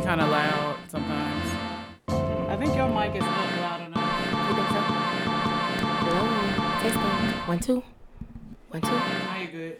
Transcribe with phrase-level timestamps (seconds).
[0.00, 1.46] be kind of loud sometimes.
[2.08, 4.48] I think your mic is not loud enough.
[4.48, 4.80] You think so?
[6.06, 6.22] Hello,
[6.80, 7.48] testing.
[7.48, 7.82] One, two.
[8.70, 8.88] One, two.
[8.88, 9.76] Now you're good.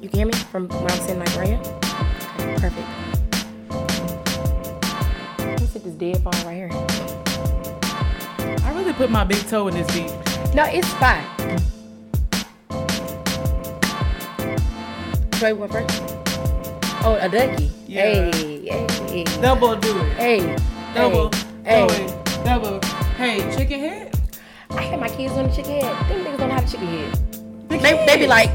[0.00, 1.60] You can hear me from when I'm sitting like right here?
[2.38, 2.88] Okay, perfect.
[5.38, 6.70] Let me sit this dead phone right here.
[8.64, 10.10] I really put my big toe in this beat.
[10.54, 11.24] No, it's fine.
[15.32, 16.02] Troy, what first?
[17.04, 17.70] Oh, a ducky.
[17.86, 18.30] Yeah.
[18.32, 19.01] Hey, hey,
[19.42, 20.12] Double do it.
[20.14, 20.56] hey,
[20.94, 21.30] Double.
[21.64, 21.94] hey, Double.
[21.94, 22.44] hey.
[22.44, 22.80] Double.
[23.16, 24.18] Hey, chicken head.
[24.70, 26.08] I had my kids on the chicken head.
[26.08, 27.68] Them niggas don't how chicken head.
[27.68, 28.48] The They, they be like,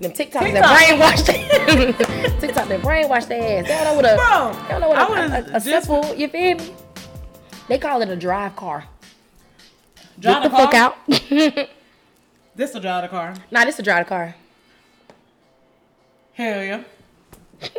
[0.00, 0.42] them TikToks TikTok.
[0.52, 1.92] that brainwash their
[2.40, 3.68] TikTok that brainwash their ass.
[3.68, 5.64] They don't know what a, Bro, they don't know what I a, a, a, just-
[5.86, 6.74] simple, you feel me?
[7.68, 8.84] They call it a drive car.
[10.18, 11.68] Drive Get the the fuck out.
[12.54, 13.34] This will drive the car.
[13.50, 14.34] nah, this a drive car.
[16.34, 16.82] Hell yeah.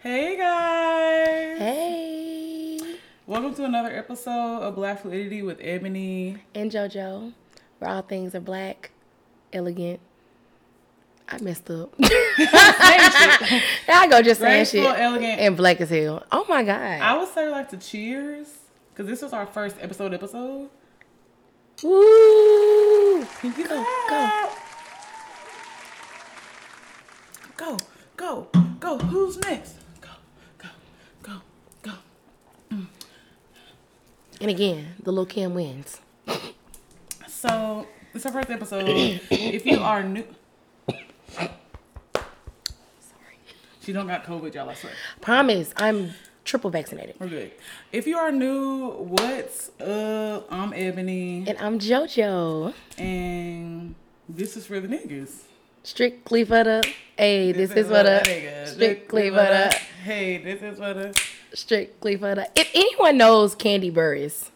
[0.00, 1.58] hey guys.
[1.58, 2.78] Hey.
[3.26, 6.38] Welcome to another episode of Black Fluidity with Ebony.
[6.54, 7.32] And JoJo,
[7.78, 8.90] where all things are black,
[9.52, 10.00] elegant.
[11.28, 11.92] I messed up.
[12.00, 14.98] I go just saying Graceful, shit.
[15.00, 15.40] elegant.
[15.40, 16.24] And black as hell.
[16.32, 17.00] Oh my god.
[17.02, 18.48] I would say like to cheers
[18.94, 20.14] because this was our first episode.
[20.14, 20.70] Episode.
[21.82, 23.24] Woo!
[23.40, 23.84] Pinky Go.
[27.56, 27.76] Go,
[28.16, 28.48] go,
[28.80, 28.98] go.
[28.98, 29.74] Who's next?
[30.00, 30.08] Go,
[30.56, 30.68] go,
[31.22, 31.32] go,
[31.82, 31.92] go.
[34.40, 36.00] And again, the little Kim wins.
[37.26, 38.84] So this is our first episode.
[38.88, 40.24] if you are new,
[40.86, 41.48] Sorry.
[43.82, 44.68] she don't got COVID, y'all.
[44.68, 44.92] I swear.
[45.20, 46.10] Promise, I'm
[46.44, 47.16] triple vaccinated.
[47.18, 47.52] We're good.
[47.92, 50.46] If you are new, what's up?
[50.52, 52.74] I'm Ebony, And I'm JoJo.
[52.96, 53.94] and
[54.28, 55.42] this is for the niggas.
[55.82, 56.84] Strictly for the.
[57.16, 58.20] Hey, this, is for the.
[58.24, 58.68] niggas.
[58.74, 59.74] Strictly for the.
[60.04, 61.20] Hey, this is for the.
[61.54, 62.48] Strictly for the.
[62.54, 64.50] If anyone knows Kandi Burruss,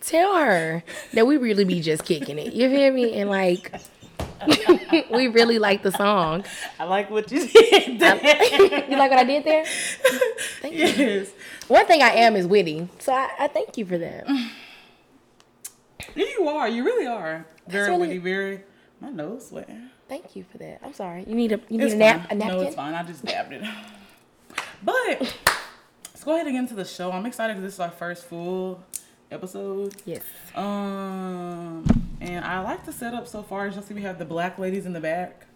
[0.00, 0.82] tell her
[1.12, 2.52] that we really be just kicking it.
[2.52, 3.18] You hear me?
[3.20, 3.72] And like,
[5.10, 6.44] we really like the song.
[6.78, 7.88] I like what you did.
[8.00, 9.64] you like what I did there?
[10.60, 11.26] Thank you.
[11.68, 14.26] One thing I am is witty, so I, I thank you for that.
[16.14, 16.68] Yeah, you are.
[16.68, 17.46] You really are.
[17.68, 18.18] Very really- witty.
[18.18, 18.60] Very.
[19.00, 19.88] My nose sweating.
[20.08, 20.80] Thank you for that.
[20.82, 21.24] I'm sorry.
[21.26, 22.56] You need a you need It's a nap a napkin.
[22.56, 22.94] No, it's fine.
[22.94, 23.64] I just dabbed it.
[24.82, 25.36] But
[26.20, 27.10] let's go ahead and get into the show.
[27.12, 28.84] I'm excited because this is our first full
[29.30, 29.94] episode.
[30.04, 30.20] Yes.
[30.54, 31.82] Um,
[32.20, 33.68] and I like the setup so far.
[33.68, 35.46] As you see, we have the black ladies in the back.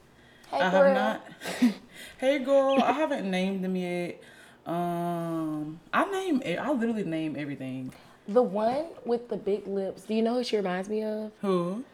[0.50, 0.94] Hey, I girl.
[0.94, 1.74] have not.
[2.16, 2.82] hey, girl.
[2.82, 4.22] I haven't named them yet.
[4.64, 6.42] Um, I name.
[6.58, 7.92] I literally name everything.
[8.26, 10.04] The one with the big lips.
[10.04, 11.30] Do you know who she reminds me of?
[11.42, 11.84] Who?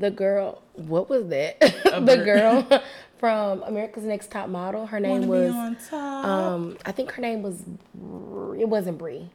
[0.00, 0.60] The girl.
[0.74, 1.60] What was that?
[1.84, 2.66] the girl
[3.22, 4.84] from America's Next Top Model.
[4.86, 5.52] Her name Wanna was.
[5.52, 6.24] be on top.
[6.24, 7.62] Um, I think her name was.
[8.60, 9.30] It wasn't Brie.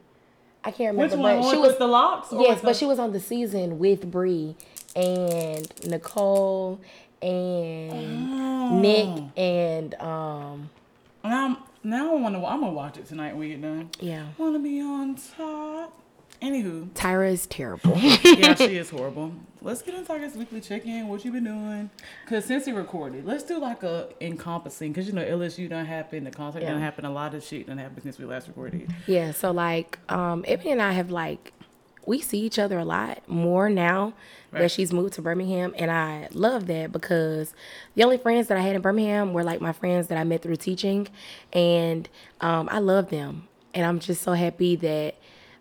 [0.61, 1.23] I can't Which remember.
[1.23, 1.35] one?
[1.37, 1.77] but One she with was.
[1.79, 2.27] the locks?
[2.33, 4.55] Yes, but the- she was on the season with Brie
[4.93, 6.81] and Nicole
[7.21, 8.77] and Oh.
[8.81, 10.69] Nick and um
[11.23, 12.45] Now, now I want to.
[12.45, 13.89] I'm gonna watch it tonight when we get done.
[14.01, 14.25] yeah.
[14.37, 15.97] Wanna be on top.
[16.41, 17.97] Anywho, Tyra is terrible.
[17.97, 19.33] yeah, she is horrible.
[19.61, 21.07] Let's get into our guys' weekly check-in.
[21.07, 21.89] What you been doing?
[22.27, 24.93] Cause since we recorded, let's do like a encompassing.
[24.93, 26.71] Cause you know LSU done happen, the concert Yeah.
[26.71, 28.93] done happen, a lot of shit done happened since we last recorded.
[29.07, 31.53] Yeah, so like um Ebony and I have like
[32.05, 34.13] we see each other a lot more now
[34.53, 37.53] that she's moved to Birmingham and I love that because
[37.95, 40.41] the only friends that I had in Birmingham were like my friends that I met
[40.43, 41.07] through teaching
[41.51, 42.07] and
[42.41, 45.15] um I love them and I'm just so happy that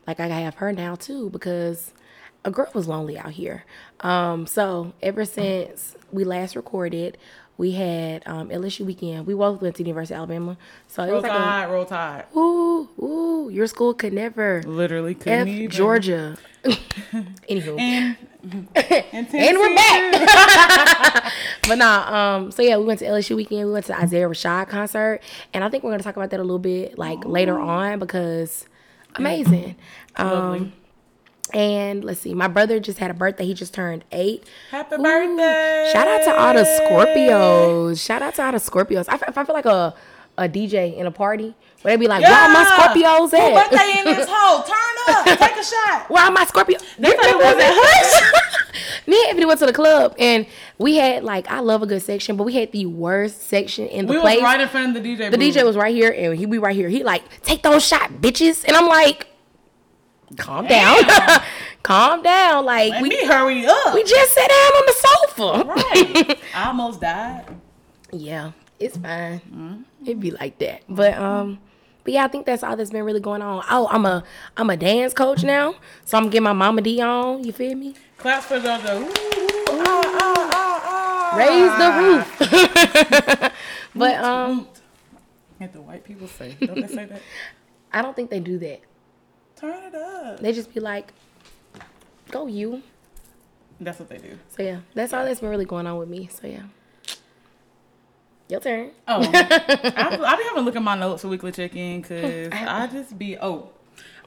[0.06, 1.92] like I have her now too because
[2.44, 3.64] a girl was lonely out here.
[4.00, 7.18] Um so ever since we last recorded
[7.58, 9.26] we had um, LSU weekend.
[9.26, 10.58] We both went to the University of Alabama,
[10.88, 12.24] so it Roll was like a Tide, roll tide.
[12.36, 14.62] Ooh, ooh, your school could never.
[14.64, 15.70] Literally couldn't F even.
[15.70, 16.36] Georgia.
[16.64, 17.78] Anywho.
[17.78, 18.16] And,
[18.74, 21.32] and, And we're back.
[21.68, 23.66] but nah, um, so yeah, we went to LSU weekend.
[23.66, 25.20] We went to the Isaiah Rashad concert.
[25.54, 28.66] And I think we're gonna talk about that a little bit like later on because
[29.16, 29.76] amazing.
[30.18, 30.58] Lovely.
[30.58, 30.72] Um
[31.54, 33.46] and let's see, my brother just had a birthday.
[33.46, 34.44] He just turned eight.
[34.70, 35.90] Happy Ooh, birthday!
[35.92, 38.04] Shout out to all the Scorpios.
[38.04, 39.08] Shout out to all the Scorpios.
[39.08, 39.94] I, f- if I feel like a,
[40.36, 43.98] a DJ in a party, where they be like, where are my Scorpios Who birthday
[44.00, 44.64] in this hole?
[44.64, 46.06] Turn up, take a shot.
[46.10, 46.78] Where are my Scorpio?
[46.98, 48.52] They it was at Hush.
[49.06, 50.46] Me and Ebony went to the club and
[50.78, 54.06] we had like I love a good section, but we had the worst section in
[54.06, 54.36] the We place.
[54.36, 55.30] was right in front of the DJ.
[55.30, 56.88] the DJ was right here and he be right here.
[56.88, 59.26] He like take those shot, bitches, and I'm like,
[60.36, 61.02] calm down,
[61.82, 62.64] calm down.
[62.64, 63.94] Like Let we me hurry up.
[63.94, 65.64] we just sat down on the sofa.
[65.68, 66.38] right.
[66.54, 67.44] I almost died.
[68.12, 69.40] Yeah, it's fine.
[69.40, 69.82] Mm-hmm.
[70.02, 70.82] It'd be like that.
[70.88, 71.58] But um,
[72.04, 73.64] But yeah, I think that's all that's been really going on.
[73.70, 74.22] Oh, I'm a
[74.56, 75.74] I'm a dance coach now,
[76.04, 77.42] so I'm getting my Mama D on.
[77.44, 77.94] You feel me?
[78.18, 79.00] Claps for JoJo.
[79.00, 79.10] Ooh, ooh,
[79.70, 81.36] ah, ah, ah, ah.
[81.36, 83.52] Raise the roof.
[83.94, 84.68] but um,
[85.58, 86.56] What the white people say?
[86.60, 87.20] Don't they say that?
[87.92, 88.80] I don't think they do that.
[89.56, 90.40] Turn it up.
[90.40, 91.12] They just be like,
[92.30, 92.82] "Go you."
[93.80, 94.38] That's what they do.
[94.56, 96.28] So yeah, that's all that's been really going on with me.
[96.32, 96.62] So yeah,
[98.48, 98.90] your turn.
[99.06, 102.86] Oh, I, I be having to look at my notes for weekly check-in because I
[102.86, 103.70] just be oh,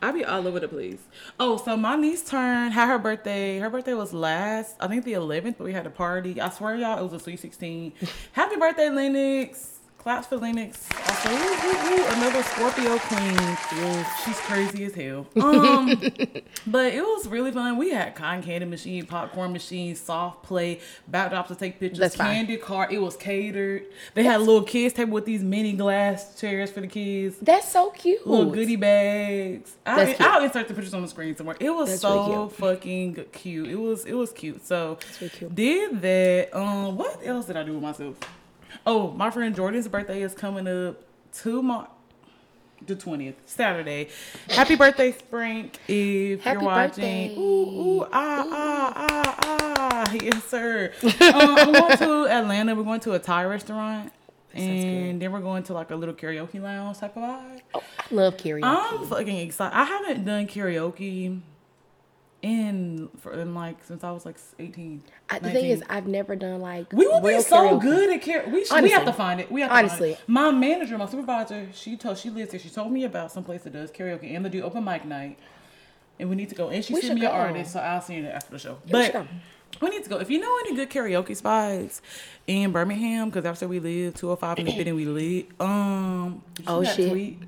[0.02, 1.00] I be all over the place.
[1.40, 3.60] Oh, so my niece turned had her birthday.
[3.60, 6.40] Her birthday was last, I think the 11th, but we had a party.
[6.40, 7.94] I swear y'all, it was a sweet 16.
[8.32, 9.79] Happy birthday, Lennox.
[10.00, 10.88] Claps for Lennox.
[11.10, 13.58] Also, ooh, ooh, ooh, another Scorpio queen.
[14.24, 15.28] She's crazy as hell.
[15.36, 15.90] Um,
[16.68, 17.78] but it was really fun.
[17.78, 20.80] We had cotton candy machine, popcorn machine, soft play,
[21.12, 22.34] backdrops to take pictures, That's fine.
[22.34, 22.94] candy cart.
[22.94, 23.88] It was catered.
[24.14, 27.36] They had a little kids table with these mini glass chairs for the kids.
[27.42, 28.26] That's so cute.
[28.26, 29.76] Little goodie bags.
[29.86, 30.22] I, cute.
[30.22, 31.58] I'll insert the pictures on the screen somewhere.
[31.60, 33.68] It was That's so really fucking cute.
[33.68, 34.66] It was it was cute.
[34.66, 35.54] So really cute.
[35.54, 36.58] did that.
[36.58, 38.16] Um, what else did I do with myself?
[38.86, 41.02] Oh, my friend Jordan's birthday is coming up
[41.32, 41.90] tomorrow.
[42.88, 44.08] The twentieth, Saturday.
[44.50, 45.70] Happy birthday, Spring!
[45.88, 47.36] If Happy you're watching, birthday.
[47.38, 49.36] ooh, ooh, ah, ah, ah,
[50.08, 50.94] ah, yes, sir.
[51.04, 52.76] um, I'm going to Atlanta.
[52.76, 54.14] We're going to a Thai restaurant,
[54.54, 57.62] and then we're going to like a little karaoke lounge type of vibe.
[57.74, 58.62] Oh, I love karaoke.
[58.64, 59.76] I'm fucking excited.
[59.76, 61.42] I haven't done karaoke
[62.42, 65.04] in for in like since I was like 18.
[65.30, 67.82] I, the thing is, I've never done like we will be so karaoke.
[67.82, 68.52] good at karaoke.
[68.52, 69.52] We, should, we have to find it.
[69.52, 70.14] We have to Honestly.
[70.14, 70.30] Find it.
[70.30, 72.60] My manager, my supervisor, she told she lives here.
[72.60, 75.38] She told me about some place that does karaoke and they do open mic night.
[76.20, 76.70] And we need to go.
[76.70, 78.78] And she We sent me should an artist, so I'll send it after the show.
[78.90, 79.26] but
[79.82, 80.18] we need to go.
[80.18, 82.02] If you know any good karaoke spots
[82.48, 85.46] in Birmingham, because that's where we live, 205 in the building we live.
[85.62, 87.10] Um, Oh, shit.
[87.12, 87.40] tweet?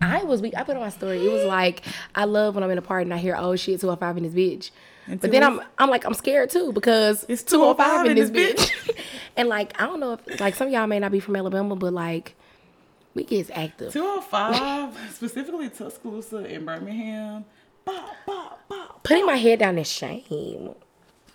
[0.00, 0.54] I was weak.
[0.56, 1.24] I put on my story.
[1.24, 1.82] It was like
[2.14, 4.32] I love when I'm in a party and I hear oh shit 205 in this
[4.34, 4.70] bitch.
[5.06, 8.30] And But then oh I'm I'm like I'm scared too because It's 205 in this
[8.30, 9.04] 205 bitch.
[9.36, 11.76] and like I don't know if like some of y'all may not be from Alabama,
[11.76, 12.34] but like
[13.14, 13.92] we gets active.
[13.92, 17.44] 205, specifically Tuscaloosa in Birmingham.
[17.84, 19.02] Bop, bop, bop.
[19.04, 20.74] Putting my head down is shame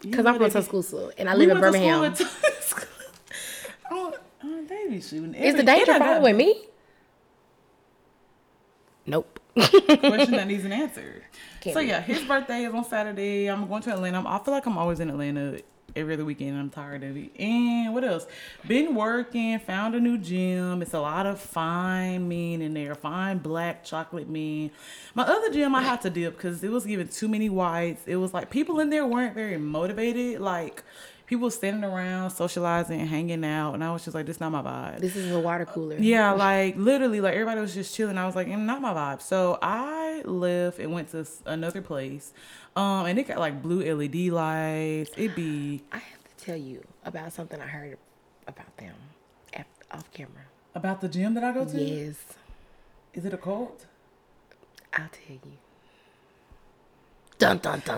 [0.02, 2.04] because I'm from Tuscaloosa and I we live in went to school Birmingham.
[2.06, 2.88] in Tuscaloosa.
[3.92, 4.14] oh,
[4.44, 5.34] oh, they be shooting.
[5.34, 6.66] Is the danger following me?
[9.06, 9.40] Nope.
[9.54, 11.24] question that needs an answer.
[11.60, 13.48] Can't so yeah, his birthday is on Saturday.
[13.48, 14.24] I'm going to Atlanta.
[14.26, 15.60] I feel like I'm always in Atlanta
[15.96, 16.58] every other weekend.
[16.58, 17.32] I'm tired of it.
[17.40, 18.26] And what else?
[18.68, 19.60] Been working.
[19.60, 20.82] Found a new gym.
[20.82, 22.96] It's a lot of fine men in there.
[22.96, 24.72] Fine black chocolate men.
[25.14, 28.04] My other gym I had to dip because it was giving too many whites.
[28.06, 30.40] It was like people in there weren't very motivated.
[30.42, 30.84] Like
[31.32, 35.00] people standing around socializing hanging out, and I was just like, this not my vibe.
[35.00, 35.96] This is a water cooler.
[35.98, 38.18] Yeah, like literally, like everybody was just chilling.
[38.18, 39.22] I was like, mm, not my vibe.
[39.22, 42.34] So I left and went to another place,
[42.76, 45.12] um, and it got like blue LED lights.
[45.16, 47.98] It be I have to tell you about something I heard
[48.46, 48.94] about them
[49.54, 50.44] af- off camera.
[50.76, 51.82] about the gym that I go to.
[51.82, 52.18] Yes,
[53.14, 53.86] Is it a cult?
[54.94, 55.58] I'll tell you.
[57.42, 57.98] Dun dun dun.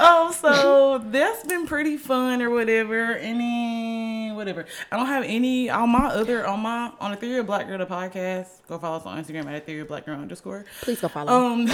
[0.00, 3.12] Oh, so that's been pretty fun or whatever.
[3.12, 4.64] And then whatever.
[4.90, 7.76] I don't have any on my other on my on the Theory of Black Girl
[7.76, 8.66] the podcast.
[8.68, 10.64] Go follow us on Instagram at Theory of Black Girl underscore.
[10.80, 11.30] Please go follow.
[11.30, 11.70] Um,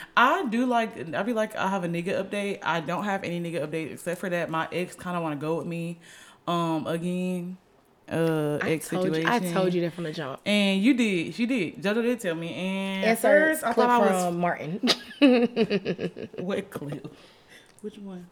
[0.16, 1.14] I do like.
[1.14, 2.60] I be like, I have a nigga update.
[2.62, 5.46] I don't have any nigga update except for that my ex kind of want to
[5.46, 6.00] go with me,
[6.48, 7.58] um, again.
[8.10, 9.22] Uh, I ex told situation.
[9.30, 9.48] you.
[9.50, 10.40] I told you that from the jump.
[10.44, 11.34] And you did.
[11.34, 11.80] She did.
[11.80, 12.52] JoJo did tell me.
[12.54, 13.22] And at Insert
[13.60, 14.80] first, I thought I from was Martin.
[16.44, 17.14] what clip?
[17.82, 18.26] Which one?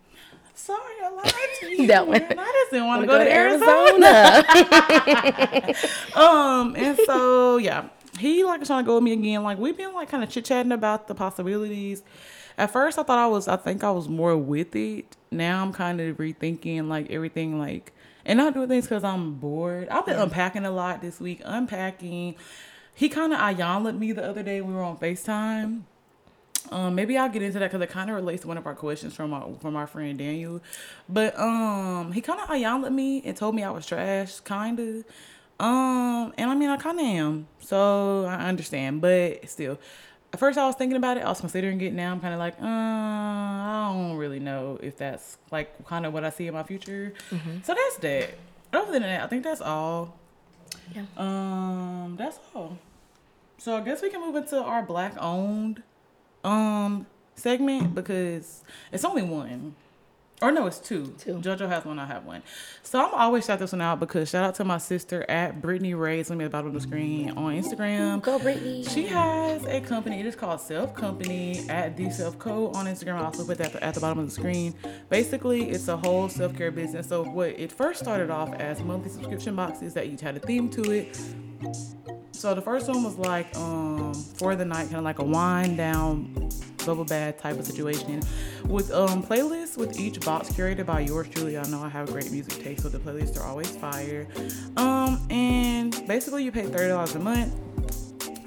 [0.54, 1.87] Sorry, I lied to you.
[1.87, 2.16] That one.
[2.20, 4.44] I just didn't want to Wanna go, to Arizona.
[4.56, 5.75] Arizona.
[6.16, 9.44] Um, and so yeah, he like trying to go with me again.
[9.44, 12.02] Like we've been like kind of chit chatting about the possibilities.
[12.56, 13.47] At first, I thought I was.
[13.47, 15.16] I think I was more with it.
[15.30, 17.61] Now I'm kind of rethinking like everything.
[17.61, 17.92] Like
[18.28, 19.88] and not doing things because I'm bored.
[19.88, 21.40] I've been unpacking a lot this week.
[21.44, 22.37] Unpacking.
[22.94, 24.61] He kind of ayanled me the other day.
[24.61, 25.82] We were on Facetime.
[26.70, 28.75] Um, maybe I'll get into that because it kind of relates to one of our
[28.75, 30.61] questions from our from our friend Daniel.
[31.08, 35.04] But um, he kind of ayanled me and told me I was trash, kind of.
[35.58, 39.00] Um, and I mean I kind of am, so I understand.
[39.00, 39.78] But still,
[40.32, 41.25] at first I was thinking about it.
[41.25, 41.92] I was considering it.
[41.92, 46.12] Now I'm kind of like, uh, I don't really know if that's like kind of
[46.12, 47.14] what I see in my future.
[47.64, 48.35] So that's that.
[48.73, 50.14] Other than that, I think that's all.
[50.94, 51.04] Yeah.
[51.16, 52.78] Um, that's all.
[53.56, 55.82] So I guess we can move into our black owned
[56.44, 59.75] um segment because it's only one.
[60.40, 61.14] Or no, it's two.
[61.18, 61.35] Two.
[61.35, 62.42] JoJo has one, I have one.
[62.83, 65.95] So I'm always shout this one out because shout out to my sister at Brittany
[65.95, 66.21] Ray.
[66.21, 68.23] It's gonna be at the bottom of the screen on Instagram.
[68.23, 68.85] Go, Brittany.
[68.85, 70.21] She has a company.
[70.21, 73.16] It is called Self Company at the Self Co on Instagram.
[73.16, 74.75] I also put that at the bottom of the screen.
[75.09, 77.09] Basically, it's a whole self care business.
[77.09, 80.68] So what it first started off as monthly subscription boxes that each had a theme
[80.71, 81.18] to it.
[82.38, 85.76] So the first one was like um for the night, kind of like a wind
[85.76, 86.33] down
[86.87, 88.23] bubble bath type of situation
[88.66, 91.59] with um playlists with each box curated by yours truly.
[91.59, 94.28] I know I have great music taste, so the playlists are always fire.
[94.76, 97.52] Um and basically you pay thirty dollars a month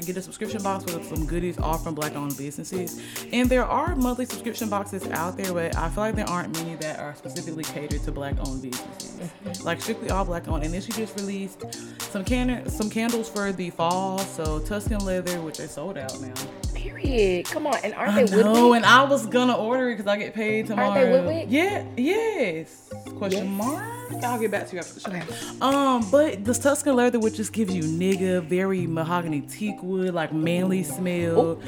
[0.06, 3.02] get a subscription box with some goodies all from black owned businesses.
[3.32, 6.76] And there are monthly subscription boxes out there, but I feel like there aren't many
[6.76, 9.64] that are specifically catered to black owned businesses.
[9.64, 10.64] like strictly all black owned.
[10.64, 11.64] And then she just released
[12.12, 14.20] some can some candles for the fall.
[14.20, 16.34] So Tuscan leather, which they sold out now.
[16.74, 17.46] Period.
[17.46, 18.78] Come on, and aren't I they know, Woodwick?
[18.78, 20.90] and I was gonna order it because I get paid tomorrow.
[20.90, 21.46] Are they Woodwick?
[21.50, 22.90] Yeah, yes.
[23.18, 23.58] Question Yes.
[23.58, 24.24] mark.
[24.24, 25.66] I'll get back to you after the show.
[25.66, 30.34] Um, but this Tuscan leather would just gives you nigga, very mahogany teak wood, like
[30.34, 31.60] manly smell.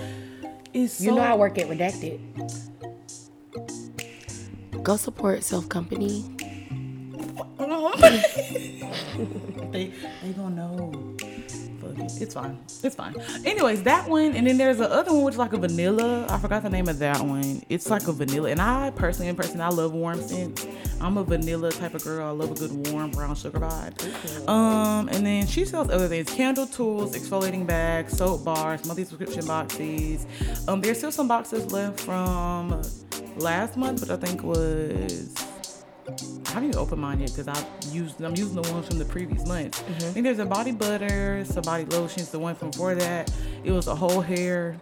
[0.73, 2.19] It's so You know I work at Redacted.
[4.83, 6.25] Go support Self Company.
[9.71, 11.15] they they gonna know.
[11.19, 12.21] It.
[12.21, 12.57] It's fine.
[12.83, 13.15] It's fine.
[13.45, 16.25] Anyways, that one, and then there's the other one which is like a vanilla.
[16.29, 17.61] I forgot the name of that one.
[17.69, 20.65] It's like a vanilla, and I personally, in person, I love warm scents.
[21.03, 22.25] I'm a vanilla type of girl.
[22.25, 24.47] I love a good warm brown sugar vibe.
[24.47, 29.45] Um, and then she sells other things: candle tools, exfoliating bags, soap bars, monthly subscription
[29.45, 30.25] boxes.
[30.67, 32.81] Um, there's still some boxes left from
[33.35, 35.33] last month, which I think was
[36.07, 39.05] I haven't even opened mine yet because I used I'm using the ones from the
[39.05, 39.83] previous month.
[39.89, 42.29] I think there's a body butter, some body lotions.
[42.29, 43.31] The one from before that,
[43.63, 44.77] it was a whole hair,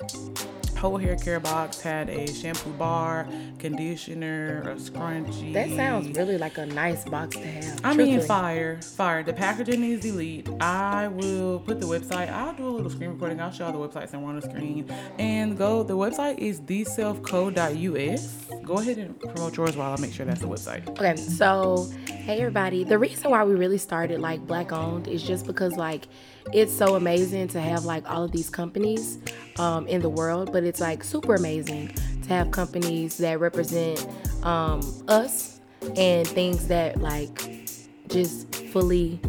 [0.81, 1.79] whole hair care box.
[1.79, 3.27] Had a shampoo bar,
[3.59, 5.53] conditioner, a scrunchie.
[5.53, 7.79] That sounds really like a nice box to have.
[7.83, 9.23] I mean, fire, fire.
[9.23, 10.49] The packaging is elite.
[10.59, 12.31] I will put the website.
[12.31, 13.39] I'll do a little screen recording.
[13.39, 14.91] I'll show all the websites and on the screen.
[15.19, 15.83] And go.
[15.83, 18.45] The website is theselfco.us.
[18.63, 20.87] Go ahead and promote yours while I make sure that's the website.
[20.89, 22.83] Okay, so hey everybody.
[22.83, 26.07] The reason why we really started like black owned is just because like
[26.53, 29.19] it's so amazing to have like all of these companies
[29.57, 31.89] um, in the world, but it's like super amazing
[32.23, 34.05] to have companies that represent
[34.43, 35.59] um, us
[35.95, 37.67] and things that like
[38.07, 39.19] just fully,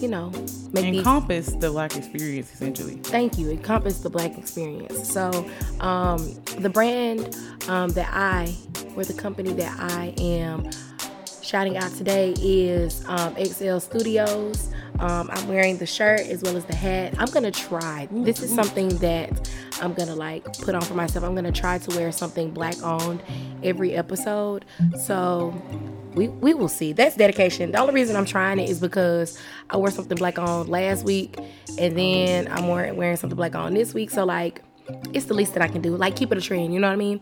[0.00, 0.30] you know,
[0.72, 2.96] make these Encompass the black experience essentially.
[2.96, 5.30] thank you encompass the black experience so
[5.80, 6.18] um,
[6.58, 7.36] the brand
[7.68, 8.54] um, that i
[8.96, 10.68] or the company that i am
[11.46, 16.64] shouting out today is um, xl studios um, i'm wearing the shirt as well as
[16.64, 19.48] the hat i'm gonna try this is something that
[19.80, 23.22] i'm gonna like put on for myself i'm gonna try to wear something black owned
[23.62, 24.64] every episode
[25.04, 25.54] so
[26.16, 26.94] we, we will see.
[26.94, 27.72] That's dedication.
[27.72, 29.38] The only reason I'm trying it is because
[29.68, 31.38] I wore something black on last week,
[31.78, 34.10] and then I'm wearing, wearing something black on this week.
[34.10, 34.62] So like,
[35.12, 35.94] it's the least that I can do.
[35.94, 36.72] Like keep it a trend.
[36.72, 37.20] You know what I mean?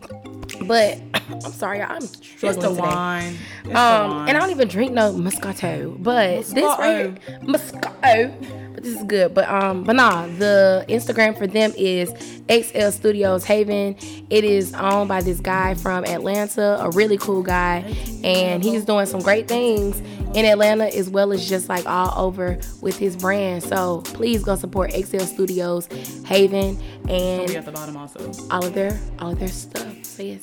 [0.63, 2.81] But I'm sorry, I'm It's struggling the today.
[2.81, 3.35] wine.
[3.63, 4.29] It's the Um, wine.
[4.29, 8.33] and I don't even drink no Moscato, but this right here, Moscato.
[8.73, 9.33] But this is good.
[9.33, 12.11] But um, but nah, the Instagram for them is
[12.49, 13.95] XL Studios Haven.
[14.29, 17.83] It is owned by this guy from Atlanta, a really cool guy,
[18.23, 19.99] and he's doing some great things
[20.35, 23.63] in Atlanta as well as just like all over with his brand.
[23.63, 25.87] So please go support XL Studios
[26.25, 26.77] Haven
[27.09, 28.29] and at the bottom also.
[28.51, 29.85] all of their all of their stuff.
[30.17, 30.41] Yes.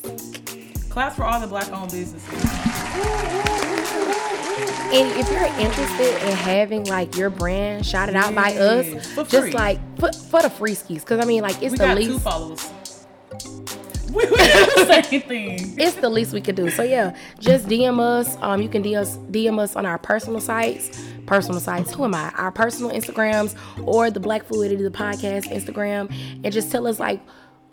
[0.91, 2.29] Claps for all the black owned businesses.
[4.95, 9.45] And if you're interested in having like your brand shouted out by us, for just
[9.45, 9.53] free.
[9.53, 12.11] like for, for the free skis, because I mean, like it's We the got two
[12.13, 12.71] least, followers.
[14.13, 15.75] We do the same thing.
[15.79, 16.69] it's the least we could do.
[16.69, 18.37] So yeah, just DM us.
[18.43, 21.95] Um, you can DM us, DM us on our personal sites, personal sites.
[21.95, 22.29] Who am I?
[22.37, 23.55] Our personal Instagrams
[23.87, 26.15] or the Black Fluidity the podcast Instagram,
[26.45, 27.23] and just tell us like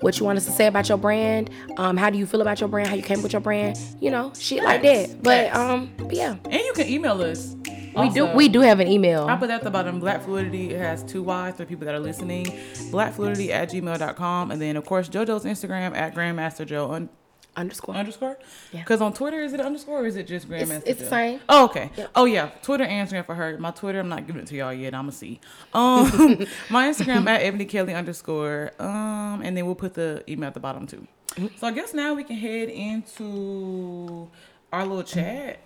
[0.02, 1.50] what you want us to say about your brand.
[1.78, 2.90] Um, how do you feel about your brand?
[2.90, 3.78] How you came with your brand?
[4.00, 5.22] You know, shit like that.
[5.22, 5.58] But Facts.
[5.58, 7.56] um, but yeah, And you can email us.
[7.96, 9.28] we do we do have an email.
[9.28, 10.72] I put that at the bottom Black Fluidity.
[10.74, 12.46] It has two Y's for people that are listening.
[12.92, 14.52] Blackfluidity at gmail.com.
[14.52, 17.10] And then, of course, JoJo's Instagram at Grandmaster Jo un-
[17.56, 17.96] underscore.
[17.96, 18.38] underscore.
[18.72, 18.82] Yeah.
[18.82, 21.42] Because on Twitter, is it underscore or is it just Grandmaster it's the same.
[21.50, 21.92] Oh, okay.
[21.96, 22.12] Yep.
[22.16, 22.50] Oh, yeah.
[22.62, 23.58] Twitter and Instagram for her.
[23.58, 24.94] My Twitter, I'm not giving it to y'all yet.
[24.94, 25.40] I'm going to see.
[25.74, 28.72] Um, my Instagram at Ebony Kelley underscore.
[28.80, 31.08] Um, and then we'll put the email at the bottom too.
[31.30, 31.58] Mm-hmm.
[31.58, 34.30] So I guess now we can head into
[34.72, 35.60] our little chat.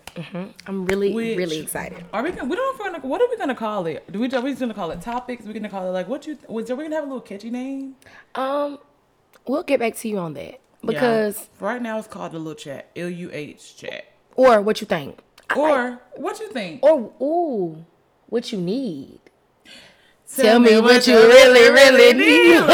[0.67, 2.05] I'm really, Which- really excited.
[2.13, 2.45] Are we gonna?
[2.47, 2.99] We don't know gonna.
[2.99, 4.11] What are we gonna call it?
[4.11, 4.31] Do we?
[4.31, 5.45] Are we just gonna call it topics?
[5.45, 6.37] We're gonna call it like what you?
[6.47, 7.95] Was are we gonna have a little catchy name?
[8.35, 8.77] Um,
[9.47, 11.45] we'll get back to you on that because Yeah.
[11.67, 12.87] right now it's called the little chat.
[12.95, 14.05] L U H chat.
[14.35, 15.19] Or what you think?
[15.49, 16.83] Like- Or what you think?
[16.83, 17.85] or ooh,
[18.27, 19.19] what you need?
[20.35, 22.57] Tell me what you really, really need.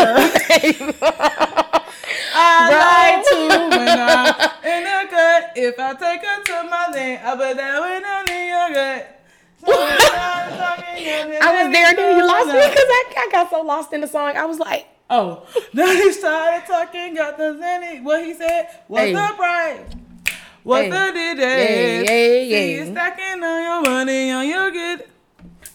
[2.42, 3.38] I like to
[3.78, 4.26] when I'm
[4.64, 5.52] in the gut.
[5.56, 9.16] If I take her to my lane, I put that I'm in your gut.
[11.42, 14.08] I was there, then you lost me because I, I got so lost in the
[14.08, 14.38] song.
[14.38, 18.04] I was like, Oh, now he started talking, got the zenny.
[18.04, 18.68] What he said?
[18.88, 19.14] What's Hey.
[19.14, 19.82] the price?
[20.64, 20.90] What's Hey.
[20.90, 21.40] the DJ?
[21.40, 22.84] Yeah, yeah, See yeah.
[22.86, 25.06] you stacking on your money on your good.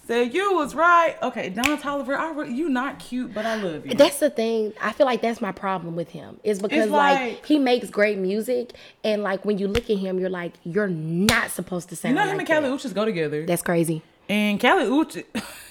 [0.07, 1.17] Say you was right.
[1.23, 3.95] Okay, Don Toliver, I re- you not cute, but I love you.
[3.95, 4.75] that's the thing.
[4.81, 6.39] I feel like that's my problem with him.
[6.45, 10.19] Is because like, like- he makes great music, and like when you look at him,
[10.21, 12.11] you're like, you're not supposed to say.
[12.11, 12.79] you know him like and Kali that.
[12.87, 13.47] Uchis go together.
[13.47, 14.03] That's crazy.
[14.29, 15.25] And Kali Uchis,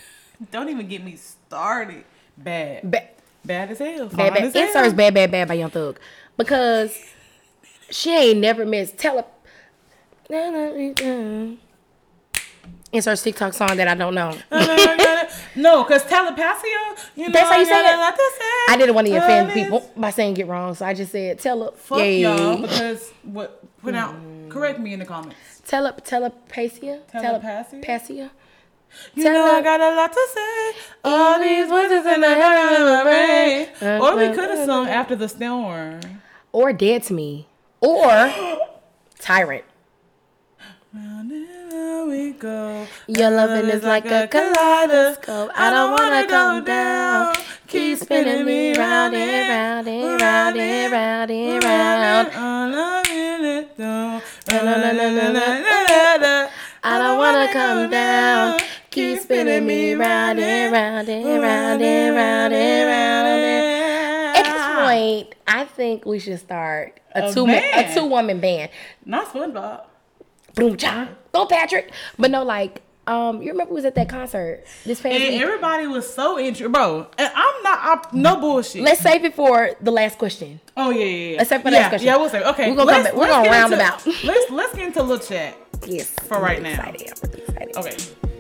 [0.51, 2.03] don't even get me started.
[2.36, 2.89] Bad.
[2.89, 3.10] Ba-
[3.45, 4.07] Bad as hell.
[4.07, 4.43] bad, bad.
[4.43, 4.67] as hell.
[4.67, 6.00] Inserts bad, bad, bad by Young Thug
[6.38, 6.97] because
[7.89, 9.25] she ain't never missed tele.
[12.91, 14.38] Inserts TikTok song that I don't know.
[15.55, 17.97] no, because telepathy, uh, you know, That's how you say it?
[17.97, 18.13] lot.
[18.69, 21.12] I didn't want to uh, offend Love people by saying it wrong, so I just
[21.12, 21.71] said tele.
[21.75, 22.21] Fuck yay.
[22.21, 23.63] y'all because what?
[23.81, 24.15] Put out.
[24.50, 25.35] Correct me in the comments.
[25.65, 27.00] Tele telepathia.
[27.12, 27.81] Telepathy?
[27.81, 28.29] Telepathia.
[29.15, 30.71] You Tell know I got a lot to say.
[31.03, 34.01] All these voices in the head of my brain.
[34.01, 36.00] Or we could have sung after the storm.
[36.51, 37.47] Or dead to me.
[37.81, 38.33] Or
[39.19, 39.65] tyrant.
[40.93, 42.85] Round and round we go.
[43.07, 45.50] Your loving is like a kaleidoscope.
[45.55, 47.35] I don't wanna go down.
[47.67, 52.29] Keep spinning me round and round and round and round and round.
[56.83, 58.59] I don't wanna come down.
[58.93, 64.38] Keep spinning me round and round and round and round and round.
[64.38, 68.69] At this point, I think we should start a, A two a two woman band.
[69.05, 69.85] Not SpongeBob.
[70.55, 71.09] Boom cha.
[71.33, 71.91] Go Patrick.
[72.19, 75.41] But no, like, um, you remember we was at that concert this past And week?
[75.41, 77.08] everybody was so interested, bro.
[77.17, 77.79] And I'm not,
[78.13, 78.84] I'm, no bullshit.
[78.84, 80.60] Let's save it for the last question.
[80.77, 81.38] oh yeah, yeah, yeah.
[81.39, 82.06] Let's save it for yeah, next question.
[82.08, 82.43] Yeah, we'll say.
[82.43, 83.15] Okay, We're gonna let's- back.
[83.15, 84.06] We're gonna round into- about.
[84.23, 85.58] Let's let's get into a little chat.
[85.88, 86.12] Yes.
[86.27, 86.69] For right I'm now.
[86.91, 87.19] Excited.
[87.23, 87.77] I'm excited.
[87.77, 88.33] Okay.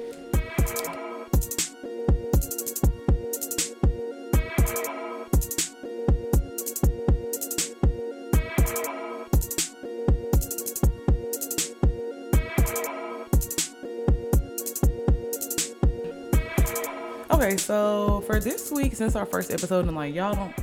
[17.43, 20.55] Okay, so for this week, since our first episode, I'm like y'all don't,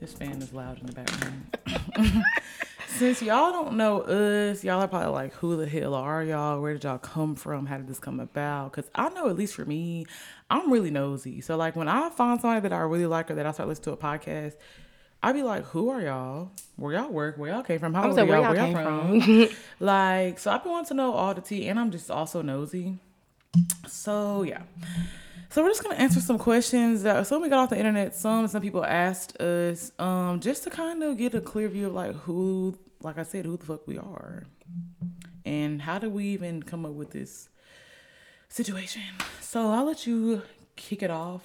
[0.00, 2.24] this fan is loud in the background.
[2.88, 6.60] since y'all don't know us, y'all are probably like, who the hell are y'all?
[6.60, 7.66] Where did y'all come from?
[7.66, 8.72] How did this come about?
[8.72, 10.06] Because I know, at least for me,
[10.50, 11.40] I'm really nosy.
[11.40, 13.84] So, like, when I find somebody that I really like or that I start listening
[13.84, 14.56] to a podcast,
[15.22, 16.50] I'd be like, who are y'all?
[16.74, 17.38] Where y'all work?
[17.38, 17.94] Where y'all came from?
[17.94, 18.42] How old are y'all?
[18.42, 19.56] y'all Where y'all came from?
[19.86, 22.98] like, so I've been wanting to know all the tea, and I'm just also nosy.
[23.86, 24.62] So, yeah.
[25.50, 28.14] So we're just gonna answer some questions that some we got off the internet.
[28.14, 31.94] Some some people asked us, um, just to kind of get a clear view of
[31.94, 34.44] like who, like I said, who the fuck we are,
[35.46, 37.48] and how do we even come up with this
[38.48, 39.02] situation.
[39.40, 40.42] So I'll let you
[40.76, 41.42] kick it off.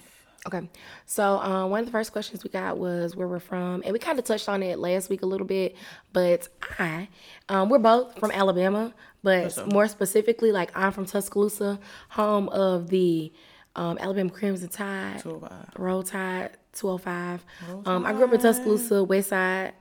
[0.47, 0.67] Okay.
[1.05, 3.99] So um, one of the first questions we got was where we're from, and we
[3.99, 5.75] kind of touched on it last week a little bit.
[6.13, 6.47] But
[6.79, 7.09] I,
[7.47, 11.79] um, we're both from Alabama, but more specifically, like I'm from Tuscaloosa,
[12.10, 13.31] home of the
[13.75, 15.69] um, Alabama Crimson Tide, 205.
[15.77, 17.45] Roll Tide, 205.
[17.86, 19.73] Um, I grew up in Tuscaloosa, West Side,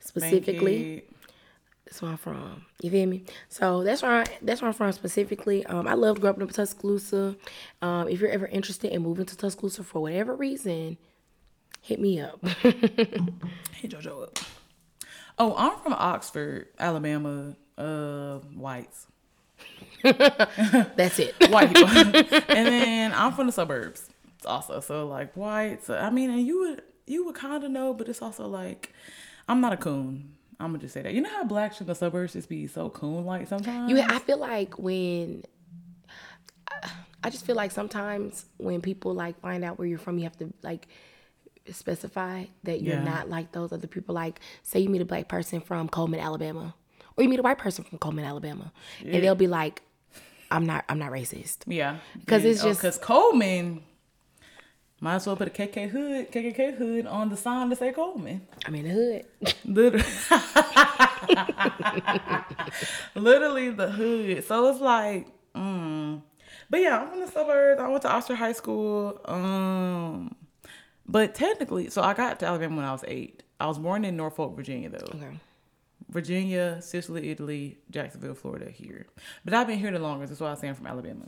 [0.00, 1.04] specifically.
[1.84, 2.66] That's where I'm from.
[2.82, 3.22] You feel me?
[3.48, 5.64] So that's where I, that's where I'm from specifically.
[5.66, 7.36] Um, I love growing up in Tuscaloosa.
[7.80, 10.98] Um, if you're ever interested in moving to Tuscaloosa for whatever reason,
[11.82, 12.44] hit me up.
[12.62, 14.38] Hit JoJo up.
[15.38, 17.54] Oh, I'm from Oxford, Alabama.
[17.78, 19.06] Uh, whites.
[20.02, 21.34] that's it.
[21.50, 21.88] white people.
[21.88, 24.08] and then I'm from the suburbs
[24.38, 24.80] It's also.
[24.80, 25.84] So like white.
[25.84, 28.92] So I mean, and you would you would kind of know, but it's also like
[29.48, 30.32] I'm not a coon.
[30.58, 31.12] I'm gonna just say that.
[31.12, 33.90] You know how blacks in the suburbs just be so coon like sometimes.
[33.90, 35.42] You, I feel like when
[37.22, 40.38] I just feel like sometimes when people like find out where you're from, you have
[40.38, 40.86] to like
[41.70, 43.04] specify that you're Yeah.
[43.04, 44.14] not like those other people.
[44.14, 46.74] Like, say you meet a black person from Cullman, Alabama,
[47.16, 48.72] or you meet a white person from Cullman, Alabama,
[49.04, 49.82] and they'll be like,
[50.50, 53.82] "I'm not, I'm not racist." Yeah, because it's just- because Cullman.
[54.98, 58.40] Might as well put a KK hood, KKK hood on the sign to say Cullman.
[58.64, 59.26] I'm in the hood.
[59.66, 60.04] Literally,
[63.14, 64.44] literally the hood.
[64.44, 66.20] So it's like, mm.
[66.70, 67.80] but yeah, I'm from the suburbs.
[67.80, 69.20] I went to Oxford High School.
[69.26, 70.34] Um,
[71.06, 73.42] but technically, so I got to Alabama when I was eight.
[73.60, 75.06] I was born in Norfolk, Virginia, though.
[75.14, 75.38] Okay.
[76.08, 79.06] Virginia, Sicily, Italy, Jacksonville, Florida here.
[79.44, 80.30] But I've been here the longest.
[80.30, 81.24] That's why I say I'm from Alabama.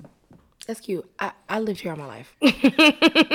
[0.67, 1.09] That's cute.
[1.19, 2.35] I, I lived here all my life.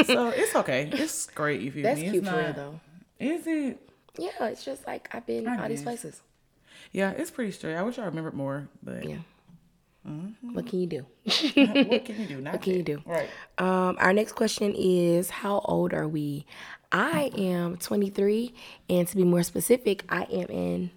[0.06, 0.90] So it's okay.
[0.92, 1.60] It's great.
[1.60, 2.06] If You feel That's me?
[2.08, 2.80] It's cute for real though.
[3.20, 3.90] Is it?
[4.18, 6.22] Yeah, it's just like I've been I all these places.
[6.92, 7.76] Yeah, it's pretty straight.
[7.76, 9.18] I wish I remembered more, but Yeah.
[10.08, 10.54] Mm-hmm.
[10.54, 11.06] What can you do?
[11.24, 12.42] what can you do?
[12.42, 13.02] Not What can you do?
[13.06, 13.30] Right.
[13.58, 16.46] Um, our next question is How old are we?
[16.92, 18.54] I am 23,
[18.90, 20.92] and to be more specific, I am in.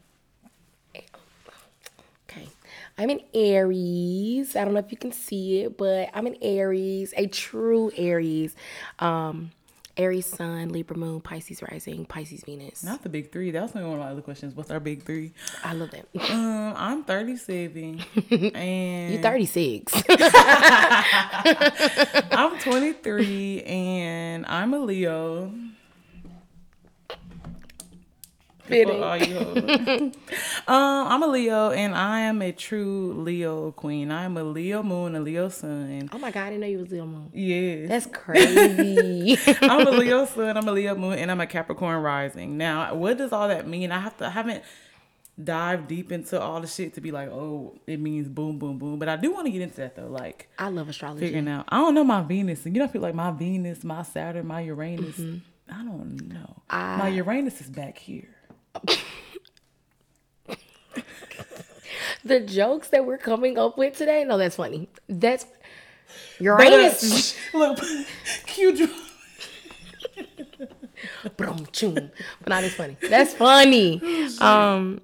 [2.98, 4.56] I'm an Aries.
[4.56, 8.56] I don't know if you can see it, but I'm an Aries, a true Aries.
[8.98, 9.50] Um,
[9.98, 12.84] Aries Sun, Libra Moon, Pisces Rising, Pisces Venus.
[12.84, 13.50] Not the big three.
[13.50, 14.54] That was one of my other questions.
[14.54, 15.32] What's our big three?
[15.64, 16.06] I love that.
[16.30, 18.04] Um, I'm 37
[18.54, 19.94] and You're 36.
[22.30, 25.50] I'm 23 and I'm a Leo.
[28.66, 29.00] Fitting.
[29.00, 30.12] For you
[30.68, 34.10] um, I'm a Leo and I am a true Leo queen.
[34.10, 36.08] I'm a Leo moon, a Leo sun.
[36.12, 37.30] oh my God, I didn't know you was Leo Moon.
[37.32, 37.88] Yes.
[37.88, 39.38] That's crazy.
[39.62, 42.56] I'm a Leo sun, I'm a Leo moon, and I'm a Capricorn rising.
[42.56, 43.92] Now, what does all that mean?
[43.92, 44.62] I have to I haven't
[45.42, 48.98] dive deep into all the shit to be like, oh, it means boom, boom, boom.
[48.98, 51.20] But I do want to get into that though, like I love astrology.
[51.26, 51.66] figuring out.
[51.68, 54.60] I don't know my Venus, and you don't feel like my Venus, my Saturn, my
[54.62, 55.18] Uranus.
[55.68, 56.62] I don't know.
[56.70, 58.28] my Uranus is back here.
[62.24, 64.88] The jokes that we're coming up with today, no, that's funny.
[65.08, 65.46] That's
[66.40, 67.36] Uranus.
[67.54, 67.78] Look,
[68.46, 68.90] cute.
[72.40, 72.96] But not as funny.
[73.00, 74.00] That's funny.
[74.40, 75.00] Um,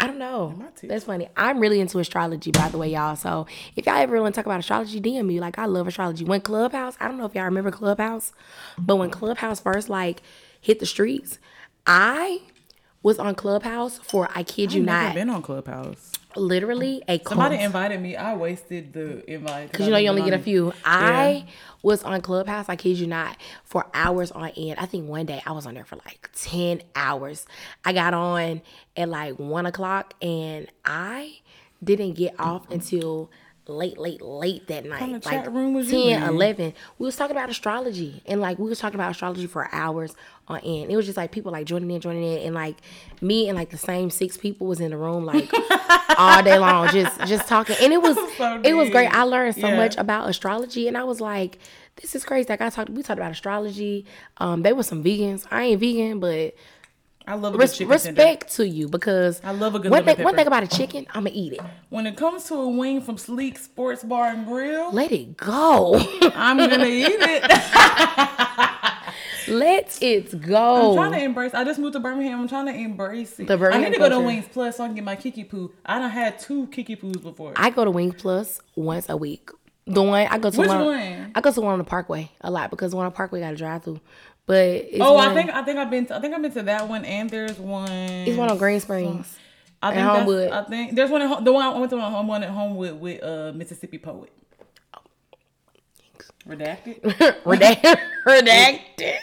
[0.00, 0.54] I don't know.
[0.82, 1.28] That's funny.
[1.36, 3.14] I'm really into astrology, by the way, y'all.
[3.16, 5.40] So if y'all ever want to talk about astrology, DM me.
[5.40, 6.24] Like I love astrology.
[6.24, 8.32] When Clubhouse, I don't know if y'all remember Clubhouse,
[8.78, 10.22] but when Clubhouse first like
[10.60, 11.38] hit the streets,
[11.86, 12.40] I
[13.04, 14.92] was on Clubhouse for I kid you not.
[14.94, 16.12] I've never not, been on Clubhouse.
[16.36, 17.66] literally a Somebody cult.
[17.66, 18.16] invited me.
[18.16, 20.72] I wasted the invite Because you know you only get a few.
[20.84, 21.52] I Yeah.
[21.82, 24.76] was on Clubhouse, I kid you not, for hours on end.
[24.80, 27.46] I think one day I was on there for like 10 hours.
[27.84, 28.62] I got on
[28.96, 31.38] at like 1 o'clock and I
[31.82, 33.30] didn't get off until
[33.66, 34.98] late, late, late that night.
[34.98, 36.22] kind of like chat room was 10, in?
[36.22, 36.74] 11.
[36.98, 40.14] We was talking about astrology and like we was talking about astrology for hours
[40.48, 40.90] on end.
[40.90, 42.76] It was just like people like joining in, joining in, and like
[43.22, 45.50] me and like the same six people was in the room like
[46.18, 47.76] all day long, just just talking.
[47.80, 49.08] And it was So it was great.
[49.08, 49.76] I learned so Yeah.
[49.76, 51.58] much about astrology, and I was like,
[51.96, 52.48] this is crazy.
[52.48, 54.04] Like I talked, we talked about astrology.
[54.38, 55.46] Um, they were some vegans.
[55.50, 56.54] I ain't vegan, but
[57.26, 58.54] I love a good res- chicken respect tender.
[58.56, 60.22] to you because I love a good one thing.
[60.22, 61.60] One thing about a chicken, I'ma eat it.
[61.88, 65.94] When it comes to a wing from Sleek Sports Bar and Grill, Let it go.
[66.34, 67.42] I'm gonna eat it.
[69.48, 70.90] Let it go.
[70.90, 71.54] I'm trying to embrace.
[71.54, 72.40] I just moved to Birmingham.
[72.40, 73.46] I'm trying to embrace it.
[73.46, 74.26] The I need to go to culture.
[74.26, 75.72] Wings Plus so I can get my Kiki Poo.
[75.84, 77.52] I don't had two Kiki Poos before.
[77.56, 79.50] I go to Wings Plus once a week.
[79.86, 81.32] The one I go to Which one, one?
[81.34, 83.52] I go to one on the Parkway a lot because one on the Parkway got
[83.52, 84.00] a drive through.
[84.46, 86.06] But it's oh, one, I think I think I've been.
[86.06, 87.90] To, I think I've been to that one, and there's one.
[87.90, 89.38] it's one on Green Springs.
[89.82, 90.50] I think Homewood.
[90.50, 91.22] I think there's one.
[91.22, 93.98] At, Home- the one I went to one, home- one at Homewood with uh, Mississippi
[93.98, 94.30] Poet.
[96.46, 97.00] Redacted.
[97.44, 99.16] Redact- redacted.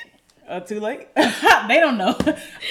[0.47, 1.07] Uh, too late.
[1.15, 2.15] they don't know.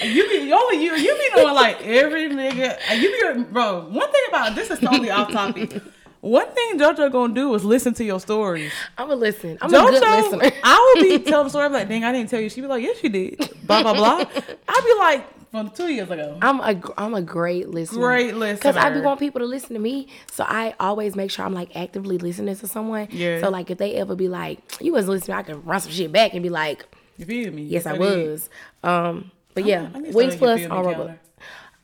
[0.02, 0.94] You be only you.
[0.96, 2.78] You be knowing like every nigga.
[3.00, 3.88] You be bro.
[3.88, 5.80] One thing about this is totally off topic.
[6.20, 8.72] One thing JoJo gonna do is listen to your stories.
[8.98, 9.56] I'm a listen.
[9.62, 10.58] I'm a good JoJo, listener.
[10.62, 12.50] I would be telling the story I'm like, dang, I didn't tell you.
[12.50, 13.38] She be like, yes, you did.
[13.64, 14.24] Blah blah blah.
[14.68, 16.38] I'd be like, from two years ago.
[16.42, 18.00] I'm a I'm a great listener.
[18.00, 18.72] Great listener.
[18.72, 21.54] Because I be want people to listen to me, so I always make sure I'm
[21.54, 23.08] like actively listening to someone.
[23.10, 23.40] Yeah.
[23.40, 26.12] So like if they ever be like, you wasn't listening, I can run some shit
[26.12, 27.62] back and be like, You feel me?
[27.62, 28.00] yes, I did.
[28.00, 28.48] was.
[28.82, 31.18] Um, but yeah, I Wings Plus on me Roblox.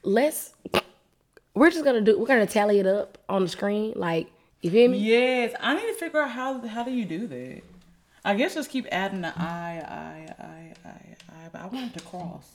[0.02, 0.52] Let's.
[1.56, 2.18] We're just gonna do.
[2.18, 3.94] We're gonna tally it up on the screen.
[3.96, 4.98] Like you feel me?
[4.98, 7.62] Yes, I need to figure out how how do you do that.
[8.26, 11.48] I guess just keep adding the I I I I I.
[11.50, 12.46] But I want it to cross.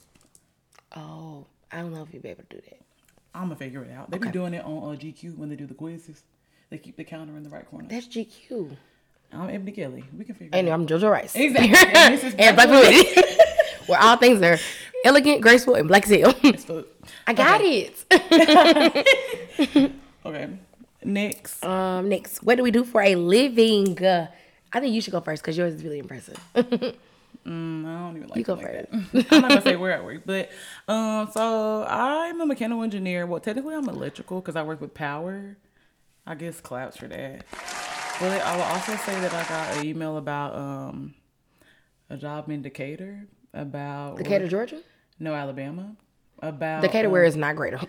[0.95, 2.79] Oh, I don't know if you'll be able to do that.
[3.33, 4.11] I'm gonna figure it out.
[4.11, 6.21] They be doing it on uh, GQ when they do the quizzes.
[6.69, 7.87] They keep the counter in the right corner.
[7.89, 8.77] That's GQ.
[9.33, 10.03] I'm Ebony Kelley.
[10.15, 10.79] We can figure And it out.
[10.79, 11.35] I'm JoJo Rice.
[11.35, 11.75] Exactly.
[11.75, 13.47] And and Black.
[13.87, 14.57] Where all things are
[15.05, 16.33] elegant, graceful, and black seal.
[17.27, 18.05] I got it.
[20.25, 20.49] okay.
[21.03, 21.63] Next.
[21.63, 24.03] Um, next, what do we do for a living?
[24.03, 24.27] Uh,
[24.71, 26.37] I think you should go first because yours is really impressive.
[27.45, 29.33] Mm, I don't even like You go it like that.
[29.33, 30.51] I'm not gonna say where I work, but
[30.87, 33.25] um, so I'm a mechanical engineer.
[33.25, 35.57] Well, technically I'm electrical because I work with power.
[36.27, 37.45] I guess claps for that.
[38.19, 41.15] But I will also say that I got an email about um
[42.11, 44.79] a job in Decatur about Decatur, Georgia.
[45.19, 45.95] no Alabama.
[46.41, 47.79] about Decatur uh, wear is not greater.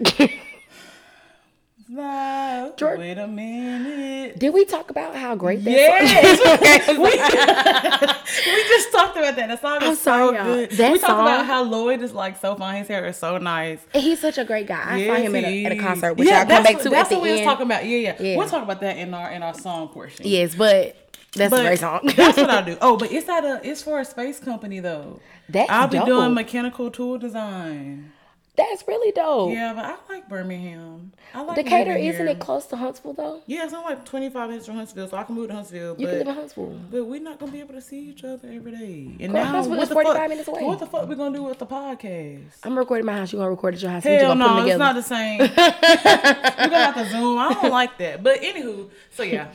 [1.89, 4.39] Now, George- wait a minute.
[4.39, 9.49] Did we talk about how great that Yes, we, we just talked about that.
[9.49, 10.71] That song I'm sorry, so good.
[10.73, 12.79] That we talked about how Lloyd is like so fine.
[12.79, 13.81] His hair is so nice.
[13.93, 14.83] And he's such a great guy.
[14.87, 16.83] I saw him at a, at a concert, which yeah, I'll come that's back what-
[16.85, 17.85] to That's at the what we was talking about.
[17.85, 18.37] Yeah, yeah, Yeah.
[18.39, 20.27] We'll talk about that in our in our song portion.
[20.27, 20.97] Yes, but
[21.35, 22.01] that's But a great song.
[22.17, 22.77] that's what I do.
[22.83, 25.21] Oh, but it's at a it's for a space company though.
[25.49, 26.07] That's I'll be dope.
[26.07, 28.13] doing mechanical tool design.
[28.55, 29.51] That's really dope.
[29.53, 31.13] Yeah, but I like Birmingham.
[31.33, 33.41] I like Decatur, isn't it close to Huntsville though?
[33.47, 35.97] Yeah, it's only like 25 minutes from Huntsville, so I can move to Huntsville.
[35.99, 36.81] You but can live in Huntsville.
[36.91, 39.17] But we're not gonna be able to see each other every day.
[39.21, 40.65] And Girl, now, Huntsville what is 45 fuck, minutes away.
[40.65, 42.43] What the fuck we gonna do with the podcast?
[42.63, 43.33] I'm recording my house.
[43.33, 44.05] You gonna record at your house?
[44.05, 45.39] Hell no, it's not the same.
[45.41, 47.39] we're gonna have to zoom.
[47.39, 48.23] I don't like that.
[48.23, 49.49] But anywho, so yeah,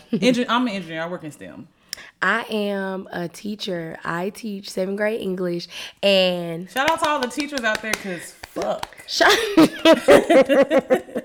[0.49, 1.03] I'm an engineer.
[1.03, 1.67] I work in STEM.
[2.21, 3.97] I am a teacher.
[4.03, 5.67] I teach seventh grade English,
[6.01, 8.95] and Shout out to all the teachers out there, cause fuck.
[9.07, 9.31] shout.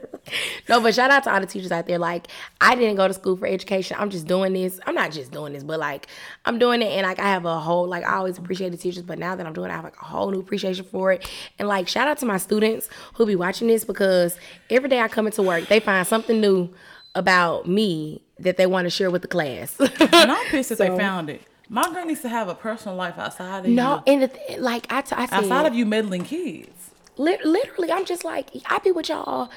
[0.68, 1.98] no, but shout out to all the teachers out there.
[1.98, 2.28] Like,
[2.60, 3.96] I didn't go to school for education.
[3.98, 4.78] I'm just doing this.
[4.86, 6.06] I'm not just doing this, but like,
[6.44, 9.02] I'm doing it, and like, I have a whole like, I always appreciate the teachers,
[9.02, 11.28] but now that I'm doing it, I have like a whole new appreciation for it.
[11.58, 14.36] And like, shout out to my students who be watching this because
[14.70, 16.70] every day I come into work, they find something new
[17.14, 19.78] about me that they want to share with the class.
[19.78, 19.90] And
[20.32, 21.42] I'm pissed that So- they found it.
[21.68, 24.12] My girl needs to have a personal life outside of no, you.
[24.12, 26.81] and the th- like, I, t- I said, Outside of you meddling kids.
[27.16, 29.50] Lit- literally, I'm just like, I be with y'all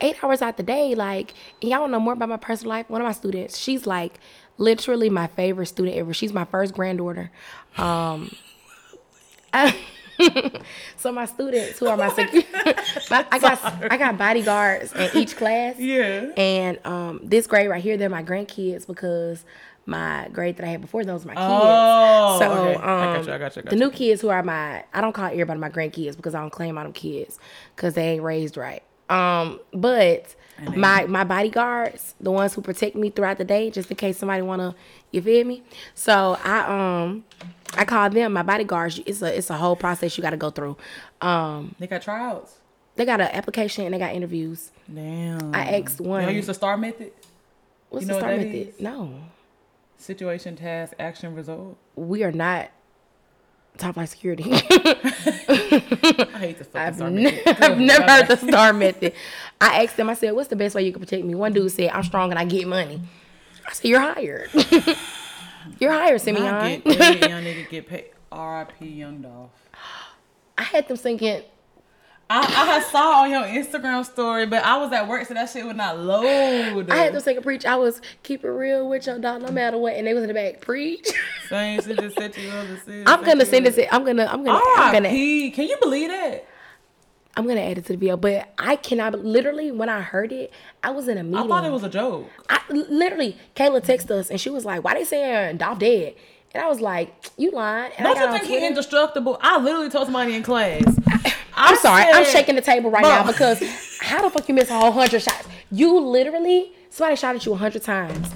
[0.00, 0.94] eight hours out the day.
[0.94, 2.90] Like, y'all don't know more about my personal life.
[2.90, 4.18] One of my students, she's like
[4.58, 6.12] literally my favorite student ever.
[6.12, 7.30] She's my first granddaughter.
[7.78, 8.30] Um,
[9.52, 9.76] I-
[10.96, 12.32] so my students who are my, sec-
[13.10, 15.78] my I got I got bodyguards in each class.
[15.78, 16.30] Yeah.
[16.36, 19.44] And um, this grade right here, they're my grandkids because
[19.86, 21.46] my grade that I had before those were my kids.
[21.48, 22.74] Oh, so okay.
[22.76, 23.80] um, I got you, I got you, I got the you.
[23.84, 26.78] new kids who are my I don't call everybody my grandkids because I don't claim
[26.78, 27.38] all them kids
[27.74, 28.82] because they ain't raised right.
[29.10, 30.34] Um, but
[30.76, 34.42] my my bodyguards, the ones who protect me throughout the day, just in case somebody
[34.42, 34.74] wanna,
[35.10, 35.62] you feel me?
[35.94, 37.24] So I um
[37.76, 39.00] I call them my bodyguards.
[39.04, 40.76] It's a it's a whole process you got to go through.
[41.20, 42.56] Um, They got tryouts.
[42.96, 44.70] they got an application and they got interviews.
[44.92, 45.54] Damn.
[45.54, 46.22] I asked one.
[46.24, 47.12] Y'all use the STAR method?
[47.88, 48.68] What's you the know what that method?
[48.74, 48.80] is?
[48.80, 49.14] No,
[50.02, 51.78] Situation, task, action, result.
[51.94, 52.70] we are not
[53.78, 54.42] top line security.
[54.52, 54.56] I
[56.38, 57.56] hate the fucking I've, STAR ne- method.
[57.62, 59.12] I've never heard the star method.
[59.60, 61.36] I asked them, I said, what's the best way you can protect me?
[61.36, 63.00] One dude said, I'm strong and I get money.
[63.64, 64.50] I said, you're hired.
[65.78, 66.82] you're hired, I Simeon.
[66.82, 68.06] get paid, young nigga get paid.
[68.32, 68.86] R.I.P.
[68.86, 69.50] Young Dolph.
[70.58, 71.42] I had them thinking,
[72.40, 75.66] I, I saw on your Instagram story, but I was at work, so that shit
[75.66, 76.90] would not load.
[76.90, 77.66] I had to take a preach.
[77.66, 79.94] I was keep it real with your dog no matter what.
[79.94, 81.10] And they was in the back, preach.
[81.48, 83.04] Same shit just you.
[83.06, 83.78] I'm gonna send this.
[83.90, 85.10] I'm gonna, I'm gonna, I'm gonna.
[85.10, 86.46] Can you believe that?
[87.36, 88.16] I'm gonna add it to the video.
[88.16, 91.44] But I cannot, literally, when I heard it, I was in a meeting.
[91.44, 92.28] I thought it was a joke.
[92.48, 96.14] I literally, Kayla texted us and she was like, "Why they saying Dolph dead?"
[96.54, 99.38] And I was like, "You lying?" And Don't I you got on think he indestructible?
[99.40, 100.84] I literally told somebody in class.
[101.54, 103.10] I'm I sorry, I'm shaking the table right Bro.
[103.10, 103.62] now because
[104.00, 105.46] how the fuck you miss a whole hundred shots?
[105.70, 108.28] You literally somebody shot at you a hundred times.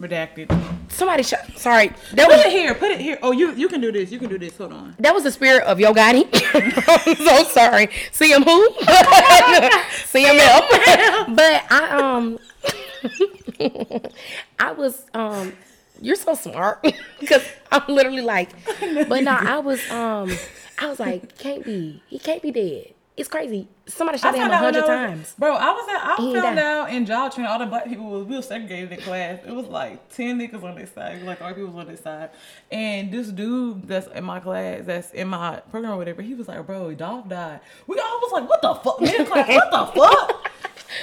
[0.00, 0.48] Redacted.
[0.92, 1.40] Somebody shot.
[1.56, 2.74] Sorry, that Put it was here.
[2.74, 3.18] Put it here.
[3.20, 4.12] Oh, you you can do this.
[4.12, 4.56] You can do this.
[4.56, 4.94] Hold on.
[5.00, 6.28] that was the spirit of Yo Gotti.
[7.08, 7.88] I'm so sorry.
[8.12, 8.68] See him who?
[10.12, 11.34] CML.
[11.36, 12.38] but I um
[14.60, 15.52] I was um
[16.00, 16.84] you're so smart
[17.20, 18.50] because I'm literally like
[19.08, 20.30] but no I was um
[20.78, 24.56] I was like can't be he can't be dead it's crazy somebody shot him a
[24.56, 26.64] hundred times Bro, I was at, I He found died.
[26.64, 29.40] out in job training all the black people was we were segregated in class.
[29.44, 32.30] It was like ten niggas on this side, like all people was on this side.
[32.70, 36.46] And this dude that's in my class, that's in my program or whatever, he was
[36.46, 37.58] like, Bro, Dolph died.
[37.88, 38.98] We all was like, What the fuck?
[38.98, 40.50] Class, what the fuck?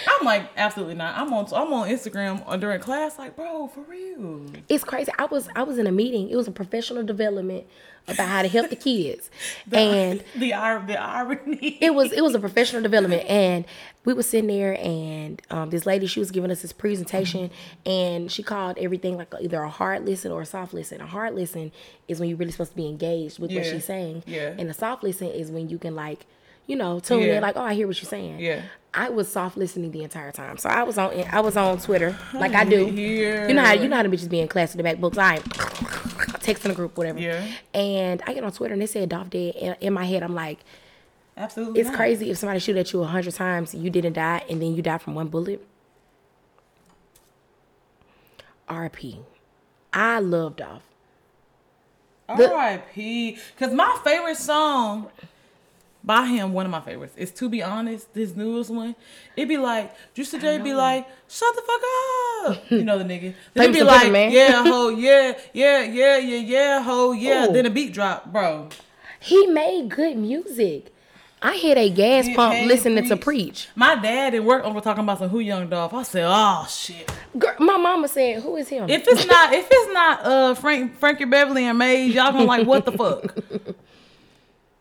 [0.08, 1.18] I'm like, absolutely not.
[1.18, 4.46] I'm on I'm on Instagram during class, like, bro, for real.
[4.70, 7.66] it's crazy I was I was in a meeting it was a professional development
[8.08, 9.30] about how to help the kids
[9.72, 10.50] and The
[10.88, 11.78] the irony.
[11.82, 13.66] it was it was a professional development and
[14.06, 17.50] we were sitting there and um, this lady she was giving us this presentation
[17.86, 21.34] and she called everything like either a hard listen or a soft listen a hard
[21.34, 21.72] listen
[22.08, 24.54] is when you're really supposed to be engaged with what she's saying Yeah.
[24.58, 26.26] and a soft listen is when you can like
[26.68, 27.36] you know tune Yeah.
[27.38, 28.62] in like oh i hear what you're saying Yeah.
[28.96, 32.18] I was soft listening the entire time so i was on i was on twitter
[32.34, 33.48] like i do Here.
[33.48, 35.18] you know how you know how the bitches be in class in the back books
[35.18, 37.46] i texting the group whatever Yeah.
[37.74, 40.34] and i get on twitter and they said Dolph dead and in my head i'm
[40.36, 40.60] like
[41.38, 41.82] Absolutely.
[41.82, 41.98] it's not.
[41.98, 44.82] crazy if somebody shoot at you a hundred times, you didn't die, and then you
[44.82, 45.62] die from one bullet.
[48.70, 49.18] RP.
[49.94, 50.84] I love Dolph.
[52.30, 53.38] R.I.P.
[53.56, 55.12] Because my favorite song
[56.06, 57.16] by him, one of my favorites.
[57.18, 58.96] It's to be honest, this newest one.
[59.36, 61.86] It'd be like Juicy J be like, shut the fuck up.
[62.72, 63.34] You know the nigga.
[63.54, 64.32] Then it'd be like, Man.
[64.32, 67.48] yeah, ho, yeah, yeah, yeah, yeah, yeah, ho, yeah.
[67.48, 67.54] Ooh.
[67.54, 68.70] Then a beat drop, bro.
[69.20, 70.92] He made good music.
[71.42, 73.24] I hit a gas pump listening to preach.
[73.24, 73.68] preach.
[73.76, 75.94] My dad at work over talking about some Who Young Dolph.
[75.94, 77.12] I said, oh shit.
[77.38, 80.98] Girl, my mama said, "Who is him?" If it's not, if it's not uh Frank,
[80.98, 83.36] Frankie Beverly and Maze, y'all gonna like what the fuck?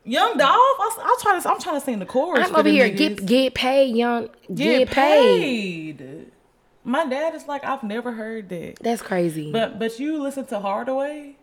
[0.05, 2.47] Young Dolph, I, I'm trying to, I'm trying to sing the chorus.
[2.47, 2.97] I'm over here niggas.
[2.97, 4.29] get get paid, young.
[4.55, 5.99] Get, get paid.
[5.99, 6.31] paid.
[6.85, 8.75] My dad is like, I've never heard that.
[8.81, 9.51] That's crazy.
[9.51, 11.37] But but you listen to Hardaway.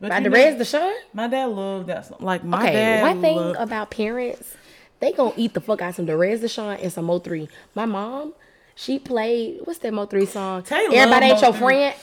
[0.00, 0.92] But By the rest, the Sean.
[1.12, 2.18] My dad loved that song.
[2.20, 3.02] Like my Okay, dad.
[3.02, 4.56] one thing loved- about parents,
[5.00, 7.48] they gonna eat the fuck out some Derez De'Shon and some Mo three.
[7.76, 8.34] My mom,
[8.74, 10.62] she played what's that Mo three song?
[10.64, 11.94] Tay love Everybody ain't your friend.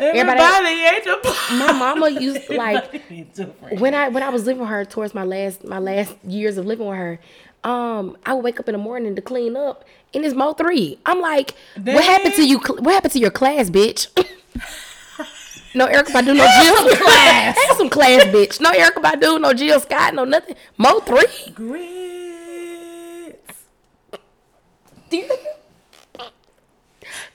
[0.00, 1.18] Everybody, everybody- ain't your
[1.58, 3.80] My mama used to like Everybody ain't your friend.
[3.80, 6.66] when I when I was living with her towards my last my last years of
[6.66, 7.18] living with her,
[7.64, 9.84] um, I would wake up in the morning to clean up
[10.14, 10.98] and it's Mo three.
[11.04, 12.58] I'm like, what happened to you?
[12.58, 14.06] What happened to your class, bitch?
[15.74, 17.56] no Erykah Badu, no Jill class.
[17.68, 18.60] Have some class, bitch.
[18.60, 20.56] No Erykah Badu, no Jill Scott, no nothing.
[20.78, 21.52] Mo three.
[21.52, 21.76] Grits.
[25.10, 25.28] Do you-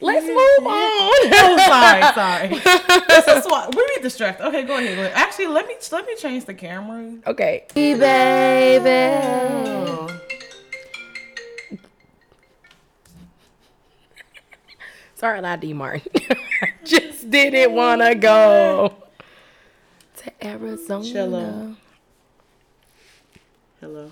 [0.01, 0.95] Let's move on.
[1.38, 2.47] Oh, sorry, sorry.
[3.08, 4.45] this is why we be distracted.
[4.47, 4.95] Okay, go ahead.
[4.95, 5.03] go.
[5.13, 7.17] Actually, let me let me change the camera.
[7.27, 8.89] okay, hey, baby.
[8.89, 10.08] Oh.
[15.15, 16.12] Sorry, loud D Martin.
[16.84, 18.93] Just didn't wanna go
[20.17, 21.05] to Arizona.
[21.05, 21.75] Cello.
[23.79, 24.12] Hello.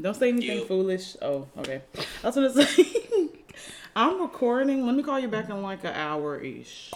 [0.00, 1.16] Don't say anything foolish.
[1.22, 1.82] Oh, okay.
[2.22, 3.28] I was gonna say.
[4.00, 4.86] I'm recording.
[4.86, 6.90] Let me call you back in like an hour ish.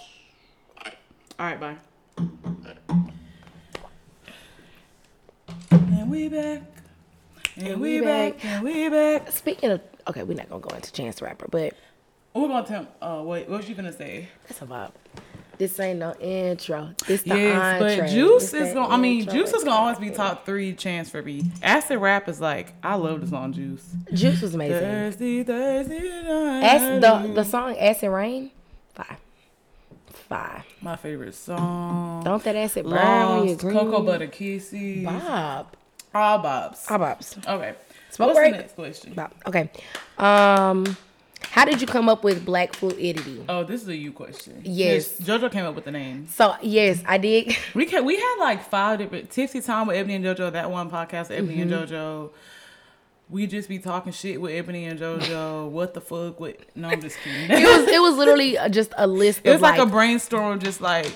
[1.39, 1.77] All right, bye.
[5.71, 6.63] And we back.
[7.57, 8.37] And, we, we back.
[8.37, 8.45] back.
[8.47, 9.31] And we back.
[9.31, 11.75] Speaking of, okay, we're not gonna go into Chance Rapper, but
[12.33, 12.87] We're gonna tell.
[13.03, 14.31] Oh wait, what was you gonna say?
[14.49, 14.93] that's a vibe.
[15.59, 16.91] This ain't no intro.
[17.07, 18.01] This the Yes, entree.
[18.01, 18.93] but Juice This is gonna.
[18.93, 19.29] I mean.
[19.29, 21.43] Juice is gonna always be top three chance for me.
[21.63, 23.87] Acid rap is like I love the song Juice.
[24.13, 24.81] Juice was amazing.
[24.81, 27.01] Thirsty, thirsty night.
[27.01, 28.51] The the song Acid Rain,
[28.95, 29.17] five,
[30.29, 30.63] five.
[30.81, 32.23] My favorite song.
[32.25, 33.75] Don't that acid burn when you Lost, green?
[33.79, 35.05] Cocoa Butter Kisses.
[35.05, 35.77] Bob.
[36.15, 36.87] All bobs.
[36.87, 37.37] How Bob's?
[37.47, 37.75] Okay.
[38.11, 38.53] Smoke What's break?
[38.53, 39.15] the next question?
[39.15, 39.33] Bob.
[39.47, 39.69] Okay.
[40.19, 40.97] Um,
[41.51, 43.45] how did you come up with Black Fluidity?
[43.49, 44.61] Oh, this is a you question.
[44.65, 45.19] Yes.
[45.21, 46.27] JoJo came up with the name.
[46.29, 47.57] So yes, I did.
[47.75, 50.53] We can, we had like five different Tipsy Time with Ebony and JoJo.
[50.53, 51.73] That one podcast, with Ebony Mm-hmm.
[51.73, 52.31] and JoJo.
[53.31, 55.69] We just be talking shit with Ebony and JoJo.
[55.71, 56.39] what the fuck?
[56.41, 57.51] With no, I'm just kidding.
[57.51, 59.41] It was it was literally uh, just a list.
[59.45, 61.07] It was of like, like a brainstorm, just like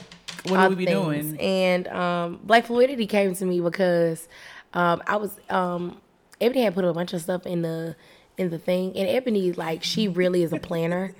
[0.47, 1.05] what do we be things.
[1.33, 1.41] doing?
[1.41, 4.27] And um, Black Fluidity came to me because
[4.73, 6.01] um, I was um,
[6.41, 7.95] Ebony had put a bunch of stuff in the
[8.39, 11.15] in the thing, and Ebony like she really is a planner,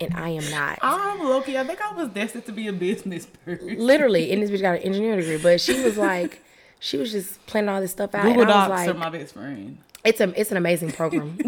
[0.00, 0.78] and I am not.
[0.82, 1.58] I'm Loki.
[1.58, 3.78] I think I was destined to be a business person.
[3.78, 6.42] Literally, and this bitch got an engineering degree, but she was like,
[6.80, 8.24] she was just planning all this stuff out.
[8.24, 9.78] Google and I was Docs like, are my best friend.
[10.04, 11.36] it's a it's an amazing program.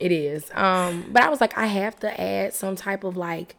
[0.00, 0.50] it is.
[0.54, 3.56] Um, but I was like, I have to add some type of like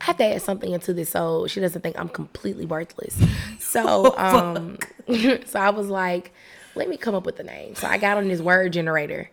[0.00, 3.16] I have to add something into this so she doesn't think I'm completely worthless.
[3.58, 4.78] So um
[5.46, 6.32] so I was like,
[6.80, 7.74] let me come up with the name.
[7.74, 9.30] So I got on this word generator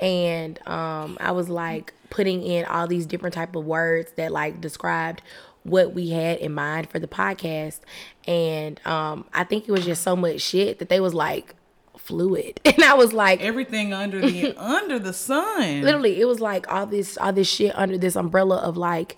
[0.00, 4.60] and um I was like putting in all these different type of words that like
[4.60, 5.22] described
[5.62, 7.80] what we had in mind for the podcast.
[8.28, 11.54] And um I think it was just so much shit that they was like
[11.96, 12.60] fluid.
[12.66, 15.80] And I was like Everything under the under the sun.
[15.80, 19.16] literally it was like all this all this shit under this umbrella of like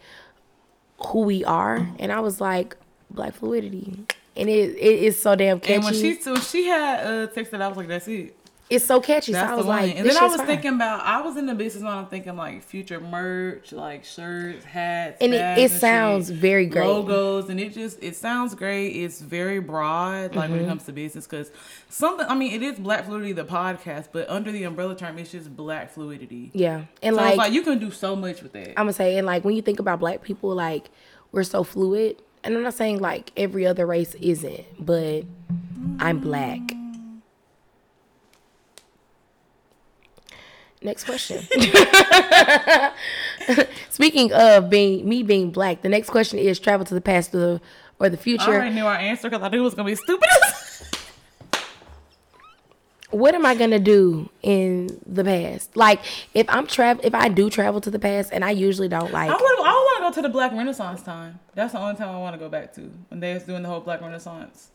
[1.08, 1.88] who we are.
[1.98, 2.76] And i was like
[3.10, 7.06] black fluidity and it, it is so damn catchy And when she so she had
[7.06, 8.36] uh texted, I was like, "That's it.
[8.70, 10.46] it's so catchy That's so i was one." like and then I was fire.
[10.46, 14.64] thinking about I was in the business when I'm thinking like future merch, like shirts,
[14.64, 16.86] hats, And it- it shit, sounds very great.
[16.86, 18.88] Logos, and it just it sounds great.
[18.96, 20.52] It's very broad, like Mm-hmm.
[20.56, 21.50] when it comes to business, because
[21.90, 22.26] something.
[22.26, 25.54] I mean, it is Black Fluidity, the podcast, but under the umbrella term, it's just
[25.54, 26.50] Black Fluidity.
[26.54, 28.70] yeah and So like, it's like you can do so much with that.
[28.70, 30.88] i'm gonna say and like when you think about black people like
[31.33, 35.24] we're so fluid and i'm not saying like every other race isn't but
[35.98, 36.60] i'm black
[40.82, 41.40] next question
[43.88, 47.38] speaking of being me being black the next question is travel to the past or
[47.38, 47.60] the,
[48.02, 50.28] or the I already knew our answer because I knew it was gonna be stupid.
[53.10, 55.76] what am I gonna do in the past?
[55.76, 56.00] Like
[56.34, 59.30] if I'm travel, if I do travel to the past, and I usually don't like.
[59.30, 59.58] I would.
[60.13, 61.38] Want to the Black Renaissance time.
[61.54, 63.69] That's the only time I want to go back to when they was doing the
[63.69, 64.69] whole Black Renaissance.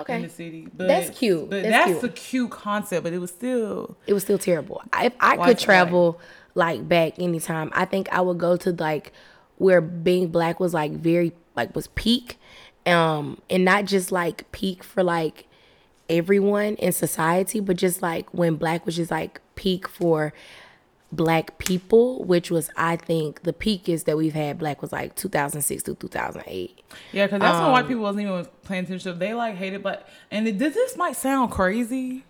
[0.00, 0.16] Okay.
[0.16, 0.68] in the city.
[0.76, 1.50] But That's cute.
[1.50, 2.04] But That's that's, cute.
[2.04, 3.02] a cute concept.
[3.02, 4.82] But it was still it was still terrible.
[4.94, 6.20] If I could travel
[6.54, 9.12] like back anytime, I think I would go to like
[9.56, 12.38] where being black was like very like was peak,
[12.86, 15.46] um, and not just like peak for like
[16.08, 20.32] everyone in society, but just like when black was just like peak for
[21.10, 25.14] black people, which was I think the peak is that we've had black was like
[25.16, 26.82] 2006 to 2008.
[27.12, 27.26] yeah.
[27.26, 29.18] Because that's when white Um, people wasn't even paying attention.
[29.18, 30.06] They like hated black.
[30.30, 32.24] And it, this this might sound crazy,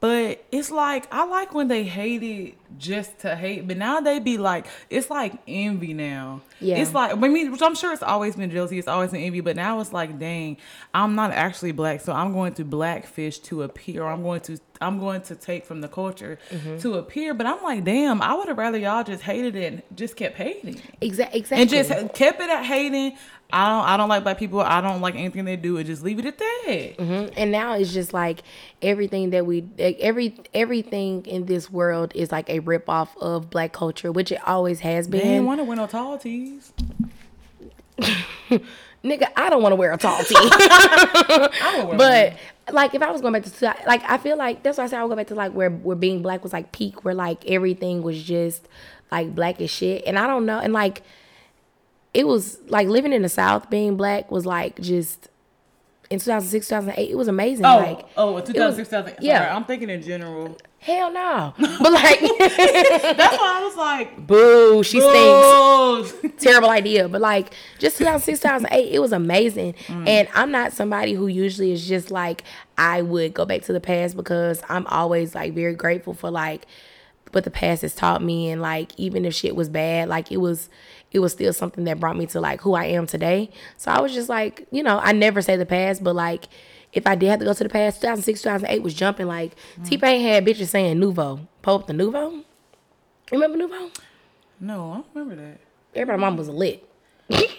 [0.00, 3.68] but it's like I like when they hated just to hate.
[3.68, 6.40] But now they be like, it's like envy now.
[6.60, 6.78] Yeah.
[6.78, 8.80] It's like I mean, which I'm sure it's always been jealousy.
[8.80, 9.40] It's always been envy.
[9.40, 10.56] But now it's like, dang,
[10.92, 14.04] I'm not actually black, so I'm going to blackfish to appear.
[14.04, 16.78] I'm going to I'm going to take from the culture Mm-hmm.
[16.78, 17.32] to appear.
[17.34, 20.36] But I'm like, damn, I would have rather y'all just hated it and just kept
[20.36, 20.80] hating.
[21.00, 21.38] Exactly.
[21.40, 21.60] Exactly.
[21.62, 23.16] And just kept it at hating.
[23.54, 24.60] I don't I don't like black people.
[24.60, 26.94] I don't like anything they do and just leave it at that.
[26.98, 27.34] Mhm.
[27.36, 28.42] And now it's just like
[28.80, 33.72] everything that we every everything in this world is like a rip off of black
[33.74, 35.28] culture, which it always has They been.
[35.28, 36.72] ain't want to wear no tall tees.
[39.04, 40.34] Nigga, I don't want to wear a tall tee.
[40.38, 42.38] I would wear but
[42.70, 45.00] like if I was going back to like I feel like that's why I said
[45.00, 47.44] I would go back to like where where being black was like peak, where like
[47.46, 48.68] everything was just
[49.10, 50.04] like black as shit.
[50.06, 51.02] And I don't know, and like
[52.14, 55.28] it was like living in the South, being black was like just
[56.10, 57.64] in 2006, 2008, it was amazing.
[57.64, 59.16] Oh, like oh, 2006, 2000.
[59.20, 59.44] yeah.
[59.44, 60.56] Yeah, I'm thinking in general.
[60.82, 61.54] Hell no.
[61.58, 65.14] But like That's why I was like, boo, she stinks.
[65.14, 67.08] oh, terrible idea.
[67.08, 69.74] But like just 2006, 2008, it was amazing.
[69.86, 70.08] Mm.
[70.08, 72.44] And I'm not somebody who usually is just like
[72.76, 76.66] I would go back to the past because I'm always like very grateful for like
[77.30, 80.38] what the past has taught me and like even if shit was bad, like it
[80.38, 80.68] was
[81.12, 83.50] it was still something that brought me to like who I am today.
[83.76, 86.48] So I was just like, you know, I never say the past, but like
[86.92, 89.26] if I did have to go to the past, 2006, 2008 was jumping.
[89.26, 89.88] Like Mm.
[89.88, 92.42] T Pain had bitches saying Nouveau, Pope the Nouveau.
[93.30, 93.90] Remember Nouveau?
[94.60, 95.58] no, I don't remember that.
[95.94, 96.88] Everybody mom was lit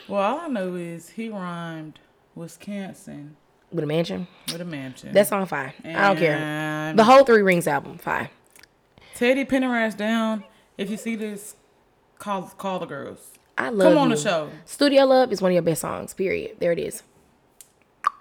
[0.08, 2.00] Well, all I know is he rhymed
[2.36, 3.36] Wisconsin
[3.72, 4.28] with a mansion.
[4.52, 5.12] with a mansion.
[5.14, 5.74] That song fine.
[5.84, 6.94] I don't care.
[6.96, 8.30] The whole Three Rings album fine.
[9.16, 10.44] Teddy Pendergrass down.
[10.78, 11.56] If you see this,
[12.20, 13.32] call call the girls.
[13.58, 14.16] I love Come on you.
[14.16, 14.50] the show.
[14.66, 16.14] Studio Love is one of your best songs.
[16.16, 16.58] Period.
[16.60, 17.04] There it is.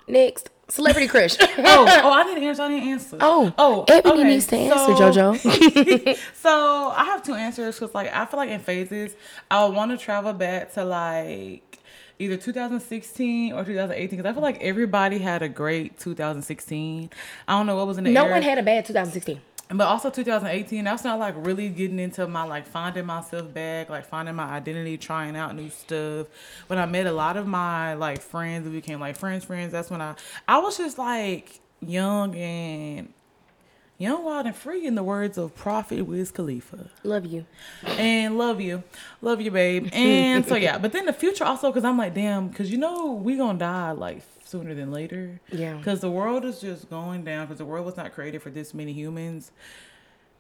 [0.07, 1.37] Next, Celebrity Crush.
[1.59, 2.63] Oh, oh, I didn't answer.
[2.63, 3.19] I didn't answer.
[3.21, 6.19] Oh, oh, Ebony okay, needs to answer, so- JoJo.
[6.35, 9.15] So I have two answers because like I feel like in phases
[9.51, 11.79] I want to travel back to like
[12.19, 17.11] either 2016 or 2018 because I feel like everybody had a great 2016.
[17.47, 19.41] I don't know what was in the no air, one had a bad 2016.
[19.79, 20.85] But also 2018.
[20.85, 24.99] That's not like really getting into my like finding myself back, like finding my identity,
[24.99, 26.27] trying out new stuff.
[26.67, 29.73] When I met a lot of my like friends, we became like friends, friends.
[29.73, 30.15] That's when I
[30.47, 33.13] I was just like young and
[33.99, 34.87] young, wild, and free.
[34.87, 37.47] In the words of Prophet Wiz Khalifa Love you.
[37.85, 38.83] and love you,
[39.21, 39.89] love you, babe.
[39.93, 43.13] And so yeah, but then the future also because I'm like, damn, because you know
[43.13, 45.41] we gonna die like sooner than later.
[45.51, 45.77] Yeah.
[45.79, 48.73] Because the world is just going down because the world was not created for this
[48.73, 49.51] many humans.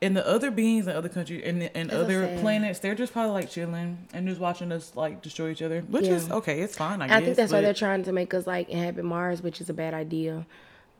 [0.00, 3.32] And the other beings in other countries and, and That's other planets, they're just probably
[3.32, 6.60] like chilling and just watching us like destroy each other, which is okay.
[6.60, 7.22] It's fine, I I guess.
[7.24, 9.94] think that's why they're trying to make us like inhabit Mars, which is a bad
[9.94, 10.44] idea.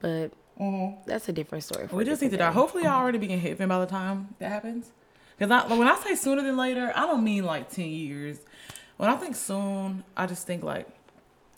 [0.01, 0.33] But
[1.07, 1.83] that's a different story.
[1.85, 1.97] For Mm-hmm.
[1.97, 2.53] We just need to die.
[2.53, 4.93] Hopefully, y'all already be getting hit by the time that happens.
[5.37, 8.39] Because I, when I say sooner than later, I don't mean like ten years.
[8.99, 10.87] When I think soon, I just think like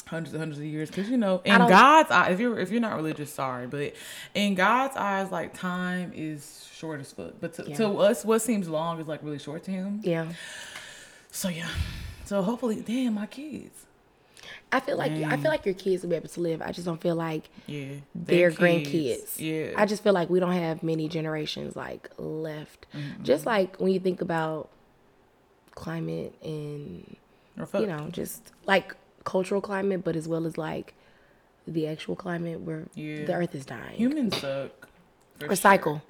[0.07, 0.89] hundreds and hundreds of years.
[0.91, 3.95] Because you know, in God's eye, if you're if you're not religious, sorry, but
[4.35, 7.35] in God's eyes, like time is short as fuck.
[7.41, 10.01] But to, to us, what seems long is like really short to Him.
[10.03, 10.33] Yeah.
[11.31, 11.69] So yeah.
[12.25, 13.87] So hopefully, damn, my kids.
[14.73, 16.61] I feel like I feel like your kids will be able to live.
[16.61, 17.95] I just don't feel like Yeah.
[18.15, 19.39] their grandkids.
[19.39, 19.73] Yeah.
[19.77, 22.87] I just feel like we don't have many generations like left.
[22.93, 23.23] Mm-hmm.
[23.23, 24.71] Just like when you think about
[25.75, 27.17] climate and
[27.57, 30.95] you know, just like cultural climate, but as well as like
[31.67, 33.25] the actual climate where Yeah.
[33.25, 33.97] the earth is dying.
[33.97, 34.89] humans suck.
[35.41, 36.03] Recycle,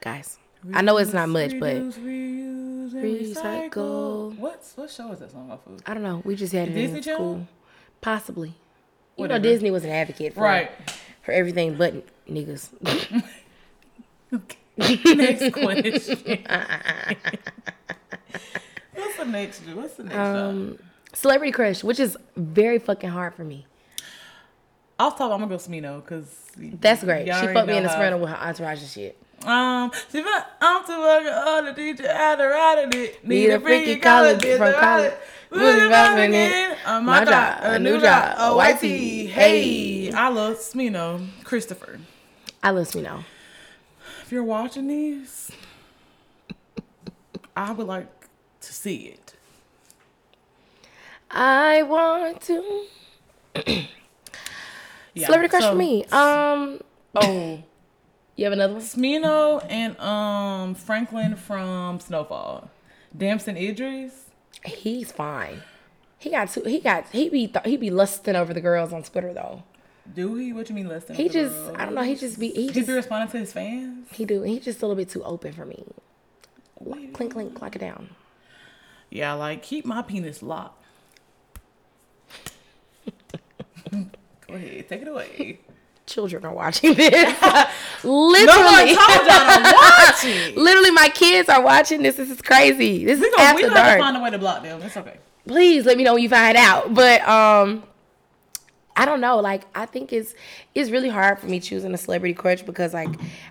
[0.00, 0.38] guys.
[0.72, 3.34] I know it's not much, but reuse, Recycle.
[3.34, 4.38] recycle.
[4.38, 5.80] What's what show is that song off of?
[5.86, 6.22] I don't know.
[6.24, 7.18] We just had it Disney in Channel?
[7.18, 7.48] school.
[8.00, 8.54] Possibly.
[9.16, 10.70] You know, Disney was an advocate for Right.
[11.22, 11.94] for everything but
[12.28, 12.70] niggas.
[14.76, 16.44] next question.
[18.94, 19.62] what's the next?
[19.74, 20.16] What's the next?
[20.16, 20.78] um,
[21.12, 23.66] celebrity crush, which is very fucking hard for me.
[24.98, 27.26] Off top, I'm gonna go Smino because That's great.
[27.26, 29.18] She fucked me in the Smyrna with her entourage and shit.
[29.44, 32.94] Um, she went, I'm too fucking old to teach you how to ride it.
[32.94, 35.14] Need, Need a freaky college from college.
[35.50, 36.76] Movie popping in.
[36.86, 38.34] Oh My my God, job, a new job.
[38.38, 38.80] Oh, YT.
[39.30, 41.98] Hey, I love Smino, Christopher.
[42.62, 43.24] I love now.
[44.22, 45.50] If you're watching these,
[47.56, 48.08] I would like
[48.60, 49.21] to see it.
[51.32, 52.84] I want to.
[55.14, 56.04] Yeah, Celebrity crush so- for me.
[56.06, 56.80] Um,
[57.14, 57.62] Oh,
[58.36, 58.82] you have another one?
[58.82, 62.70] Smino and um Franklin from Snowfall.
[63.14, 64.30] Damson Idris.
[64.64, 65.60] He's fine.
[66.18, 66.62] He got two.
[66.62, 67.06] He got.
[67.10, 67.46] He be.
[67.46, 69.64] Th- he be lusting over the girls on Twitter though.
[70.14, 70.54] Do he?
[70.54, 71.14] What you mean lusting?
[71.16, 71.54] He just.
[71.74, 72.00] I don't know.
[72.02, 72.48] He just be.
[72.48, 72.86] He He just.
[72.86, 74.08] be responding to his fans.
[74.12, 74.40] He do.
[74.44, 75.84] He just a little bit too open for me.
[77.12, 78.08] Clink clink, lock it down.
[79.10, 80.81] Yeah, like keep my penis locked.
[83.90, 85.60] Go ahead, take it away.
[86.06, 87.12] Children are watching this.
[88.04, 90.56] Literally, told y'all to watch it.
[90.56, 92.16] literally, my kids are watching this.
[92.16, 93.04] This is crazy.
[93.04, 94.82] This We is gonna, we after gonna have to find a way to block them.
[94.82, 95.18] It's okay.
[95.46, 96.92] Please let me know when you find out.
[96.92, 97.84] But um,
[98.96, 99.38] I don't know.
[99.38, 100.34] Like, I think it's
[100.74, 103.08] it's really hard for me choosing a celebrity crush because like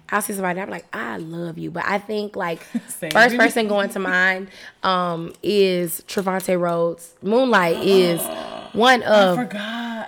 [0.09, 3.11] I'll see somebody, and I'm like, I love you, but I think like Same.
[3.11, 4.49] first person going to mind
[4.83, 7.15] um is Trevante Rhodes.
[7.21, 8.21] Moonlight is
[8.73, 9.37] one of.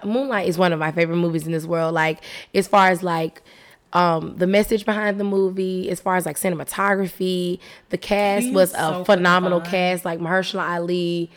[0.06, 1.94] Moonlight is one of my favorite movies in this world.
[1.94, 2.20] Like
[2.54, 3.42] as far as like
[3.94, 7.60] um the message behind the movie, as far as like cinematography,
[7.90, 9.70] the cast He's was a so phenomenal fine.
[9.70, 10.06] cast.
[10.06, 11.30] Like Mahershala Ali,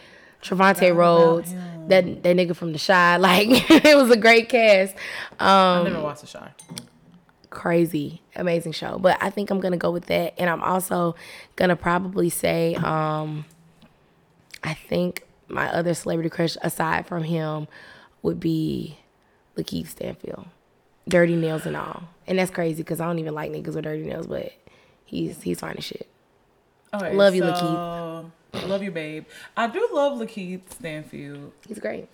[0.43, 1.53] Trevante Rhodes,
[1.89, 3.17] that that nigga from The Chi.
[3.21, 4.95] Like it was a great cast.
[5.39, 6.51] Um, I never watched The Chi.
[7.51, 8.99] crazy, amazing show.
[8.99, 11.15] But I think I'm gonna go with that, and I'm also
[11.57, 13.45] gonna probably say, um,
[14.65, 17.69] I think my other celebrity crush aside from him
[18.23, 18.99] would be
[19.57, 20.47] Lakeith Stanfield,
[21.09, 24.05] dirty nails and all, and that's crazy because I don't even like niggas with dirty
[24.05, 24.53] nails, but
[25.05, 26.09] he's he's fine as shit.
[26.95, 28.31] Okay, Love you, so,
[28.67, 29.27] Love you, babe.
[29.57, 31.53] I do love Lakeith Stanfield.
[31.67, 32.09] He's great.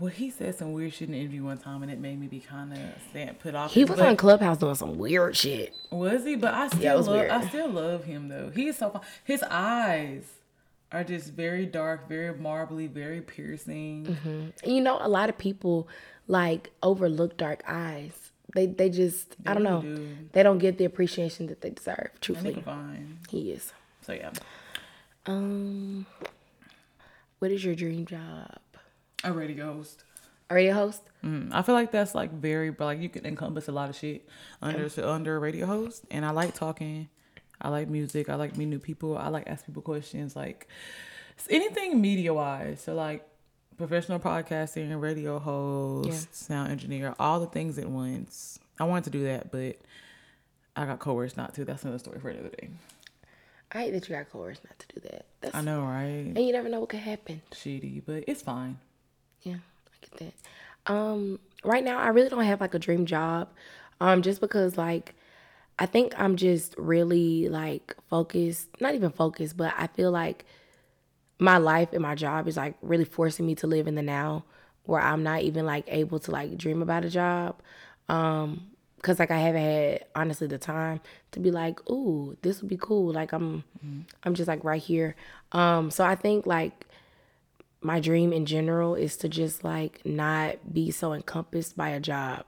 [0.00, 2.26] Well, he said some weird shit in an interview one time, and it made me
[2.28, 2.78] be kind of
[3.10, 3.72] stand put off.
[3.72, 5.74] He was on Clubhouse doing some weird shit.
[5.90, 6.36] Was he?
[6.36, 7.08] But I still Yeah, love.
[7.08, 7.30] weird.
[7.30, 8.50] I still love him though.
[8.54, 9.02] He is so fun.
[9.24, 10.24] His eyes
[10.92, 14.16] are just very dark, very marbly, very piercing.
[14.24, 15.88] And you know, a lot of people
[16.26, 18.30] like overlook dark eyes.
[18.54, 19.82] They they just I don't know.
[19.82, 20.08] do.
[20.32, 22.10] They don't get the appreciation that they deserve.
[22.20, 23.18] Truthfully, fine.
[23.28, 23.72] he is.
[24.02, 24.30] So yeah,
[25.26, 26.06] Um,
[27.38, 28.58] what is your dream job?
[29.24, 30.04] a radio host.
[30.48, 31.02] A radio host?
[31.24, 33.96] Mm, I feel like that's like very, but like you can encompass a lot of
[33.96, 34.26] shit
[34.62, 36.04] under under a radio host.
[36.10, 37.08] And I like talking.
[37.60, 38.28] I like music.
[38.28, 39.16] I like meeting new people.
[39.18, 40.36] I like asking people questions.
[40.36, 40.68] Like
[41.50, 42.80] anything media wise.
[42.82, 43.26] So like
[43.76, 46.18] professional podcasting, and radio host, Yeah.
[46.32, 48.58] sound engineer, all the things at once.
[48.80, 49.76] I wanted to do that, but
[50.76, 51.64] I got coerced not to.
[51.64, 52.70] That's another story for another day.
[53.72, 55.26] I hate that you got coerced not to do that.
[55.40, 56.04] That's I know, right?
[56.34, 57.42] and you never know what could happen.
[57.52, 58.78] Shitty, but it's fine.
[59.42, 60.34] Yeah, I get
[60.86, 60.92] that.
[60.92, 63.48] Um, right now I really don't have like a dream job.
[64.00, 65.14] Um, just because like
[65.78, 70.44] I think I'm just really like focused, not even focused, but I feel like
[71.38, 74.44] my life and my job is like really forcing me to live in the now
[74.84, 77.60] where I'm not even like able to like dream about a job.
[78.08, 78.70] Um,
[79.02, 81.00] cause like I haven't had honestly the time
[81.32, 83.12] to be like, ooh, this would be cool.
[83.12, 83.62] Like I'm
[84.24, 85.14] I'm just like right here.
[85.52, 86.86] Um, so I think like
[87.80, 92.44] my dream in general is to just like not be so encompassed by a job.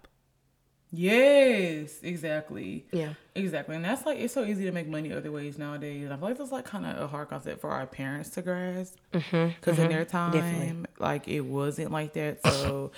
[0.92, 2.84] Yes, exactly.
[2.92, 3.14] Yeah.
[3.34, 3.76] Exactly.
[3.76, 6.04] And that's like, it's so easy to make money other ways nowadays.
[6.04, 8.42] And I feel like that's like kind of a hard concept for our parents to
[8.42, 8.96] grasp.
[9.12, 10.86] Mm-hmm, because in mm-hmm, their time, Definitely.
[10.98, 12.44] like it wasn't like that.
[12.44, 12.90] So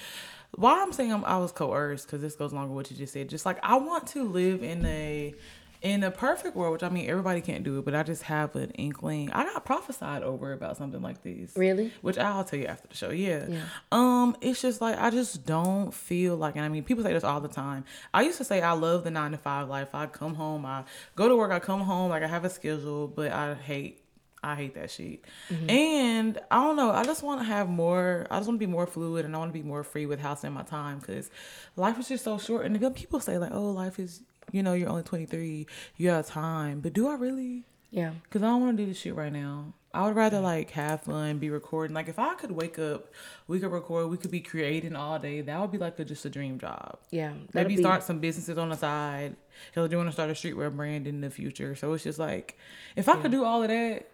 [0.55, 3.13] why I'm saying I'm, I was coerced, because this goes along with what you just
[3.13, 3.29] said.
[3.29, 5.35] Just like I want to live in a.
[5.83, 8.55] In a perfect world, which I mean everybody can't do it, but I just have
[8.55, 9.33] an inkling.
[9.33, 11.57] I got prophesied over about something like this.
[11.57, 11.93] Really?
[12.03, 13.11] Which I'll tell you after the show.
[13.11, 13.47] Yeah.
[13.49, 13.63] Yeah.
[13.91, 17.25] Um, it's just like I just don't feel like and I mean people say this
[17.25, 17.85] all the time.
[18.15, 19.93] I used to say I love the nine to five life.
[19.93, 20.85] I come home, I
[21.17, 23.99] go to work, I come home, like I have a schedule, but I hate
[24.45, 25.25] I hate that shit.
[25.69, 28.71] And I don't know, I just want to have more I just want to be
[28.71, 30.99] more fluid and I want to be more free with how I spend my time
[30.99, 31.31] because
[31.77, 32.67] life is just so short.
[32.67, 35.67] And people say like, oh, life is you know, you're only 23,
[35.97, 36.81] you have time.
[36.81, 37.65] But do I really?
[37.91, 38.13] Yeah.
[38.31, 39.75] Cause I don't want to do this shit right now.
[39.95, 41.95] I would rather like have fun, be recording.
[41.95, 43.13] Like if I could wake up,
[43.47, 45.43] we could record, we could be creating all day.
[45.43, 46.99] That would be like a, just a dream job.
[47.11, 47.35] Yeah.
[47.53, 49.37] Maybe be- start some businesses on the side.
[49.75, 51.75] Cause I do want to start a streetwear brand in the future.
[51.77, 52.57] So it's just like
[52.97, 54.09] if I could do all of that,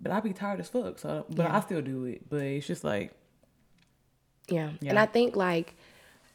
[0.00, 0.98] but I'd be tired as fuck.
[0.98, 2.28] So, but I still do it.
[2.28, 3.12] But it's just like
[4.48, 4.70] Yeah.
[4.84, 5.74] And I think like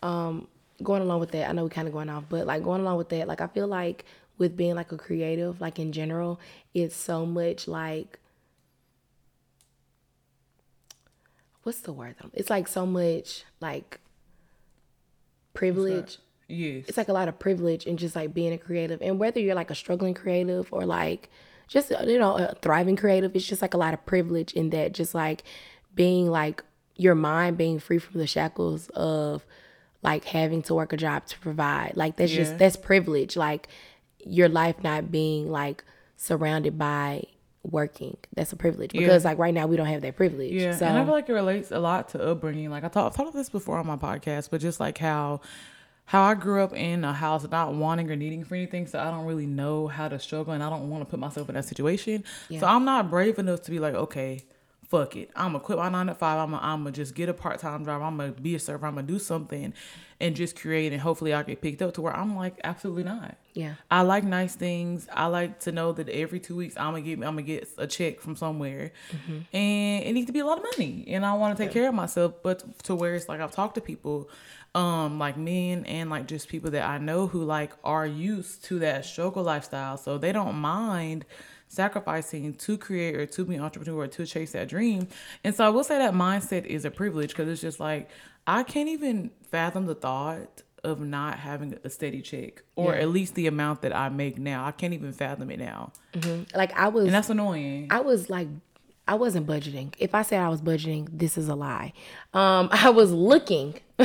[0.01, 0.47] um
[0.83, 2.97] going along with that, I know we're kind of going off, but like going along
[2.97, 4.05] with that, like I feel like
[4.37, 6.39] with being like a creative, like in general,
[6.73, 8.19] it's so much like
[11.63, 12.15] what's the word?
[12.21, 12.29] though?
[12.33, 13.99] It's like so much like
[15.53, 16.19] privilege.
[16.47, 16.85] Yes.
[16.87, 19.55] It's like a lot of privilege and just like being a creative, and whether you're
[19.55, 21.29] like a struggling creative or like
[21.67, 24.69] just uh, you know a thriving creative, it's just like a lot of privilege in
[24.69, 24.93] that.
[24.93, 25.43] Just like
[25.95, 26.63] being like
[26.95, 29.45] your mind being free from the shackles of
[30.05, 31.93] like having to work a job to provide.
[31.95, 32.43] Like that's Yeah.
[32.43, 33.35] just that's privilege.
[33.35, 33.67] Like
[34.25, 35.83] your life not being like
[36.17, 37.23] surrounded by
[37.63, 38.17] working.
[38.35, 40.53] That's a privilege because like right now we don't have that privilege.
[40.53, 42.69] Yeah, So and I feel like it relates a lot to upbringing.
[42.69, 45.41] Like I thought, I've thought of this before on my podcast, but just like how
[46.07, 49.05] how I grew up in a house not wanting or needing for anything, so I
[49.09, 51.65] don't really know how to struggle, and I don't want to put myself in that
[51.65, 52.23] situation.
[52.47, 52.59] Yeah.
[52.59, 54.43] So I'm not brave enough to be like, okay,
[54.89, 56.37] fuck it, I'm gonna quit my nine to five.
[56.39, 58.01] I'm gonna, I'm gonna just get a part time job.
[58.01, 58.85] I'm gonna be a server.
[58.85, 59.73] I'm gonna do something,
[60.19, 63.35] and just create, and hopefully I get picked up to where I'm like, absolutely not.
[63.53, 63.75] yeah.
[63.91, 65.07] I like nice things.
[65.11, 67.87] I like to know that every two weeks I'm gonna get I'm gonna get a
[67.87, 68.91] check from somewhere,
[69.53, 71.05] and it needs to be a lot of money.
[71.07, 73.75] And I want to take care of myself, but to where it's like I've talked
[73.75, 74.29] to people,
[74.73, 78.79] um, like men and like just people that I know who like are used to
[78.79, 81.25] that struggle lifestyle, so they don't mind
[81.75, 85.07] sacrificing to create or to be an entrepreneur or to chase that dream.
[85.43, 88.09] And so I will say that mindset is a privilege because it's just like
[88.47, 93.01] I can't even fathom the thought of not having a steady check or Yeah.
[93.01, 94.65] at least the amount that I make now.
[94.65, 95.91] I can't even fathom it now.
[96.53, 97.87] Like I was And that's annoying.
[97.89, 98.47] I was like,
[99.07, 99.93] I wasn't budgeting.
[99.99, 101.93] If I said I was budgeting, this is a lie.
[102.33, 103.75] Um, I was looking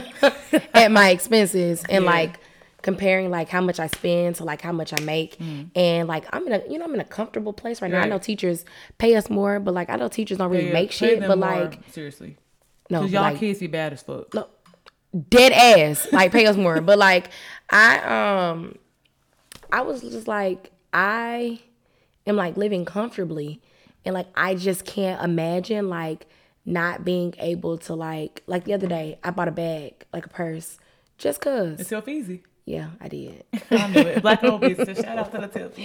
[0.75, 2.11] at my expenses and Yeah.
[2.11, 2.39] like
[2.83, 5.39] comparing like how much I spend to like how much I make,
[5.75, 8.01] and like I'm in a you know I'm in a comfortable place right now.
[8.03, 8.11] I Mm.
[8.11, 8.65] Know teachers
[8.99, 11.21] pay us more, but like I know teachers don't really Yeah, make shit.
[11.21, 12.37] But more, like seriously.
[12.89, 14.33] no, Because y'all like, kids be bad as fuck.
[14.35, 14.47] no,
[15.29, 17.31] dead ass like pay us more but like
[17.69, 17.99] i
[18.51, 18.77] um
[19.73, 21.59] i was just like i
[22.29, 23.61] am like living comfortably
[24.05, 26.27] and like i just can't imagine like
[26.65, 30.29] not being able to like like the other day i bought a bag like a
[30.29, 30.79] purse
[31.19, 32.45] just cause It's self easy.
[32.71, 34.23] Yeah i did I knew it.
[34.23, 35.01] Black old business.
[35.05, 35.77] Shout out to the tip.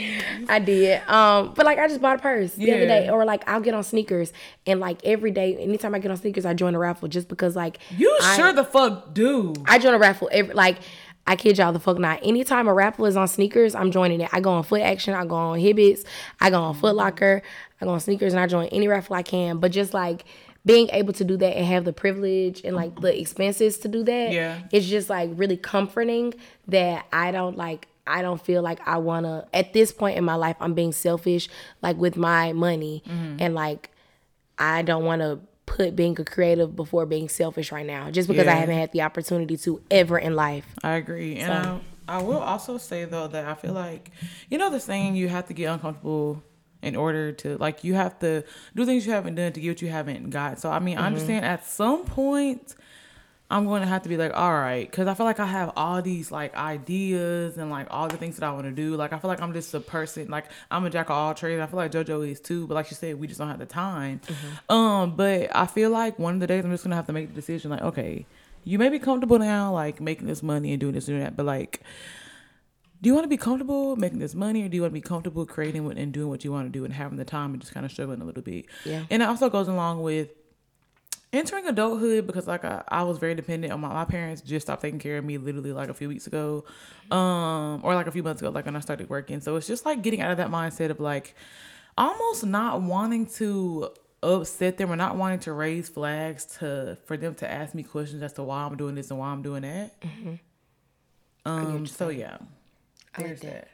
[0.50, 1.02] I did.
[1.08, 3.74] Um, but like I just bought a purse the other day, or like I'll get
[3.74, 4.34] on sneakers,
[4.66, 7.56] and like every day, anytime I get on sneakers, I join a raffle just because
[7.56, 9.54] like You I- sure the fuck do.
[9.66, 10.78] I join a raffle every like
[11.28, 12.20] I kid y'all the fuck not.
[12.24, 14.30] Anytime a raffle is on sneakers, I'm joining it.
[14.32, 16.04] I go on Foot Action, I go on Hibbett's,
[16.40, 17.42] I go on Foot Locker,
[17.82, 19.58] I go on sneakers, and I join any raffle I can.
[19.60, 20.26] But just like
[20.66, 24.04] being able to do that and have the privilege and like the expenses to do
[24.04, 24.60] that, Yeah.
[24.72, 26.34] it's just like really comforting
[26.68, 27.88] that I don't like.
[28.08, 31.50] I don't feel like I wanna at this point in my life I'm being selfish
[31.82, 33.38] like with my money mm-hmm.
[33.40, 33.90] and like
[34.60, 38.48] I don't want to put being a creative before being selfish right now, just because
[38.48, 40.66] I haven't had the opportunity to ever in life.
[40.84, 41.38] I agree.
[41.38, 44.12] And I, I will also say though that I feel like
[44.50, 46.44] you know the saying you have to get uncomfortable
[46.82, 48.44] in order to like you have to
[48.76, 50.60] do things you haven't done to get what you haven't got.
[50.60, 51.08] So I mean, I mm-hmm.
[51.08, 52.76] understand at some point
[53.50, 55.72] I'm going to have to be like, all right, because I feel like I have
[55.76, 58.96] all these like ideas and like all the things that I want to do.
[58.96, 60.30] Like I feel like I'm just a person.
[60.30, 61.62] Like I'm a jack of all trades.
[61.62, 62.66] I feel like JoJo is too.
[62.66, 64.20] But like you said, we just don't have the time.
[64.68, 67.28] Um, but I feel like one of the days I'm just gonna have to make
[67.28, 67.70] the decision.
[67.70, 68.26] Like, okay,
[68.64, 71.38] you may be comfortable now, like making this money and doing this and doing that,
[71.38, 71.82] but like.
[73.02, 75.02] Do you want to be comfortable making this money, or do you want to be
[75.02, 77.72] comfortable creating and doing what you want to do and having the time and just
[77.72, 78.66] kind of struggling a little bit?
[78.84, 79.04] Yeah.
[79.12, 80.30] And it also goes along with
[81.36, 84.82] entering adulthood because like I, I was very dependent on my, my parents just stopped
[84.82, 86.66] taking care of me literally like a few weeks ago
[87.12, 89.42] um or like a few months ago like when i started working.
[89.42, 91.36] So it's just like getting out of that mindset of like
[91.98, 93.90] almost not wanting to
[94.24, 98.24] upset them or not wanting to raise flags to for them to ask me questions
[98.24, 99.94] as to why i'm doing this and why i'm doing that.
[101.46, 102.38] Um so yeah.
[103.16, 103.68] I like that.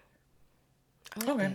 [1.16, 1.54] that okay.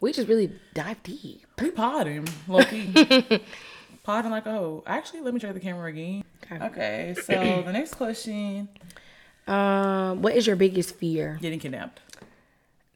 [0.00, 1.46] We just really dive deep.
[1.60, 3.40] we potting low-key
[4.02, 6.64] potting like a hoe actually let me try the camera again Okay.
[6.64, 8.68] okay so the next question
[9.46, 11.38] Um, what is your biggest fear?
[11.40, 12.00] getting kidnapped.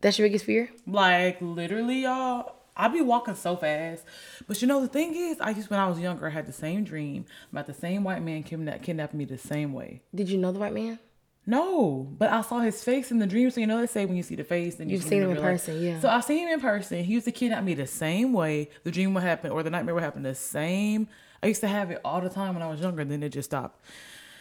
[0.00, 0.68] That's your biggest fear?
[0.86, 2.52] Like literally, y'all.
[2.76, 4.02] I be walking so fast,
[4.48, 6.52] but you know the thing is, I used when I was younger, I had the
[6.52, 10.00] same dream about the same white man kidnap kidnapping me the same way.
[10.14, 10.98] Did you know the white man?
[11.46, 13.50] No, but I saw his face in the dream.
[13.50, 15.22] So you know they say when you see the face, then you You've see seen
[15.22, 15.44] him in life.
[15.44, 16.00] person, yeah.
[16.00, 17.04] So I seen him in person.
[17.04, 18.70] He used to kidnap me the same way.
[18.82, 21.06] The dream would happen or the nightmare would happen the same.
[21.42, 23.04] I used to have it all the time when I was younger.
[23.04, 23.84] Then it just stopped.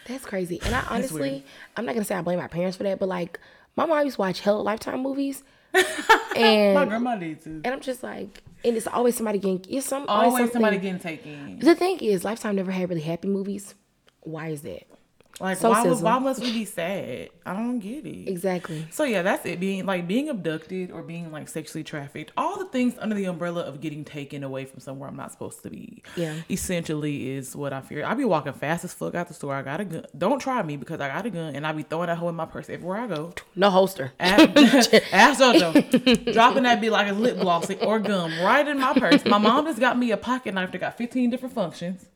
[0.08, 0.60] That's crazy.
[0.64, 1.44] And I honestly,
[1.76, 3.38] I'm not gonna say I blame my parents for that, but like
[3.76, 5.42] my mom used to watch hell Lifetime movies,
[5.74, 5.84] and
[6.74, 7.60] My and grandma did too.
[7.64, 11.00] and I'm just like, and it's always somebody getting it's some always, Always somebody getting
[11.00, 11.58] taken.
[11.58, 13.74] The thing is, Lifetime never had really happy movies.
[14.20, 14.84] Why is that?
[15.40, 17.30] Like So why, would, why must we be sad?
[17.44, 18.28] I don't get it.
[18.28, 18.86] Exactly.
[18.90, 19.58] So yeah, that's it.
[19.58, 23.62] Being like being abducted or being like sexually trafficked, all the things under the umbrella
[23.62, 26.02] of getting taken away from somewhere I'm not supposed to be.
[26.16, 26.36] Yeah.
[26.48, 28.04] Essentially is what I fear.
[28.04, 29.54] I be walking fast as fuck out the store.
[29.54, 30.06] I got a gun.
[30.16, 32.36] Don't try me because I got a gun and I be throwing that hoe in
[32.36, 33.34] my purse everywhere I go.
[33.56, 34.12] No holster.
[34.20, 34.44] Ask
[35.40, 36.32] JoJo.
[36.32, 39.24] Dropping that be like a lip gloss or gum right in my purse.
[39.24, 42.06] My mom just got me a pocket knife that got 15 different functions.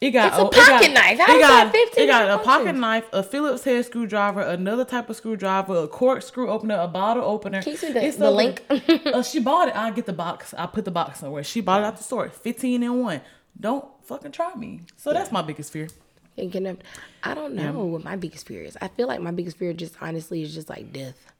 [0.00, 1.18] It got It's a oh, it got- pocket knife.
[1.18, 4.84] How it got, that 15 It got a pocket knife, a Phillips head screwdriver, another
[4.84, 7.62] type of screwdriver, a cork screw opener, a bottle opener.
[7.62, 8.62] Can you see the- It's the link?
[8.70, 9.76] uh, she bought it.
[9.76, 10.52] I get the box.
[10.52, 11.42] I put the box somewhere.
[11.44, 12.28] She bought it out the store.
[12.28, 13.22] 15 in one.
[13.58, 14.82] Don't fucking try me.
[14.96, 15.88] So that's my biggest fear.
[16.36, 16.76] And can I,
[17.22, 18.76] I don't know what my biggest fear is.
[18.82, 21.32] I feel like my biggest fear just honestly is just like death.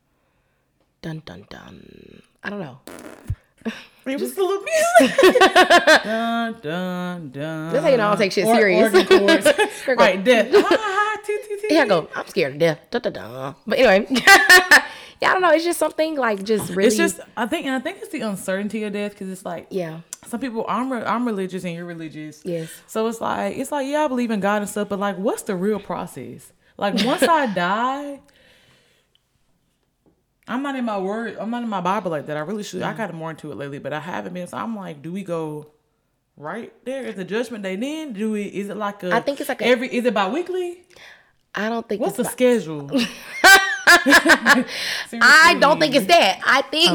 [1.03, 2.23] Dun dun dun.
[2.43, 2.79] I don't know.
[4.07, 5.17] It was the little music.
[6.05, 7.73] dun dun dun.
[7.73, 8.95] That's how you know I don't take shit Or- serious.
[8.95, 9.51] organ chords.
[9.85, 10.05] Here go.
[10.05, 10.49] right, death.
[10.55, 11.17] Ah,
[11.69, 12.09] Here I go.
[12.15, 12.79] I'm scared of death.
[12.91, 13.55] Dun, dun, dun.
[13.67, 14.07] But anyway,
[15.21, 15.51] yeah, I don't know.
[15.51, 16.87] It's just something like just really.
[16.87, 19.67] It's just I think and I think it's the uncertainty of death because it's like
[19.71, 22.43] yeah, some people I'm re- I'm religious and you're religious.
[22.45, 22.71] Yes.
[22.87, 25.43] So it's like it's like yeah I believe in God and stuff, but like what's
[25.43, 26.53] the real process?
[26.77, 28.21] Like once I die,
[30.49, 31.37] I'm not in my word.
[31.39, 32.37] I'm not in my Bible like that.
[32.37, 32.83] I really should.
[32.83, 32.97] I mm.
[32.97, 34.47] got more into it lately, but I haven't been.
[34.47, 35.73] So I'm like, do we go
[36.37, 37.05] right there?
[37.05, 38.13] Is the judgment day then?
[38.13, 38.45] Do we?
[38.45, 39.13] Is it like a?
[39.13, 39.95] I think it's like a- every.
[39.95, 40.83] Is it bi-weekly?
[41.55, 42.29] I don't think What's it's.
[42.29, 42.91] the schedule?
[43.89, 46.41] I don't think it's that.
[46.45, 46.91] I think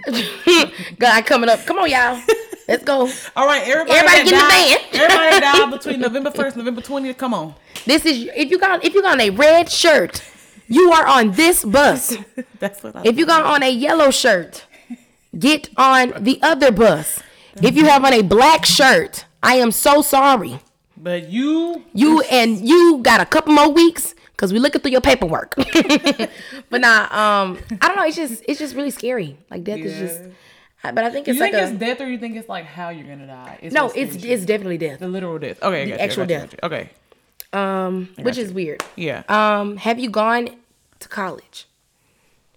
[0.00, 0.94] oh.
[0.98, 1.64] God coming up.
[1.66, 2.20] Come on, y'all.
[2.68, 3.10] Let's go.
[3.34, 3.98] All right, everybody.
[3.98, 7.18] Everybody get in the died- Everybody died between November first, November twentieth.
[7.18, 7.54] Come on.
[7.84, 10.22] This is if you got if you got a red shirt,
[10.68, 12.16] you are on this bus.
[12.60, 13.02] That's what I.
[13.04, 14.66] If you got on a yellow shirt,
[15.38, 17.20] get on the other bus.
[17.62, 20.60] If you have on a black shirt, I am so sorry.
[20.96, 25.00] But you, You and you got a couple more weeks because we looking through your
[25.00, 25.54] paperwork.
[26.70, 28.04] but nah, um, I don't know.
[28.04, 29.38] It's just it's just really scary.
[29.50, 30.22] Like death is just.
[30.82, 32.64] But I think you it's like think a it's death or you think it's like
[32.64, 33.58] how you're gonna die?
[33.62, 33.86] It's no.
[33.86, 34.32] what It's scares you?
[34.34, 35.00] it's definitely death.
[35.00, 35.60] the literal death.
[35.62, 36.52] Okay, I got you, I actual got you, I death.
[36.52, 36.58] you.
[36.62, 36.90] Okay,
[37.52, 38.82] Um, which is weird.
[38.96, 39.22] yeah.
[39.28, 40.48] Um, have you gone
[41.00, 41.66] to college?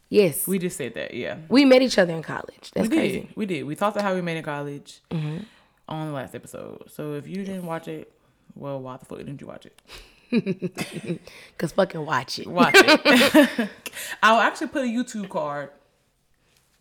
[0.10, 1.14] Yes, we, we just said that.
[1.14, 2.72] Yeah, We met each other in college.
[2.74, 3.20] That's we crazy.
[3.22, 3.36] did.
[3.36, 3.64] We did.
[3.64, 5.38] We talked about how we met in college Mm-hmm.
[5.88, 6.84] on the last episode.
[6.92, 8.12] So if you didn't watch it,
[8.56, 9.82] well, why the fuck didn't you watch it?
[11.58, 12.48] Cause fucking watch it.
[12.48, 13.70] Watch it.
[14.24, 15.70] I'll actually put a YouTube card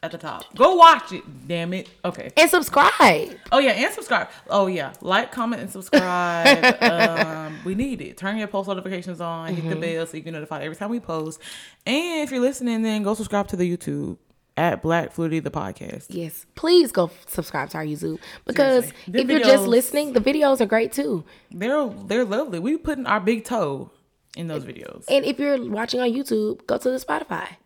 [0.02, 0.44] at the top.
[0.54, 1.22] Go watch it.
[1.46, 1.88] Damn it.
[2.04, 2.30] Okay.
[2.36, 3.36] And subscribe.
[3.52, 4.28] Oh yeah, and subscribe.
[4.48, 6.82] Oh yeah, like, comment, and subscribe.
[6.82, 8.16] um, we need it.
[8.16, 9.54] Turn your post notifications on.
[9.54, 11.40] Hit the bell so you get notified every time we post.
[11.86, 14.16] And if you're listening, then go subscribe to the YouTube
[14.56, 16.06] at Black Fluidity the podcast.
[16.08, 20.66] Yes, please go subscribe to our YouTube because if you're just listening, the videos are
[20.66, 21.24] great too.
[21.50, 22.58] They're they're lovely.
[22.58, 23.90] We putting our big toe
[24.36, 25.04] in those videos.
[25.08, 27.56] And if you're watching on YouTube, go to the Spotify.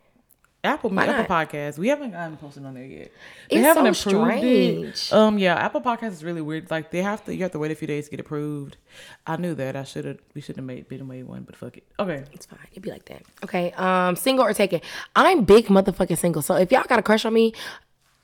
[0.65, 1.49] Apple Why Apple not?
[1.51, 1.79] Podcast.
[1.79, 3.13] We haven't gotten posted on there yet.
[3.51, 4.87] They It's haven't so approved strange.
[5.09, 5.13] it.
[5.13, 6.71] Um, yeah, Apple Podcast is really weird.
[6.71, 8.79] Like they have to, you have to wait a few days to get approved.
[9.27, 9.77] I knew that.
[9.77, 10.19] I should have.
[10.35, 11.85] We should have made been made one, but fuck it.
[12.01, 12.25] Okay.
[12.33, 12.59] It's fine.
[12.73, 13.23] It'd be like that.
[13.45, 13.73] Okay.
[13.73, 14.81] Um, single or taken.
[15.15, 16.43] I'm big motherfucking single.
[16.43, 17.53] So if y'all got a crush on me,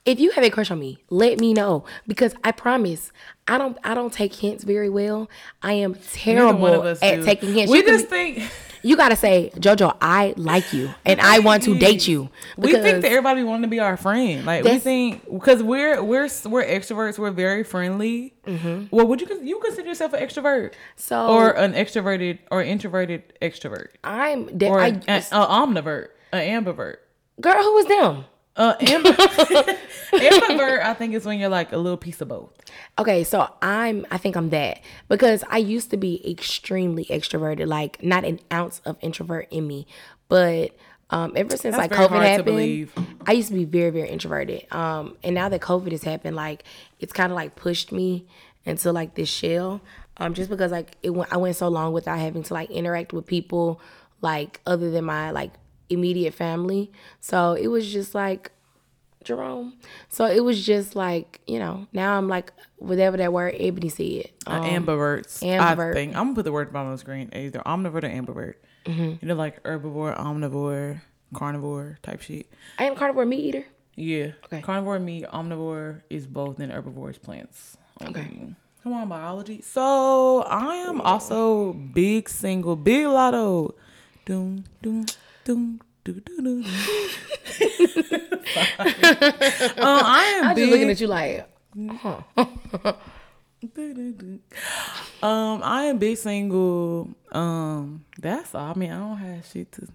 [0.06, 3.12] if you have a crush on me, let me know because I promise
[3.46, 5.28] I don't I don't take hints very well.
[5.62, 7.24] I am terrible one of us at do.
[7.24, 7.70] taking hints.
[7.70, 8.50] We You just be- think.
[8.82, 12.30] You gotta say, Jojo, I like you and I want to date you.
[12.56, 14.44] We think that everybody want to be our friend.
[14.44, 17.18] Like we think because we're we're we're extroverts.
[17.18, 18.34] We're very friendly.
[18.90, 20.74] Well, would you you consider yourself an extrovert Mm-hmm.
[20.96, 26.64] So or an extroverted or introverted extrovert I'm de- or I, an, an omnivert, an
[26.64, 26.96] ambivert?
[27.40, 28.24] girl, who was them?
[28.56, 29.04] Uh, amb-
[30.12, 32.52] ambivert, I think is when you're like a little piece of both.
[32.98, 38.02] Okay, so I'm I think I'm that because I used to be extremely extroverted, like
[38.02, 39.86] not an ounce of introvert in me.
[40.28, 40.76] But
[41.10, 42.90] um ever since That's like COVID happened.
[43.26, 44.66] I used to be very, very introverted.
[44.72, 46.64] Um and now that COVID has happened, like
[46.98, 48.26] it's kind of like pushed me
[48.64, 49.80] into like this shell.
[50.18, 53.12] Um just because like it went I went so long without having to like interact
[53.12, 53.80] with people
[54.20, 55.52] like other than my like
[55.88, 56.92] immediate family.
[57.20, 58.52] So it was just like
[59.24, 59.74] Jerome.
[60.08, 64.30] So it was just like, you know, now I'm like whatever that word Ebony said.
[64.46, 65.42] Uh, Um, ambiverts.
[65.42, 65.90] ambivert.
[65.90, 67.30] I think I'm gonna put the word on the screen.
[67.34, 68.54] Either omnivore or ambivert.
[68.86, 69.02] Mm-hmm.
[69.20, 71.02] You know, like herbivore, omnivore,
[71.34, 72.46] carnivore type shit.
[72.78, 73.64] I am carnivore meat eater.
[73.96, 74.32] Yeah.
[74.46, 74.62] Okay.
[74.62, 77.76] Carnivore meat, omnivore is both, and herbivore is plants.
[78.02, 78.54] Okay.
[78.82, 79.60] Come on, biology.
[79.60, 83.74] So I am also big single, big lotto.
[84.24, 85.04] Doom, doom,
[85.44, 85.80] doom.
[86.04, 86.68] Do, do, do, do.
[88.78, 90.62] uh, I am I'm big.
[90.64, 91.48] just looking at you like,
[91.98, 92.20] huh.
[95.22, 97.10] Um, I am big single.
[97.30, 98.72] Um, that's all.
[98.72, 99.86] I mean, I don't have shit to.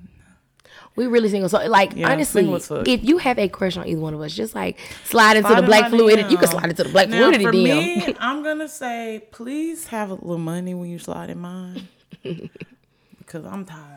[0.95, 1.49] We really single.
[1.49, 2.88] So like Yeah, honestly, single as fuck.
[2.88, 5.62] if you have a crush on either one of us, just like slide into Slide
[5.62, 6.14] the black fluid.
[6.14, 6.30] fluidity.
[6.32, 8.08] You can slide into the black Now, fluidity for DM.
[8.08, 11.88] me, I'm gonna say, please have a little money when you slide in mine,
[13.18, 13.95] because I'm tired.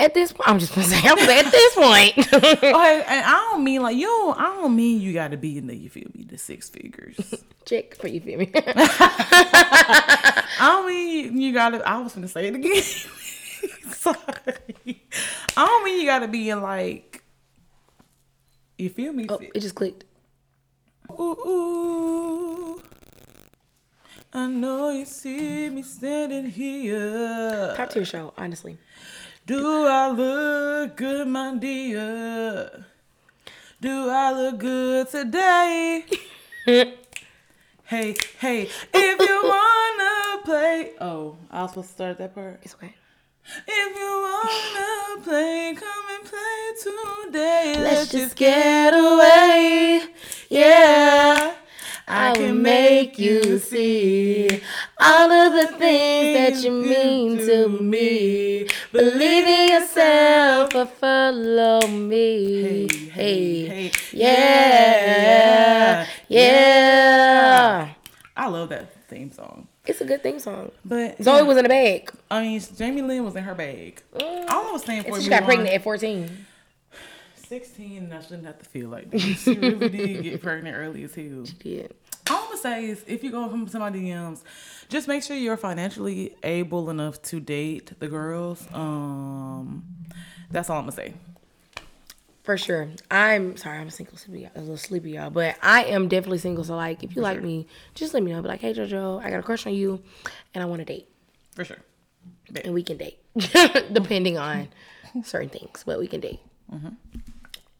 [0.00, 2.18] At this point, I'm just gonna say, I'm at this point.
[2.68, 4.06] Okay, and I don't mean like you.
[4.06, 6.68] Don't, I don't mean you got to be in the you feel me the six
[6.68, 7.18] figures.
[7.64, 8.50] Check for you feel me.
[8.54, 11.88] I don't mean you got to.
[11.88, 12.82] I was gonna say it again.
[13.90, 15.02] Sorry.
[15.56, 17.24] I don't mean you got to be in like.
[18.76, 19.26] You feel me?
[19.28, 20.04] oh, it just clicked.
[21.10, 22.82] Ooh, ooh.
[24.32, 27.74] I know you see me standing here.
[27.76, 28.78] Top tier show, honestly.
[29.48, 32.84] Do I look good, my dear?
[33.80, 36.04] Do I look good today?
[36.66, 36.94] hey,
[38.40, 40.92] hey, if you wanna play.
[41.00, 42.60] Oh, I was supposed to start that part.
[42.62, 42.94] It's okay.
[43.66, 47.74] If you wanna play, come and play today.
[47.78, 50.08] Let's just get away.
[50.50, 51.54] Yeah.
[52.08, 54.62] I can make you see
[54.98, 58.66] all of the things that you mean to me.
[58.92, 62.62] Believe in yourself or follow me.
[62.62, 63.92] Hey, hey, hey.
[64.12, 66.06] Yeah.
[66.28, 66.28] Yeah.
[66.28, 67.88] yeah.
[68.36, 69.68] I love that theme song.
[69.84, 70.70] It's a good theme song.
[70.84, 72.10] But Zoey was in the bag.
[72.30, 74.02] I mean, Jamie Lynn was in her bag.
[74.14, 76.46] All I was saying for she got pregnant at 14.
[77.48, 79.42] 16, and I shouldn't have to feel like this.
[79.42, 81.44] She really did get pregnant early as hell.
[81.62, 81.86] Yeah.
[82.30, 84.42] All I'm gonna say is, if you go from to my DMs,
[84.90, 88.66] just make sure you're financially able enough to date the girls.
[88.72, 89.82] Um,
[90.50, 91.14] that's all I'm gonna say.
[92.42, 92.88] For sure.
[93.10, 95.30] I'm sorry, I'm single sleepy, a little sleepy, y'all.
[95.30, 96.64] But I am definitely single.
[96.64, 98.42] So like if you like me, just let me know.
[98.42, 100.02] Be like, hey Jojo, I got a crush on you
[100.54, 101.08] and I want to date.
[101.54, 101.78] For sure.
[102.64, 103.18] And we can date.
[103.92, 104.68] Depending on
[105.24, 105.82] certain things.
[105.84, 106.40] But we can date.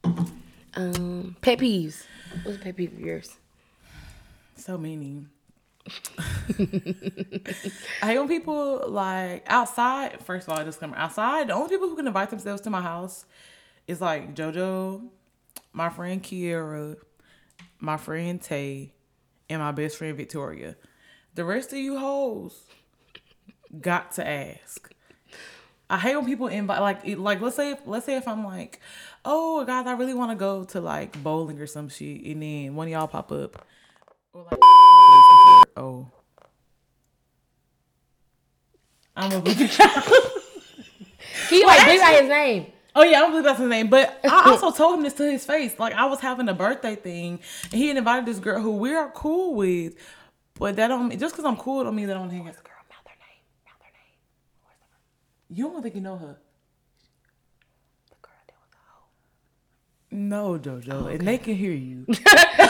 [0.05, 2.05] Um pet peeves.
[2.43, 3.37] What's a pet peeve of yours?
[4.57, 5.25] So many.
[8.03, 10.21] I hate when people like outside.
[10.21, 13.25] First of all, disclaimer: outside, the only people who can invite themselves to my house
[13.87, 15.09] is like JoJo,
[15.73, 16.97] my friend Kiera,
[17.79, 18.93] my friend Tay,
[19.49, 20.77] and my best friend Victoria.
[21.35, 22.65] The rest of you hoes
[23.81, 24.93] got to ask.
[25.91, 28.81] I hate when people invite like like let's say let's say if I'm like,
[29.29, 32.75] oh guys, I really want to go to like bowling or some shit, and then
[32.75, 33.65] one of y'all pop up,
[34.33, 34.59] or like
[35.77, 36.11] oh,
[39.17, 39.41] I'm a
[41.49, 42.67] He like out his name.
[42.95, 43.89] Oh yeah, I don't believe that's his name.
[43.89, 45.79] But I also told him this to his face.
[45.79, 48.95] Like I was having a birthday thing, and he had invited this girl who we
[48.95, 49.95] are cool with.
[50.55, 52.55] But that don't just because I'm cool don't mean that I don't hang out.
[52.55, 53.45] Girl, mouth their name.
[53.67, 55.57] Mouth name.
[55.57, 56.39] You don't think you know her?
[58.11, 59.07] The girl that was a hoe.
[60.11, 62.07] No, JoJo, and they can hear you.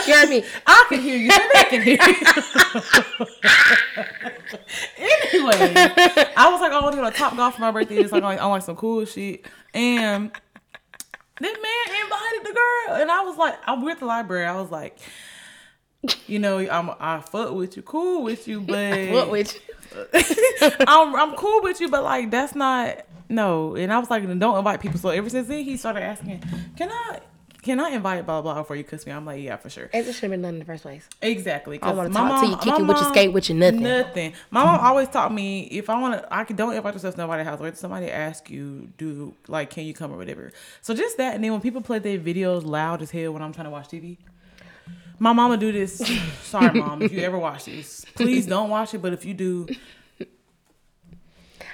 [0.07, 0.43] You heard me.
[0.65, 1.29] I can hear you.
[1.31, 2.15] and They can hear you.
[4.97, 5.73] anyway,
[6.35, 7.97] I was like, I want to go to Top Golf for my birthday.
[7.97, 10.31] It's like I want some cool shit, and
[11.39, 14.45] this man invited the girl, and I was like, I'm with the library.
[14.45, 14.97] I was like,
[16.27, 19.61] you know, I'm I fuck with you, cool with you, but What with you?
[20.87, 23.75] I'm I'm cool with you, but like that's not no.
[23.75, 24.99] And I was like, don't invite people.
[24.99, 26.43] So ever since then, he started asking,
[26.75, 27.19] can I?
[27.69, 29.11] Can I invite blah blah before you kiss me?
[29.11, 29.91] I'm like, yeah, for sure.
[29.93, 31.07] It should have been done in the first place.
[31.21, 31.77] Exactly.
[31.83, 33.83] I wanna my talk to you, kick it with your skate with your nothing.
[33.83, 34.33] Nothing.
[34.49, 37.21] My mom always taught me if I want to, I can don't invite yourself to
[37.21, 37.59] nobody's house.
[37.59, 40.51] Wait somebody ask you, do like, can you come or whatever.
[40.81, 43.53] So just that, and then when people play their videos loud as hell when I'm
[43.53, 44.17] trying to watch TV.
[45.19, 46.01] My mama do this.
[46.41, 48.97] Sorry, mom, if you ever watch this, please don't watch it.
[49.03, 49.67] But if you do,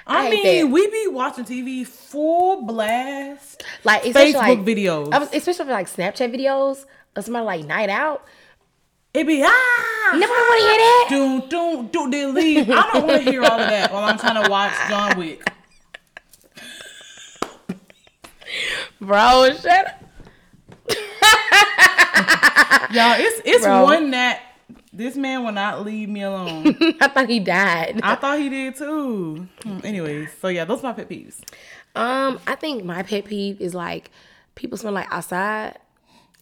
[0.06, 3.64] I, I mean, we be watching TV full blast.
[3.82, 5.12] Like Facebook like videos.
[5.12, 6.84] I was, especially for like Snapchat videos
[7.16, 8.24] of somebody like night out.
[9.12, 10.10] It be ah.
[10.12, 11.06] Never want to hear that.
[11.50, 12.70] Doom, doom, then leave.
[12.70, 15.42] I don't want to hear all of that while I'm trying to watch John Wick.
[19.00, 20.02] Bro, shut up.
[22.92, 23.84] Y'all, it's it's Bro.
[23.84, 24.42] one that
[24.96, 26.76] this man will not leave me alone.
[27.00, 28.00] I thought he died.
[28.02, 29.46] I thought he did too.
[29.62, 31.40] Hmm, Anyways, so yeah, those are my pet peeves.
[31.94, 34.10] Um, I think my pet peeve is like
[34.54, 35.78] people smell like outside,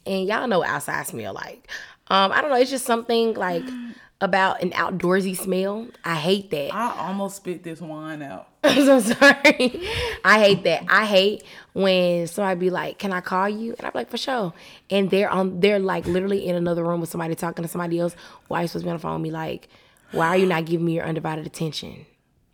[0.06, 1.68] and y'all know what outside smell like.
[2.08, 2.56] Um, I don't know.
[2.56, 3.64] It's just something like
[4.24, 5.86] about an outdoorsy smell.
[6.04, 6.74] I hate that.
[6.74, 8.48] I almost spit this wine out.
[8.64, 9.88] I'm so sorry.
[10.24, 10.84] I hate that.
[10.88, 11.44] I hate
[11.74, 14.52] when somebody be like, "Can I call you?" And I'm like, "For sure."
[14.90, 15.60] And they're on.
[15.60, 18.16] They're like literally in another room with somebody talking to somebody else.
[18.48, 19.30] Why are you supposed to be on the phone with me?
[19.30, 19.68] Like,
[20.12, 22.06] Why are you not giving me your undivided attention?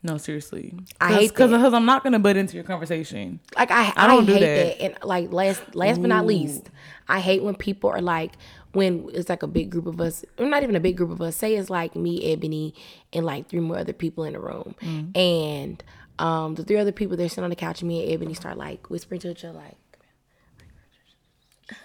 [0.03, 0.73] No, seriously.
[1.01, 3.39] I hate because because I'm not gonna butt into your conversation.
[3.57, 4.79] Like I, I I, don't do hate that.
[4.79, 4.83] that.
[4.83, 6.71] And like last, last but not least,
[7.07, 8.33] I hate when people are like,
[8.73, 11.21] when it's like a big group of us, or not even a big group of
[11.21, 11.37] us.
[11.37, 12.75] Say it's like me, Ebony,
[13.13, 15.17] and like three more other people in the room, Mm.
[15.17, 15.85] and
[16.19, 18.57] um, the three other people they're sitting on the couch, and me and Ebony start
[18.59, 19.77] like whispering to each other, like.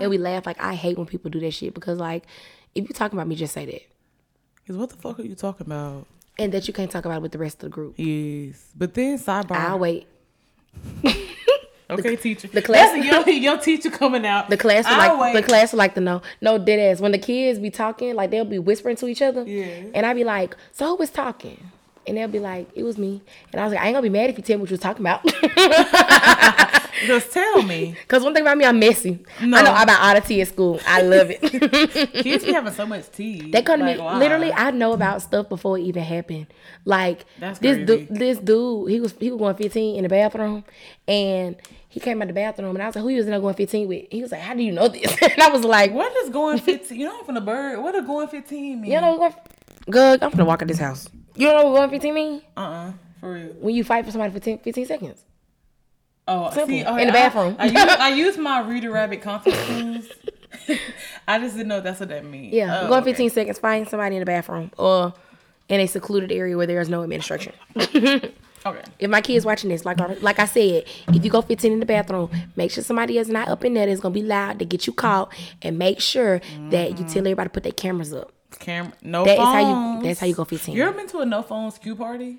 [0.00, 2.24] and we laugh like I hate when people do that shit because like
[2.74, 3.82] if you talking about me just say that
[4.56, 6.06] Because what the fuck are you talking about?
[6.38, 7.92] and that you can't talk about it with the rest of the group.
[7.98, 9.56] Yes, but then sidebar.
[9.56, 10.06] I'll wait.
[11.90, 12.48] okay, teacher.
[12.48, 14.48] the class- That's a young, young teacher coming out.
[14.48, 16.22] The class would I'll like the class would like to know.
[16.40, 17.00] No dead ass.
[17.00, 19.44] When the kids be talking, like they'll be whispering to each other.
[19.44, 19.66] Yeah.
[19.94, 21.70] And I'd be like, so who was talking?
[22.06, 23.20] And they'll be like, it was me.
[23.52, 24.74] And I was like, I ain't gonna be mad if you tell me what you
[24.74, 25.24] was talking about.
[27.06, 27.96] Just tell me.
[28.08, 29.24] Cause one thing about me, I'm messy.
[29.42, 29.56] No.
[29.58, 30.80] I know about oddity at school.
[30.86, 31.40] I love it.
[32.22, 33.50] Kids be having so much tea.
[33.50, 33.96] They come to me.
[33.96, 36.46] Literally, I know about stuff before it even happened.
[36.84, 40.64] Like That's this dude, this dude, he was he was going 15 in the bathroom,
[41.08, 41.56] and
[41.90, 43.54] he came out the bathroom, and I was like, "Who you was in there going
[43.54, 46.10] 15 with?" He was like, "How do you know this?" and I was like, What
[46.24, 46.98] is going 15?
[46.98, 47.80] You know I'm from the bird.
[47.82, 48.90] What does going 15 mean?
[48.90, 49.46] "You know what?
[49.90, 51.08] Good, I'm gonna walk out this house.
[51.36, 52.42] You don't know what going 15 mean?
[52.56, 52.92] Uh-uh.
[53.20, 53.46] For real.
[53.60, 55.24] When you fight for somebody for 10, 15 seconds.
[56.28, 56.68] Oh, Simple.
[56.68, 57.56] see, oh, In the bathroom.
[57.58, 60.08] I, use, I use my Reader Rabbit tools.
[61.26, 62.54] I just didn't know that's what that means.
[62.54, 63.10] Yeah, Oh, going okay.
[63.10, 65.12] 15 seconds, find somebody in the bathroom or
[65.68, 67.52] in a secluded area where there is no administration.
[68.66, 68.82] Okay.
[68.98, 71.80] If my kids watching this, like I- like I said, if you go 15 in
[71.80, 74.64] the bathroom, make sure somebody is not up in there that's gonna be loud to
[74.66, 75.32] get you caught,
[75.62, 76.40] and make sure
[76.70, 77.18] that you tell mm-hmm.
[77.18, 78.32] everybody to put their cameras up.
[78.58, 78.92] Camera.
[79.02, 79.54] No That is phones.
[79.54, 80.02] how you.
[80.02, 80.74] That's how you go 15.
[80.74, 82.38] You ever been to a no phones Q party?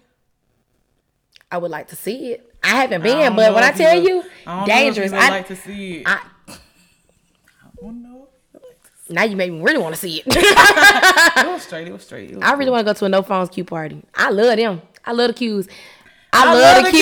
[1.51, 2.53] I would like to see it.
[2.63, 5.11] I haven't been, don't but when I tell would- you, I dangerous.
[5.11, 6.03] Know if you would I, like to see it.
[6.07, 6.55] I, I
[7.81, 8.27] don't know.
[9.09, 10.27] now you make me really want to see it.
[11.41, 11.87] It was straight.
[11.87, 12.29] It was straight.
[12.31, 12.73] It was I really cool.
[12.73, 14.03] want to go to a no phones cue party.
[14.13, 14.81] I love them.
[15.03, 15.67] I love the Qs.
[16.33, 16.97] I, I love, love the the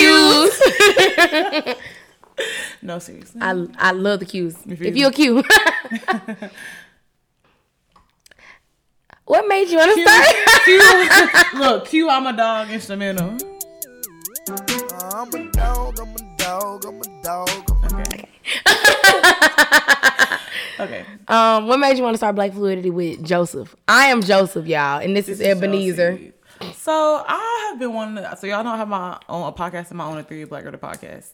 [1.74, 1.76] Qs.
[2.82, 3.38] No, seriously.
[3.42, 4.56] I I love the Qs.
[4.64, 5.00] feel If me?
[5.00, 5.44] you a Q.
[9.26, 10.26] what made you want to start?
[10.64, 10.80] Q,
[11.60, 13.36] look, Q, I'm a dog instrumental.
[14.48, 17.50] I'm a dog, I'm a dog, I'm a dog.
[17.82, 18.28] I'm a Okay.
[20.80, 21.04] okay.
[21.28, 23.76] Um, what made you want to start Black Fluidity with Joseph?
[23.86, 26.16] I am Joseph, y'all, and this, is Ebenezer.
[26.16, 26.32] Chelsea.
[26.74, 29.90] So I have been wanting to, so y'all know I have my own a podcast
[29.90, 31.32] of my own, Ethereal Black Girl podcast.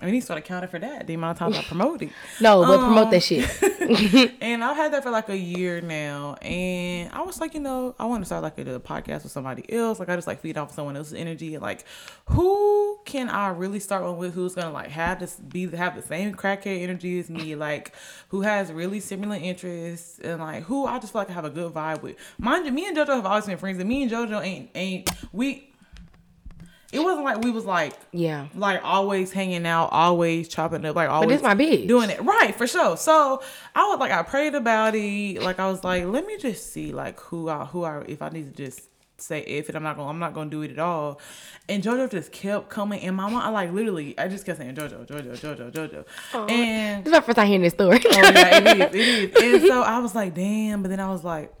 [0.00, 1.06] I mean, he started counting for that.
[1.06, 2.10] The amount of times I promoted.
[2.40, 3.48] No, but Um, promote that shit.
[4.40, 6.34] And I've had that for like a year now.
[6.34, 9.32] And I was like, you know, I want to start like a, a podcast with
[9.32, 9.98] somebody else.
[9.98, 11.58] Like I just like feed off someone else's energy.
[11.58, 11.84] Like,
[12.26, 16.02] who can I really start one with who's gonna like have this be have the
[16.02, 17.54] same crackhead energy as me?
[17.54, 17.92] Like
[18.28, 21.50] who has really similar interests and like who I just feel like I have a
[21.50, 22.16] good vibe with.
[22.38, 25.10] Mind you, me and JoJo have always been friends, and me and JoJo ain't ain't
[25.32, 25.69] we.
[26.92, 28.46] It wasn't like we was like Yeah.
[28.54, 31.28] like always hanging out, always chopping up, like always.
[31.28, 31.86] this my bitch.
[31.86, 32.96] Doing it right for sure.
[32.96, 33.42] So
[33.74, 35.40] I was like, I prayed about it.
[35.42, 38.28] Like I was like, let me just see like who I who I if I
[38.30, 38.88] need to just
[39.18, 41.20] say if it, I'm not gonna I'm not gonna do it at all.
[41.68, 44.74] And JoJo just kept coming, and my mom, I like literally, I just kept saying
[44.74, 48.00] JoJo, JoJo, JoJo, JoJo, and This is my first time hearing this story.
[48.04, 49.34] Oh yeah, it is.
[49.36, 49.62] It is.
[49.62, 50.82] And so I was like, damn.
[50.82, 51.52] But then I was like,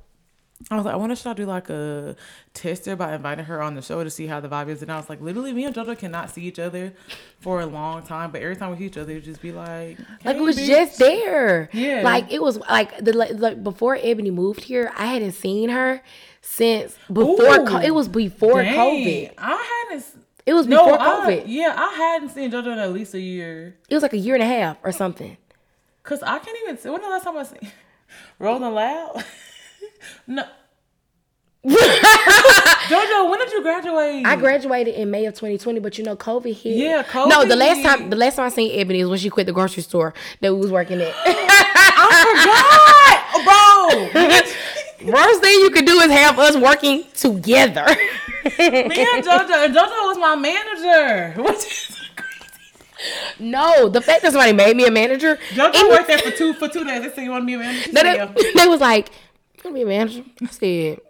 [0.70, 2.14] I was like, I wonder should I do like a
[2.52, 4.82] tester by inviting her on the show to see how the vibe is.
[4.82, 6.92] And I was like, literally, me and JoJo cannot see each other
[7.40, 8.30] for a long time.
[8.30, 10.66] But every time we see each other, it just be like, Like it was bitch."
[10.66, 11.70] just there.
[11.72, 12.02] Yeah.
[12.02, 16.02] Like it was like the like, before Ebony moved here, I hadn't seen her
[16.42, 17.60] since before.
[17.60, 17.64] Ooh.
[17.66, 19.32] co- it was before Dang, COVID.
[19.38, 20.06] I hadn't.
[20.44, 21.44] It was No, before I, COVID.
[21.46, 23.76] yeah, I hadn't seen JoJo in at least a year.
[23.88, 25.36] It was like a year and a half or something.
[26.02, 26.76] Cause I can't even.
[26.76, 27.70] see When the last time I seen
[28.38, 29.24] Rolling Loud?
[30.26, 30.44] no.
[31.66, 34.26] JoJo, when did you graduate?
[34.26, 36.76] I graduated in May of 2020, but you know, COVID hit.
[36.76, 37.28] Yeah, COVID.
[37.28, 39.52] No, the last time, the last time I seen Ebony was when she quit the
[39.52, 41.12] grocery store that we was working at.
[41.26, 42.24] I
[44.22, 45.12] forgot, bro.
[45.12, 47.84] Worst thing you could do is have us working together.
[48.58, 51.42] Me and JoJo, and JoJo was my manager.
[51.42, 52.00] What is
[53.38, 55.38] no, the fact that somebody made me a manager.
[55.50, 57.02] JoJo worked there for two for two days.
[57.02, 57.92] They said you want to be a manager.
[57.92, 59.14] No, they, they was like, "You
[59.62, 61.00] gonna be a manager?" I said,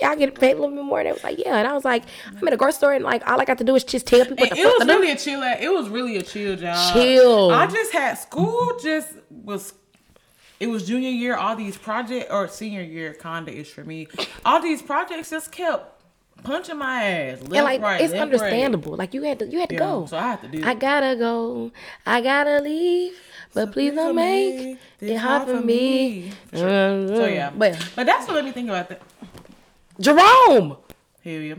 [0.00, 1.72] "Yeah, I get paid a little bit more." And they was like, "Yeah," and I
[1.72, 2.04] was like,
[2.36, 4.24] "I'm in a grocery store, and like all I got to do is just tell
[4.24, 5.42] people it was to do." really a chill.
[5.42, 6.92] It was really a chill job.
[6.94, 7.50] Chill.
[7.50, 8.78] I just had school.
[8.82, 9.74] Just was.
[10.60, 11.36] It was junior year.
[11.36, 14.08] All these project or senior year kinda is for me.
[14.44, 16.02] All these projects just kept
[16.42, 17.40] punching my ass.
[17.42, 18.96] And like right, it's understandable.
[18.96, 19.86] Like you had to, you had to Right.
[19.86, 20.06] go.
[20.06, 20.64] So I had to do.
[20.64, 21.70] I gotta go.
[22.04, 23.12] I gotta leave.
[23.58, 26.30] But please don't make it hard for me.
[26.54, 27.08] Sure.
[27.08, 29.02] So yeah, But but that's what made me think about that.
[29.98, 30.76] Jerome.
[31.24, 31.54] Hell yeah.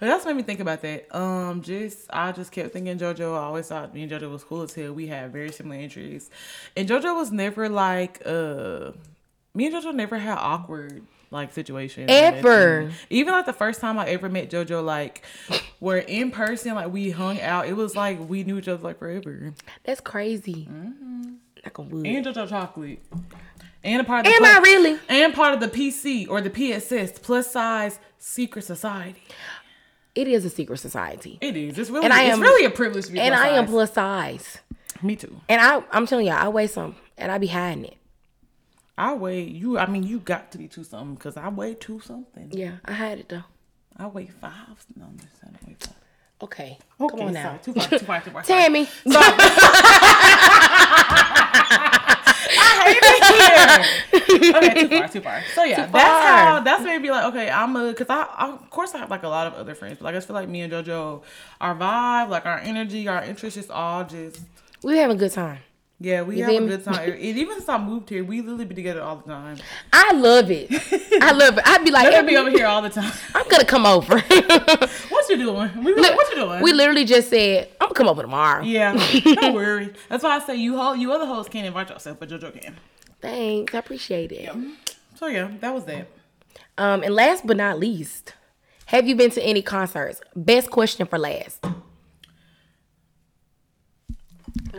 [0.00, 1.06] But that's what made me think about that.
[1.16, 3.34] Um, just I just kept thinking JoJo.
[3.38, 4.92] I always thought me and JoJo was cool as hell.
[4.92, 6.30] We had very similar interests,
[6.76, 8.90] and JoJo was never like uh,
[9.54, 12.90] me and JoJo never had awkward like situation Ever.
[13.10, 15.24] Even like the first time I ever met JoJo, like
[15.80, 17.66] where in person, like we hung out.
[17.66, 19.54] It was like we knew each other like forever.
[19.84, 20.68] That's crazy.
[20.70, 21.34] Mm-hmm.
[21.64, 22.06] Like a wood.
[22.06, 23.02] And JoJo chocolate.
[23.82, 24.98] And a part of the Am plus- I really?
[25.08, 29.22] And part of the PC or the PSS plus size secret society.
[30.14, 31.38] It is a secret society.
[31.40, 31.78] It is.
[31.78, 32.04] It's really.
[32.04, 33.08] And I it's am- really a privilege.
[33.10, 34.58] And I am plus size.
[35.02, 35.40] Me too.
[35.48, 37.96] And I, I'm telling y'all, I weigh some, and I be hiding it.
[38.98, 39.78] I weigh you.
[39.78, 42.48] I mean, you got to be two something because I weigh two something.
[42.52, 43.44] Yeah, I had it though.
[43.96, 44.84] I weigh five.
[44.96, 45.94] No, I'm just saying I weigh five.
[46.42, 47.58] Okay, Okay, come on now, sorry.
[47.60, 47.88] Too far.
[47.98, 48.20] Too far.
[48.20, 48.42] Too far.
[48.42, 48.86] Tammy.
[53.46, 55.42] okay, too far, too far.
[55.54, 56.36] So yeah, Too that's far.
[56.38, 56.60] how.
[56.60, 57.50] That's maybe like okay.
[57.50, 59.98] I'm a because I, I of course I have like a lot of other friends,
[59.98, 61.22] but like I just feel like me and JoJo,
[61.60, 64.40] our vibe, like our energy, our interests, just all just
[64.82, 65.58] we having a good time.
[65.98, 66.22] Yeah.
[66.22, 67.10] We You have a good time.
[67.10, 69.56] And even since I moved here, we literally be together all the time.
[69.92, 70.70] I love it.
[71.22, 71.64] I love it.
[71.66, 73.12] I'd be like, They're be over here all the time.
[73.34, 74.18] I'm gonna come over.
[74.20, 75.84] what you doing?
[75.84, 76.62] We, what you doing?
[76.62, 78.62] we literally just said, I'm gonna come over tomorrow.
[78.62, 78.94] Yeah,
[79.24, 79.94] don't worry.
[80.08, 82.76] That's why I say you ho- you other hosts can't invite yourself, but JoJo can.
[83.20, 84.50] Thanks, I appreciate it.
[85.14, 86.08] So yeah, that was that.
[86.78, 88.34] Um, and last but not least,
[88.86, 90.20] have you been to any concerts?
[90.34, 91.64] Best question for last.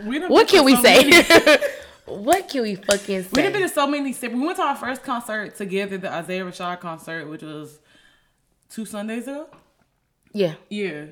[0.04, 1.10] We done What can we so say?
[1.10, 1.58] many-
[2.06, 3.28] what can we fucking say?
[3.34, 3.68] we done been say?
[3.68, 4.14] to so many.
[4.22, 7.78] We went to our first concert together, the Isaiah Rashad concert, which was
[8.70, 9.48] two Sundays ago.
[10.32, 10.54] Yeah.
[10.68, 11.04] Yeah,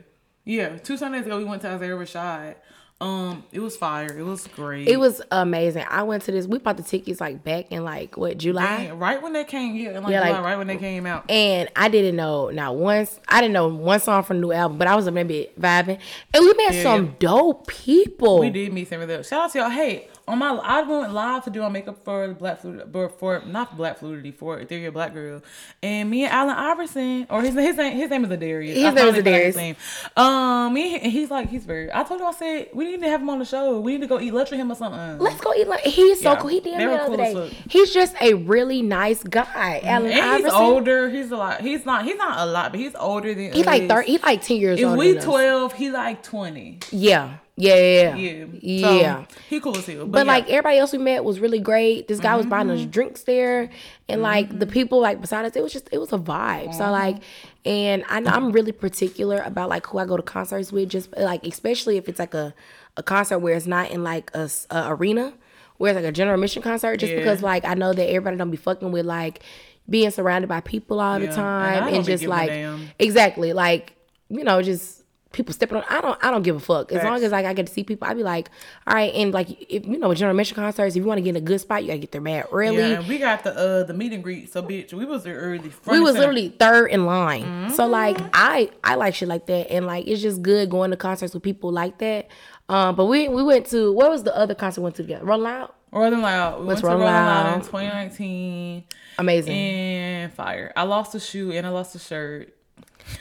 [0.45, 2.55] yeah, two Sundays ago we went to Isaiah Rashad.
[2.99, 4.07] Um, it was fire.
[4.17, 4.89] It was great.
[4.89, 5.85] It was amazing.
[5.91, 6.47] I went to this.
[6.47, 9.77] We bought the tickets like back in like what July, Dang, right when they came.
[9.77, 11.31] Yeah, like, Yeah, like- July, right when they came out.
[11.31, 13.21] and I didn't know not once.
[13.29, 15.99] I didn't know one song from the new album, but I was a bit vibing,
[16.33, 17.11] and we met Yeah, some yeah.
[17.19, 18.39] dope people.
[18.41, 19.23] We did meet some of them.
[19.23, 19.69] Shout out to y'all.
[19.71, 23.77] Hey, on my I went live to do my makeup for Black Fluidity, for, not
[23.77, 25.43] Black Fluidity, for Ethereal Black Girl,
[25.83, 28.75] and me and Allen Iverson, or his his name his name is Adarius.
[28.75, 29.57] His I name is forgot his Adarius.
[29.57, 29.77] name.
[30.17, 31.93] Um, me and he's like he's very.
[31.93, 33.79] I told him I said we need to have him on the show.
[33.81, 35.19] We need to go eat lunch with him or something.
[35.19, 35.83] Let's go eat lunch.
[35.85, 36.51] He's so Yeah, cool.
[36.51, 37.57] He did me the other day.
[37.69, 39.81] He's just a really nice guy.
[39.85, 41.09] Alan and he's older.
[41.09, 41.61] He's a lot.
[41.61, 42.05] He's not.
[42.05, 43.53] He's not a lot, but he's older than.
[43.53, 44.13] He's like thirty.
[44.13, 45.25] He's like ten years If we than us.
[45.25, 46.81] twelve, he like twenty.
[46.91, 47.37] Yeah.
[47.59, 47.75] Yeah.
[47.75, 48.17] Yeah.
[48.17, 48.45] Yeah.
[48.61, 49.25] Yeah.
[49.27, 50.01] So, he cool as hell.
[50.01, 50.33] But, But yeah.
[50.33, 52.07] like everybody else we met was really great.
[52.09, 52.81] This guy was buying Mm-hmm.
[52.85, 53.71] us drinks there,
[54.09, 56.75] and like the people like beside us, it was just it was a vibe.
[56.75, 57.17] So like,
[57.65, 61.17] and I know I'm really particular about like who I go to concerts with, just
[61.17, 62.55] like especially if it's like a
[62.99, 65.33] a concert where it's not in like a arena,
[65.79, 67.19] where it's like a general mission concert, just Yeah.
[67.21, 69.43] because like I know that everybody don't be fucking with like
[69.89, 72.51] being surrounded by people all the and time and, be just a like
[72.99, 73.95] exactly like
[74.29, 76.93] you know just people stepping on I don't I don't give a fuck.
[76.93, 78.51] As long as like I get to see people, I'd be like,
[78.87, 81.23] all right, and like if you know with general admission concerts, if you want to
[81.23, 82.77] get in a good spot, you gotta get there mad early.
[82.77, 84.53] Yeah, we got the uh the meet and greet.
[84.53, 85.73] So bitch, we was there early.
[85.87, 87.45] we was literally third in line.
[87.45, 87.75] Mm-hmm.
[87.75, 90.97] So like I I like shit like that and like it's just good going to
[90.97, 92.29] concerts with people like that.
[92.69, 95.25] Um but we we went to what was the other concert we went to together?
[95.25, 95.75] Roll Out?
[95.93, 96.61] Rolling Loud.
[96.61, 98.85] We What's went to Rolling Rolling Loud in 2019
[99.19, 99.53] Amazing.
[99.55, 100.73] and fire.
[100.77, 102.56] I lost a shoe and I lost a shirt.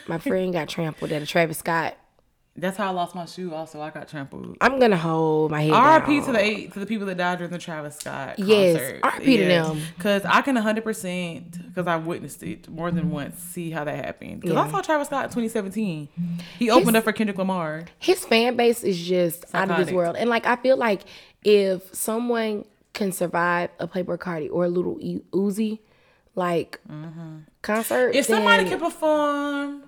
[0.08, 1.98] My friend got trampled at a Travis Scott.
[2.58, 3.54] That's how I lost my shoe.
[3.54, 4.56] Also, I got trampled.
[4.62, 6.22] I'm gonna hold my head R.I.P.
[6.22, 9.00] to the eight to the people that died during the Travis Scott Yes, concert.
[9.04, 9.38] R.I.P.
[9.38, 9.82] to them.
[9.98, 13.42] Because I can 100 percent because I witnessed it more than once.
[13.42, 14.40] See how that happened.
[14.40, 16.08] Because I saw Travis Scott in 2017.
[16.58, 17.86] He opened up for Kendrick Lamar.
[18.00, 20.16] his fan base is just out of this world.
[20.16, 21.02] And like I feel like
[21.44, 22.64] if someone
[22.94, 24.96] can survive a Playboi Carti or a Lil
[25.34, 25.80] Uzi
[26.36, 26.80] like
[27.62, 28.18] concert, Mm-hmm.
[28.20, 29.84] If somebody then- can perform,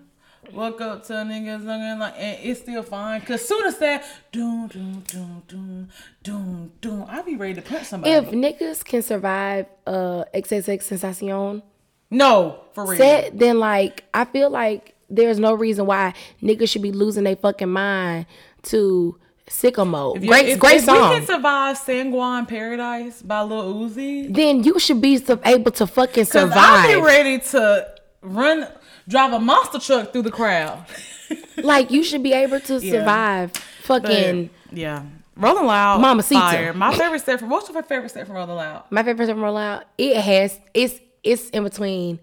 [0.53, 3.19] walk up to niggas looking like, and it's still fine.
[3.21, 5.89] Cause soon as that, doom, doom, doom, doom,
[6.23, 8.13] doom, doom, I'll be ready to punch somebody.
[8.13, 11.61] if niggas can survive uh XXXTentacion
[12.09, 12.97] no, for real.
[12.97, 17.35] set, then like I feel like there's no reason why niggas should be losing their
[17.35, 18.25] fucking mind
[18.63, 19.17] to
[19.49, 20.17] sicko mode.
[20.23, 21.09] If Great, if, great if song.
[21.09, 26.25] we can survive Sanguine Paradise by Lil Uzi, then you should be able to fucking
[26.25, 26.87] cause I'll survive.
[26.89, 27.87] be ready to
[28.21, 28.67] run,
[29.07, 30.85] drive a monster truck through the crowd.
[31.57, 32.91] like you should be able to Yeah.
[32.91, 33.51] survive
[33.83, 35.03] fucking yeah,
[35.35, 36.39] Rolling Loud, Mamacita.
[36.41, 36.73] fire.
[36.73, 38.83] My favorite step from what's your favorite step from Rolling Loud?
[38.89, 39.85] my favorite person from Roll Loud.
[39.97, 42.19] it has it's it's in between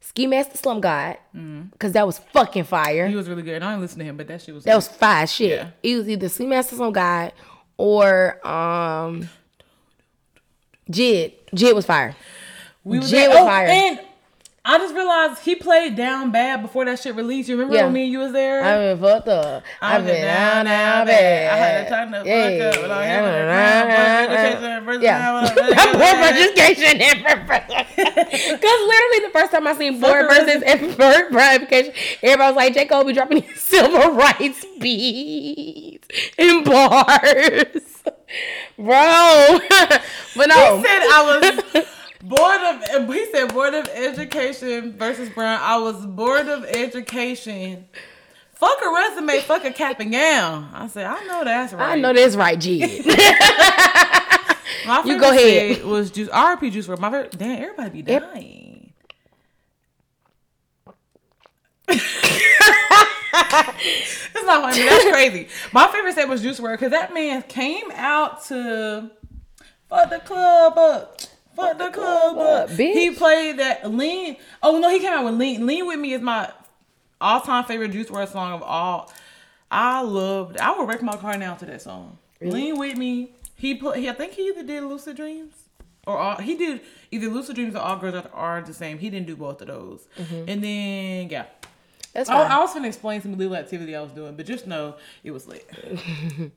[0.00, 1.16] Ski Mask the Slump God
[1.72, 3.08] because that was fucking fire.
[3.08, 3.56] He was really good.
[3.56, 4.64] And I didn't listen to him, but that shit was.
[4.64, 5.50] that was fire shit.
[5.50, 5.70] Yeah.
[5.82, 7.32] It was either Ski Mask the Slump God
[7.76, 9.28] or um
[10.90, 11.34] Jid.
[11.54, 12.16] Jid was fire.
[12.84, 13.66] We was Jid at- was oh, fire.
[13.68, 14.00] and
[14.70, 17.48] I just realized he played down bad before that shit released.
[17.48, 17.84] You remember Yeah.
[17.84, 18.62] when me and you was there?
[18.62, 19.62] I've been fucked up.
[19.80, 21.52] I've been down, down bad.
[21.52, 22.70] I had to turn the Yeah.
[22.70, 22.82] fuck up.
[22.82, 23.02] Without
[25.02, 25.28] Yeah.
[25.92, 26.98] Board education
[27.96, 31.92] Because literally the first time I seen board versus and board education,
[32.22, 32.84] everybody was like, J.
[32.84, 36.06] Cole be dropping these civil rights beats
[36.38, 38.02] and bars.
[38.76, 39.60] Bro.
[40.36, 40.76] but no.
[40.76, 41.22] He said I
[41.74, 41.86] was
[42.22, 43.12] board of.
[43.14, 45.60] He said board of education versus Brown.
[45.62, 47.86] I was board of education.
[48.54, 50.68] Fuck a resume, fuck a cap and gown.
[50.74, 51.96] I said, I know that's right.
[51.96, 52.80] I know that's right, G.
[54.86, 55.84] My You go ahead.
[55.84, 56.98] Was juice RP juice WRLD.
[56.98, 57.38] My favorite.
[57.38, 58.22] Damn, everybody be Yep.
[58.32, 58.92] dying.
[61.88, 62.04] it's
[64.44, 64.82] not funny.
[64.84, 65.48] That's crazy.
[65.72, 69.10] My favorite set was Juice WRLD because that man came out to
[69.88, 71.20] fuck the club up.
[71.58, 72.68] Fuck the club up.
[72.70, 72.94] bitch.
[72.94, 74.36] He played that lean.
[74.62, 75.66] Oh no, he came out with lean.
[75.66, 76.50] Lean with me is my
[77.20, 79.12] all-time favorite Juice WRLD song of all.
[79.70, 80.56] I loved.
[80.58, 82.18] I would wreck my car now to that song.
[82.40, 83.32] Lean with me.
[83.56, 83.96] He put.
[83.96, 85.54] He, I think he either did Lucid Dreams
[86.08, 86.80] or all, he did
[87.10, 88.98] either Lucid Dreams or All Girls Are, are the Same.
[88.98, 90.08] He didn't do both of those.
[90.16, 90.44] Mm-hmm.
[90.48, 91.44] And then yeah,
[92.14, 92.44] That's I.
[92.44, 95.46] I was gonna explain some little activity I was doing, but just know it was
[95.46, 95.68] lit.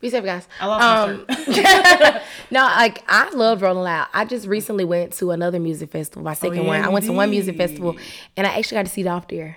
[0.00, 0.46] Be safe, guys.
[0.60, 2.20] I my Um.
[2.50, 4.08] No, like I love Rolling Loud.
[4.12, 6.84] I just recently went to another music festival, my second Oh, yeah, one.
[6.84, 7.96] I went to one music festival,
[8.36, 9.56] and I actually got to see Dolph there.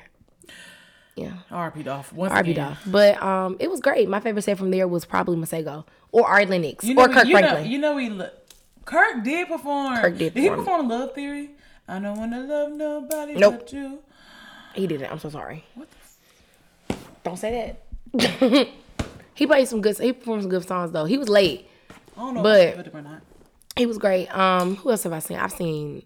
[1.16, 2.14] Yeah, RP Dolph.
[2.14, 2.56] Once again.
[2.56, 2.80] Dolph.
[2.88, 4.08] But um, it was great.
[4.08, 7.26] My favorite set from there was probably Masego or Ari Lennox You know, or Kirk
[7.28, 7.70] you know, Franklin.
[7.72, 8.30] you know, he lo-
[8.86, 9.98] Kirk did perform.
[9.98, 10.66] Kirk did he perform.
[10.66, 11.50] perform Love Theory?
[11.88, 13.60] I don't want to love nobody Nope.
[13.60, 14.00] but you.
[14.74, 15.12] he didn't.
[15.12, 15.66] I'm so sorry.
[15.76, 15.90] What
[17.26, 17.76] Don't say
[18.14, 18.68] that.
[19.40, 19.98] he played some good.
[19.98, 21.06] He performed some good songs though.
[21.06, 21.68] He was late.
[21.90, 23.22] I don't know But- if I put him or not.
[23.78, 24.28] He was great.
[24.38, 25.38] Um, who else have I seen?
[25.38, 26.06] I've seen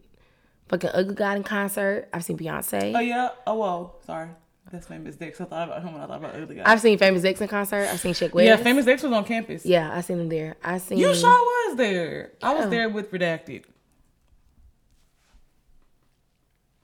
[0.69, 2.07] fucking Ugly God in concert.
[2.13, 2.93] I've seen Beyonce.
[2.95, 3.29] Oh yeah.
[3.47, 3.95] Oh whoa.
[4.05, 4.29] Sorry.
[4.71, 5.41] That's famous Dex.
[5.41, 6.63] I thought about him when I thought about Ugly Guy.
[6.65, 7.87] I've seen Famous Dex in concert.
[7.91, 8.45] I've seen Shake West.
[8.45, 9.65] yeah, famous Dex was on campus.
[9.65, 10.55] Yeah, I seen him there.
[10.63, 10.99] I seen.
[10.99, 12.31] You sure was there.
[12.43, 13.65] I was there with Redacted.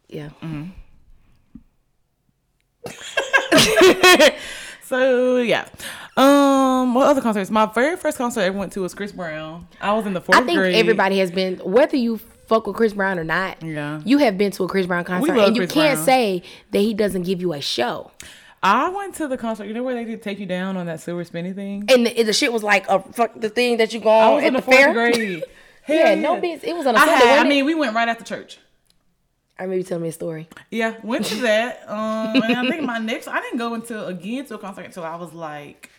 [0.08, 0.30] Yeah.
[0.42, 0.70] Mm-hmm.
[4.84, 5.68] So yeah.
[6.20, 7.50] Um, what other concerts?
[7.50, 9.68] My very first concert I ever went to was Chris Brown.
[9.82, 10.76] I was in the fourth I think grade.
[10.76, 12.18] everybody has been, whether you
[12.48, 13.62] fuck with Chris Brown or not.
[13.64, 14.02] Yeah.
[14.04, 16.06] You have been to a Chris Brown concert, and you Chris can't Brown.
[16.06, 18.12] say that he doesn't give you a show.
[18.62, 19.66] I went to the concert.
[19.66, 21.86] You know where they did take you down on that silver spinny thing?
[21.90, 24.44] And the, the shit was like a fuck the thing that you go I was
[24.44, 24.94] at in the the fourth fair.
[24.94, 25.44] grade.
[25.88, 26.64] Yeah, Hell no bitch.
[26.64, 27.26] It was on a I Sunday.
[27.26, 27.46] had.
[27.46, 28.60] I mean, we went right after church.
[29.58, 30.48] I remember you telling me a story.
[30.70, 31.84] Yeah, went to that.
[31.90, 35.04] Um, and I think my next, I didn't go until again to a concert until
[35.04, 35.90] I was like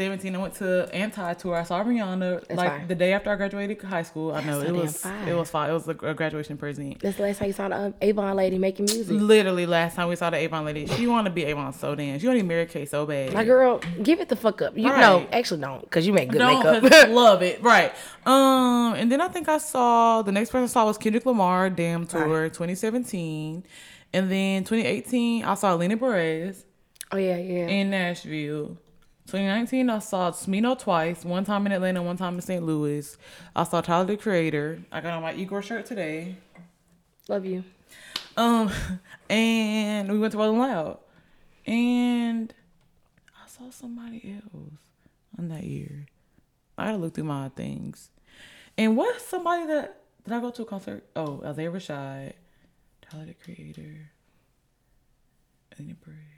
[0.00, 0.34] seventeen.
[0.34, 1.56] I went to anti tour.
[1.56, 2.88] I saw Rihanna That's like fine.
[2.88, 4.32] the day after I graduated high school.
[4.32, 5.28] I know so it was fine.
[5.28, 5.70] it was fine.
[5.70, 7.00] It was a, graduation present.
[7.00, 9.08] That's the last time you saw the um, Avon lady making music.
[9.20, 12.18] Literally last time we saw the Avon lady, she wanted to be Avon so damn.
[12.18, 13.32] She wanted to be Mary Kay so bad.
[13.34, 14.76] My girl, give it the fuck up.
[14.76, 15.28] You know, Right.
[15.32, 17.08] actually don't, cause you make good Don't makeup.
[17.10, 17.92] love it, right?
[18.26, 21.70] Um, and then I think I saw the next person I saw was Kendrick Lamar,
[21.70, 23.64] Damn Tour, 2017,
[24.12, 26.64] and then 2018 I saw Lena Perez
[27.12, 27.66] oh yeah, yeah.
[27.68, 28.76] in Nashville.
[29.30, 32.64] 2019 I saw Smino twice, one time in Atlanta, one time in St.
[32.64, 33.16] Louis.
[33.54, 34.80] I saw Tyler the Creator.
[34.90, 36.34] I got on my Igor shirt today.
[37.28, 37.62] Love you.
[38.36, 38.72] Um,
[39.30, 40.98] and we went to Rolling Loud,
[41.64, 42.52] and
[43.40, 44.72] I saw somebody else
[45.38, 46.06] on that year.
[46.76, 48.10] I gotta look through my things.
[48.76, 51.04] And what's somebody that did I go to a concert?
[51.14, 52.32] Oh, Isaiah Rashad,
[53.00, 54.10] Tyler the Creator,
[55.78, 56.29] Elena Perez.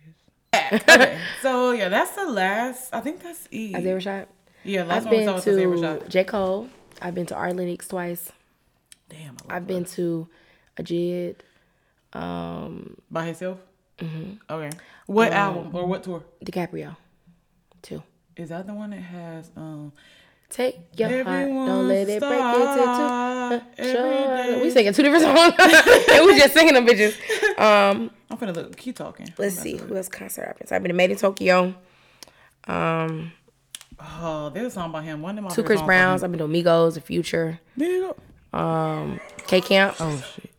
[0.54, 2.94] Okay, so yeah, that's the last.
[2.94, 3.74] I think that's it.
[3.74, 4.26] Isaiah Rashad.
[4.64, 6.68] Yeah, last I've one we saw been was to J Cole.
[7.00, 8.30] I've been to Ari Lennox twice.
[9.08, 10.28] Damn, I I've been to
[10.76, 11.36] Ajid.
[12.12, 13.58] Um, by himself.
[13.98, 14.32] Mm-hmm.
[14.50, 14.76] Okay,
[15.06, 16.22] what album or what tour?
[16.44, 16.96] DiCaprio,
[17.80, 18.02] Two.
[18.36, 19.92] Is that the one that has um?
[20.52, 22.60] Take your heart, don't let it break start
[23.50, 23.82] into two.
[23.82, 24.60] every day.
[24.62, 25.54] We singing two different songs,
[26.12, 27.14] and we just singing them bitches.
[27.58, 28.76] Um, I'm finna look.
[28.76, 29.28] Keep talking.
[29.38, 30.66] let's see who else concert I've been.
[30.68, 30.74] to.
[30.74, 31.74] I've been to Madeintyo.
[32.68, 33.32] Um,
[33.98, 35.22] Oh, there's a song by him.
[35.22, 36.00] One of my two Chris songs by him.
[36.00, 36.22] Browns.
[36.22, 38.14] I've been to Amigos, The Future, There you
[38.52, 38.58] go.
[38.58, 39.96] um, K Camp.
[40.00, 40.50] Oh shit.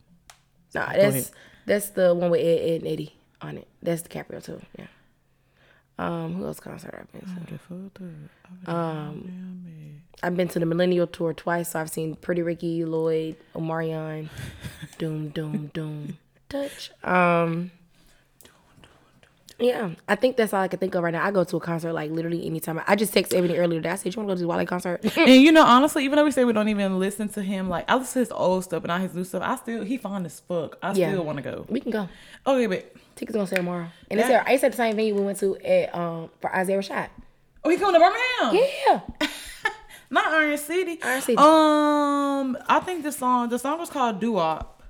[0.74, 1.32] Nah, that's
[1.68, 3.68] that's the one with Ed, Ed and Eddie on it.
[3.84, 4.60] That's DiCaprio too.
[4.80, 4.86] Yeah.
[5.99, 7.22] Um, who else concert I've been
[8.65, 8.72] to?
[8.72, 14.30] Um, I've been to the Millennial Tour twice, so I've seen Pretty Ricky, Lloyd, Omarion,
[14.98, 16.18] Doom, Doom, Doom,
[16.49, 16.91] Touch.
[17.03, 17.72] Um,
[19.60, 21.24] Yeah, I think that's all I can think of right now.
[21.24, 22.82] I go to a concert like literally anytime.
[22.88, 23.91] I just text Ebony earlier today.
[23.91, 26.18] I said, "You want to go to the Wale concert?" And you know, honestly, even
[26.18, 28.64] though we say we don't even listen to him, like I listen to his old
[28.64, 30.78] stuff and not his new stuff, I still he fine as fuck.
[30.82, 31.11] I Yeah.
[31.11, 31.65] still want to go.
[31.70, 32.10] we can go.
[32.48, 35.22] Okay, but Tickets gonna sell tomorrow, and it's at, it's at the same venue we
[35.22, 37.10] went to at um for Isaiah Rashad.
[37.64, 38.69] oh, he coming to Birmingham?
[38.88, 39.27] Yeah,
[40.10, 40.99] Not Iron City.
[41.02, 41.38] Iron City.
[41.38, 44.84] Um, I think the song the song was called Doo Wop.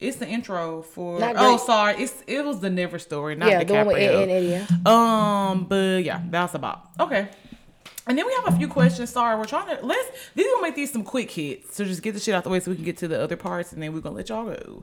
[0.00, 1.18] It's the intro for.
[1.20, 2.02] Oh, sorry.
[2.02, 4.28] It's it was the Never story, not yeah, the one with Ed, DiCaprio.
[4.28, 5.50] Ed, Yeah.
[5.50, 7.28] Um, but yeah, that's about okay.
[8.08, 9.10] And then we have a few questions.
[9.10, 11.76] Sorry, we're trying to let's these gonna make these some quick hits.
[11.76, 13.36] So just get the shit out the way so we can get to the other
[13.36, 14.82] parts and then we're gonna let y'all go.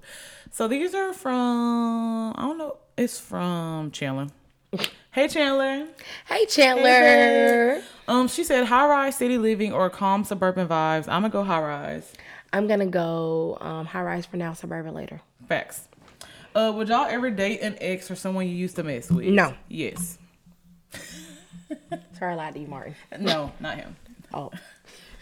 [0.52, 4.28] So these are from I don't know, it's from Chandler.
[5.12, 5.88] Hey Chandler.
[6.28, 11.08] Hey Chandler, Um, she said high rise city living or calm suburban vibes.
[11.08, 12.14] I'm gonna go high rise.
[12.54, 15.22] I'm gonna go um high rise for now, suburban later.
[15.48, 15.88] Facts.
[16.54, 19.26] Uh, would y'all ever date an ex or someone you used to mess with?
[19.26, 19.56] No.
[19.68, 20.18] Yes.
[22.18, 22.96] Sorry, I lied to you, Martin.
[23.20, 23.96] No, not him.
[24.34, 24.52] Oh,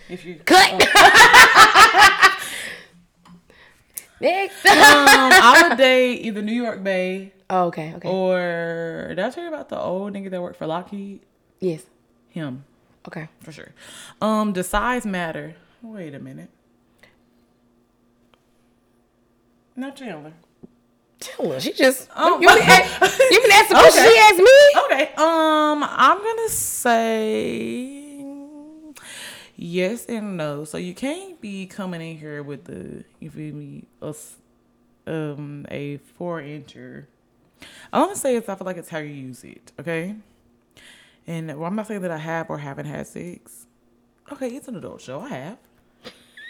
[0.10, 0.72] If you cut.
[4.22, 4.66] Next.
[4.66, 8.08] um, I would date either New York Bay oh, okay, okay.
[8.10, 11.20] or did I tell you about the old nigga that worked for Lockheed?
[11.60, 11.84] Yes.
[12.30, 12.64] Him,
[13.08, 13.28] Okay.
[13.42, 13.72] for sure.
[14.22, 15.56] Um, does size matter?
[15.82, 16.50] Wait a minute.
[19.76, 20.34] Not Chandler.
[21.24, 22.10] Chandler, she just.
[22.16, 24.82] Oh, you, been ask, you been asking questions she asked me.
[24.86, 25.14] Okay.
[25.18, 28.04] Um, I'm gonna say
[29.56, 30.66] yes and no.
[30.66, 34.36] So you can't be coming in here with the you feel me a s-
[35.08, 37.06] um a four incher.
[37.92, 39.72] I want to say it's I feel like it's how you use it.
[39.80, 40.16] Okay.
[41.26, 43.66] And well, I'm not saying that I have or haven't had sex.
[44.32, 45.22] Okay, it's an adult show.
[45.22, 45.58] I have.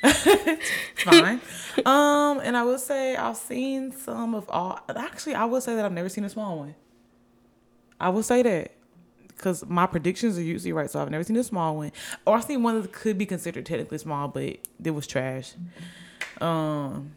[0.03, 1.41] It's fine.
[1.85, 4.79] um, and I will say I've seen some of all.
[4.95, 6.75] Actually, I will say that I've never seen a small one.
[7.99, 8.71] I will say that
[9.27, 10.89] because my predictions are usually right.
[10.89, 11.91] So I've never seen a small one,
[12.25, 15.53] or I've seen one that could be considered technically small, but it was trash.
[16.41, 17.13] Um,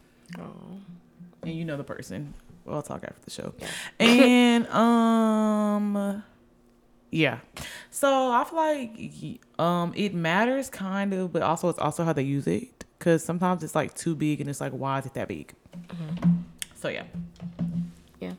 [1.43, 2.33] and you know the person.
[2.65, 3.53] We'll talk after the show.
[3.99, 6.23] And um,
[7.11, 7.39] yeah.
[7.91, 12.23] So I feel like um it matters kind of, but also it's also how they
[12.23, 12.76] use it.
[12.99, 15.53] Cause sometimes it's like too big, and it's like, why is it that big?
[16.75, 17.03] So yeah.
[18.19, 18.33] Yeah.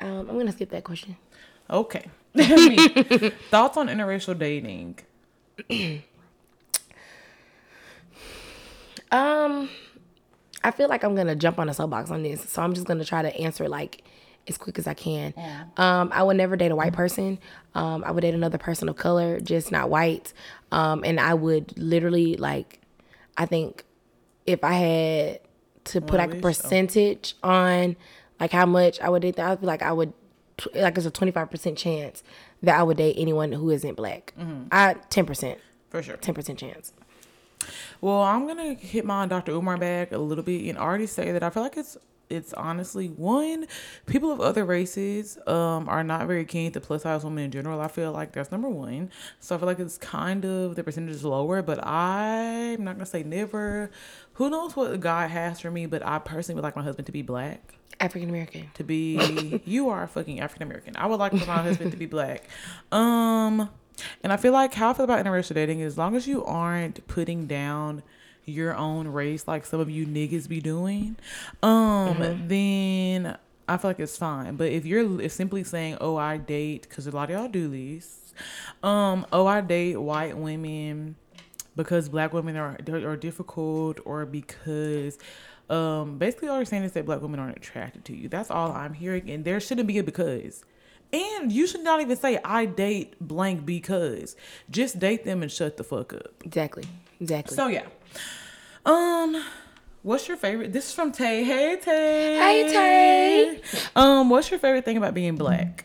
[0.00, 1.16] Um, I'm gonna skip that question.
[1.68, 2.10] Okay.
[3.50, 4.98] Thoughts on interracial dating?
[9.12, 9.68] Um,
[10.64, 13.04] I feel like I'm gonna jump on a soapbox on this, so I'm just gonna
[13.04, 14.02] try to answer like
[14.48, 15.32] as quick as I can.
[15.76, 17.38] Um, I would never date a white person.
[17.76, 20.32] Um, I would date another person of color, just not white.
[20.72, 22.80] Um, and I would literally like,
[23.36, 23.84] I think
[24.46, 25.40] if I had
[25.84, 27.96] to put like a percentage on
[28.40, 30.12] like how much I would date, that I feel like I would
[30.74, 32.22] like it's a 25 percent chance
[32.62, 34.32] that I would date anyone who isn't black.
[34.38, 34.68] Mm-hmm.
[34.70, 35.58] I 10 percent,
[35.90, 36.16] For sure.
[36.16, 36.92] 10 percent chance.
[38.00, 39.52] Well, I'm gonna hit my Dr.
[39.52, 41.96] Umar bag a little bit and already say that I feel like it's
[42.30, 43.66] it's honestly one
[44.06, 47.80] people of other races um are not very keen to plus size women in general.
[47.80, 49.10] I feel like that's number one.
[49.40, 53.06] So I feel like it's kind of the percentage is lower, but I'm not gonna
[53.06, 53.90] say never.
[54.34, 55.86] Who knows what God has for me?
[55.86, 57.74] But I personally would like my husband to be black.
[58.00, 58.70] African American.
[58.74, 60.96] to be you are a fucking African American.
[60.96, 62.44] I would like for my husband to be black.
[62.90, 63.70] Um
[64.22, 66.44] and I feel like how I feel about interracial dating is as long as you
[66.44, 68.02] aren't putting down
[68.46, 71.16] your own race like some of you niggas be doing,
[71.62, 73.36] um, then
[73.68, 74.56] I feel like it's fine.
[74.56, 77.68] But if you're if simply saying, "Oh, I date," because a lot of y'all do
[77.68, 78.34] this,
[78.82, 81.16] um, "Oh, I date white women,"
[81.76, 85.18] because black women are are difficult or because
[85.70, 88.28] um basically all you're saying is that black women aren't attracted to you.
[88.28, 89.30] That's all i'm hearing.
[89.30, 90.64] And there shouldn't be a because.
[91.12, 94.36] And you should not even say i date blank because.
[94.70, 96.34] Just date them and shut the fuck up.
[96.44, 96.84] Exactly.
[97.20, 97.56] Exactly.
[97.56, 97.86] so yeah
[98.86, 99.42] um
[100.02, 103.60] what's your favorite this is from tay hey tay Hey, Tay.
[103.96, 105.84] um what's your favorite thing about being black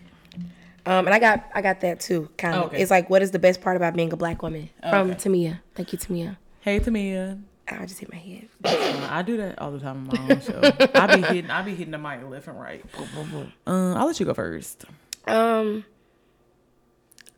[0.85, 2.30] Um, and I got I got that too.
[2.38, 2.65] Kind of.
[2.67, 2.81] Okay.
[2.81, 4.69] It's like, what is the best part about being a black woman?
[4.81, 5.19] From Okay.
[5.30, 5.59] Tamia.
[5.76, 6.38] Thank you, Tamia.
[6.61, 8.47] hey tamia I just hit my head.
[8.65, 10.59] Uh, I do that all the time on my own show.
[10.95, 12.84] I be hitting, I be hitting the mic left and right.
[13.67, 14.85] Um, I'll let you go first.
[15.27, 15.85] Um,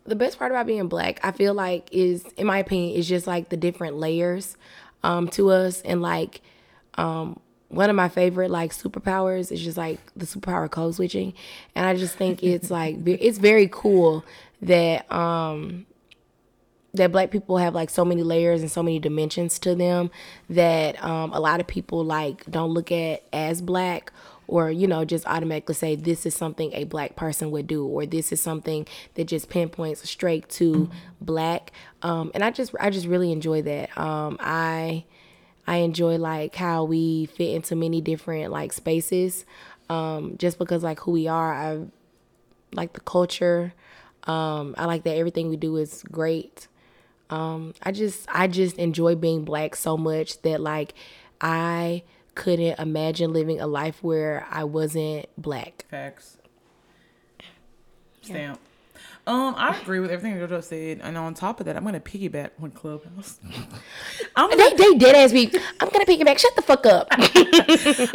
[0.06, 3.28] the best part about being black, I feel like, is in my opinion, is just
[3.28, 4.56] like the different layers,
[5.04, 6.42] um, to us, and like,
[6.96, 11.34] um, one of my favorite like superpowers is just like the superpower code switching,
[11.76, 14.26] and I just think it's like it's very cool
[14.62, 15.86] that um
[16.94, 20.12] that black people have like so many layers and so many dimensions to them
[20.50, 24.12] that um, a lot of people like don't look at as black
[24.52, 28.06] or you know just automatically say this is something a black person would do or
[28.06, 30.90] this is something that just pinpoints straight to
[31.22, 31.72] black.
[32.04, 33.98] Um, and i just i just really enjoy that.
[33.98, 35.06] Um, i
[35.68, 39.46] i enjoy like how we fit into many different like spaces
[39.92, 41.54] um, just because like who we are.
[41.54, 41.86] I
[42.74, 43.74] like the culture.
[44.26, 46.68] Um, i like that everything we do is great.
[47.30, 50.94] Um, I just I just enjoy being black so much that like
[51.40, 52.04] I
[52.36, 55.86] couldn't imagine living a life where I wasn't black.
[55.90, 56.38] Facts.
[58.22, 58.60] Stamp.
[59.28, 62.52] Um, I agree with everything Jojo said, and on top of that, I'm gonna piggyback
[62.62, 63.40] on Clubhouse.
[64.36, 65.52] I'm They they dead ass me.
[65.80, 66.40] I'm gonna piggyback.
[66.40, 67.08] Shut the fuck up.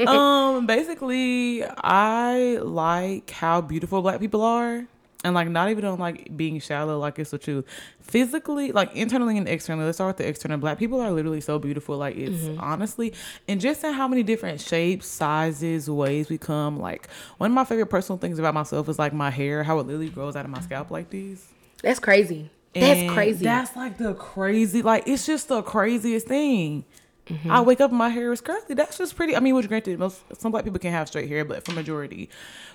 [0.08, 4.86] um basically I like how beautiful black people are.
[5.26, 7.64] And like not even on like being shallow, like it's the truth.
[8.00, 9.84] Physically, like internally and externally.
[9.84, 10.56] Let's start with the external.
[10.58, 11.96] Black people are literally so beautiful.
[11.96, 13.12] Like it's honestly,
[13.48, 16.78] and just in how many different shapes, sizes, ways we come.
[16.78, 17.08] Like
[17.38, 20.10] one of my favorite personal things about myself is like my hair, how it literally
[20.10, 21.44] grows out of my scalp like these.
[21.82, 22.48] That's crazy.
[22.72, 23.44] That's crazy.
[23.44, 26.84] That's like the crazy, like it's just the craziest thing.
[27.26, 27.50] Mm-hmm.
[27.50, 28.76] I wake up and my hair is curly.
[28.76, 29.34] That's just pretty.
[29.34, 32.30] I mean, which granted, most some black people can have straight hair, but for majority,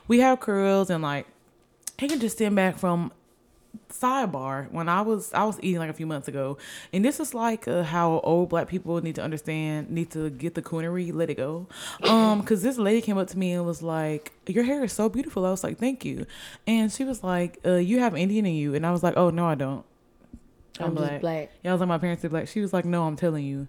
[0.10, 1.28] we have curls and like
[2.02, 3.12] I can just stand back from
[3.90, 6.58] sidebar when I was I was eating like a few months ago,
[6.92, 10.56] and this is like uh, how old black people need to understand, need to get
[10.56, 11.68] the coonery, let it go.
[12.04, 15.10] Um, because this lady came up to me and was like, "Your hair is so
[15.10, 16.26] beautiful." I was like, "Thank you,"
[16.66, 19.30] and she was like, uh, "You have Indian in you," and I was like, "Oh
[19.30, 19.86] no, I don't."
[20.80, 21.52] I'm just black.
[21.64, 22.48] Yeah, I was like, my parents are black.
[22.48, 23.68] She was like, no, I'm telling you.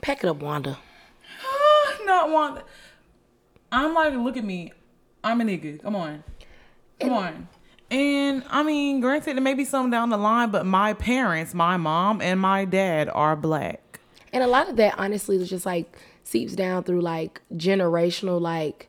[0.00, 0.78] Pack it up, Wanda.
[2.04, 2.64] Not wanda
[3.70, 4.72] I'm like, look at me.
[5.22, 5.80] I'm a nigga.
[5.82, 6.24] Come on.
[7.02, 7.48] Come on.
[7.90, 11.76] And I mean, granted, there may be some down the line, but my parents, my
[11.76, 14.00] mom and my dad are black.
[14.32, 18.88] And a lot of that honestly is just like seeps down through like generational like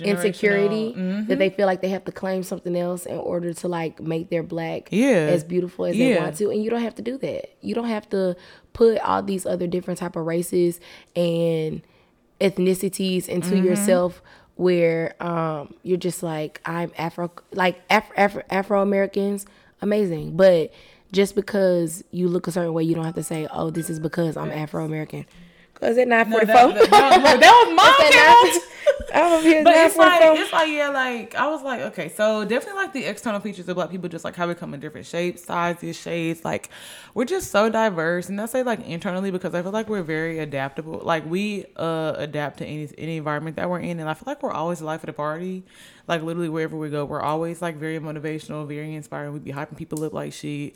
[0.00, 1.28] insecurity mm-hmm.
[1.28, 4.28] that they feel like they have to claim something else in order to like make
[4.28, 5.28] their black Yeah.
[5.30, 7.86] as beautiful as they want to and you don't have to do that you don't
[7.88, 8.34] have to
[8.72, 10.80] put all these other different type of races
[11.14, 11.82] and
[12.40, 13.66] ethnicities into Mm-hmm.
[13.66, 14.20] yourself
[14.56, 19.46] where um you're just like i'm afro like afro afro, americans
[19.82, 20.36] amazing.
[20.36, 20.72] But
[21.12, 24.00] just because you look a certain way you don't have to say oh this is
[24.00, 25.24] because i'm afro american
[25.74, 28.62] because it's not No, 44 that, was my fault.
[29.14, 32.82] I'm here But it's like it's like yeah, like I was like okay, so definitely
[32.82, 35.44] like the external features of black people, just like how we come in different shapes,
[35.44, 36.44] sizes, shades.
[36.44, 36.70] Like
[37.14, 40.40] we're just so diverse, and I say like internally because I feel like we're very
[40.40, 41.00] adaptable.
[41.04, 44.42] Like we uh adapt to any any environment that we're in, and I feel like
[44.42, 45.64] we're always the life of the party.
[46.06, 49.32] Like literally wherever we go, we're always like very motivational, very inspiring.
[49.32, 50.74] We be hyping people up like shit,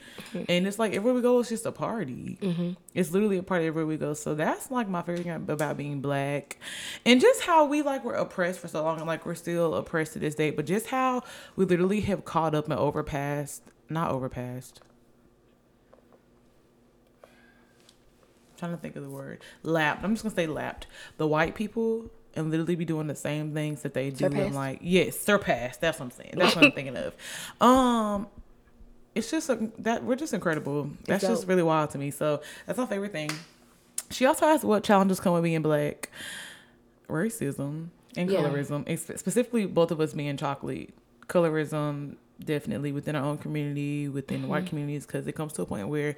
[0.48, 2.38] and it's like everywhere we go, it's just a party.
[2.40, 2.72] Mm-hmm.
[2.94, 4.14] It's literally a party everywhere we go.
[4.14, 6.58] So that's like my favorite thing about being black,
[7.04, 10.14] and just how we like were oppressed for so long, and like we're still oppressed
[10.14, 10.50] to this day.
[10.50, 11.22] But just how
[11.56, 14.80] we literally have caught up and overpassed, not overpassed.
[18.58, 20.04] trying to think of the word lapped.
[20.04, 20.86] I'm just gonna say lapped.
[21.16, 24.54] The white people and literally be doing the same things that they do and Surpassed?
[24.54, 25.80] like yes, surpassed.
[25.80, 26.34] That's what I'm saying.
[26.36, 27.14] That's what I'm thinking of.
[27.60, 28.26] Um,
[29.14, 30.90] it's just a, that we're just incredible.
[31.06, 32.10] That's just really wild to me.
[32.10, 33.30] So that's my favorite thing.
[34.10, 36.10] She also asked what challenges come with being black,
[37.08, 38.40] racism and Yeah.
[38.40, 38.86] colorism.
[39.18, 40.90] Specifically, both of us being chocolate.
[41.28, 44.68] Colorism definitely within our own community, within white Mm-hmm.
[44.68, 46.14] communities, because it comes to a point where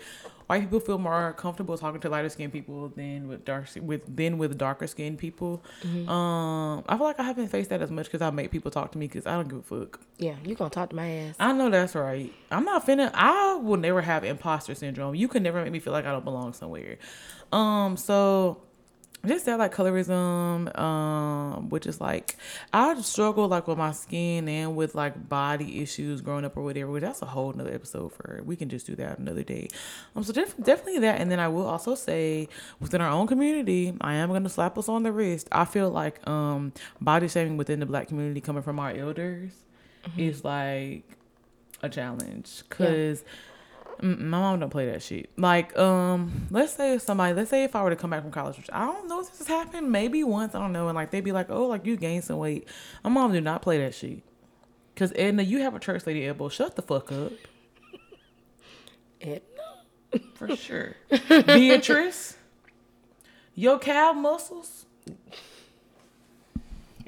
[0.46, 4.36] white people feel more comfortable talking to lighter skinned people than with dark with than
[4.36, 5.62] with darker skinned people.
[5.82, 6.08] Mm-hmm.
[6.08, 8.92] Um, I feel like I haven't faced that as much because I make people talk
[8.92, 10.00] to me because I don't give a fuck.
[10.18, 12.32] yeah you gonna talk to my ass I know that's right.
[12.50, 13.10] I'm not finna.
[13.14, 15.14] I will never have imposter syndrome.
[15.14, 16.98] You can never make me feel like I don't belong somewhere.
[17.52, 18.62] Um, so
[19.26, 22.36] just that like colorism, um, which is like
[22.72, 26.90] I struggle like with my skin and with like body issues growing up or whatever.
[26.90, 28.40] Which that's a whole nother episode for.
[28.44, 29.68] We can just do that another day.
[30.16, 31.20] Um, so def- definitely that.
[31.20, 32.48] And then I will also say
[32.80, 35.48] within our own community, I am gonna slap us on the wrist.
[35.52, 39.52] I feel like um body shaming within the black community coming from our elders
[40.16, 41.04] is like
[41.82, 43.24] a challenge because
[44.02, 45.30] my mom don't play that shit.
[45.36, 48.30] Like, um, let's say if somebody, let's say if I were to come back from
[48.30, 50.96] college, which I don't know if this has happened, maybe once, I don't know, and
[50.96, 52.68] like they'd be like, oh, like you gained some weight.
[53.04, 54.22] My mom do not play that shit.
[54.96, 56.48] Cause Edna, you have a church lady elbow.
[56.48, 57.32] Shut the fuck up,
[59.20, 59.40] Edna,
[60.34, 60.96] for sure.
[61.28, 62.36] Beatrice,
[63.54, 64.86] your calf muscles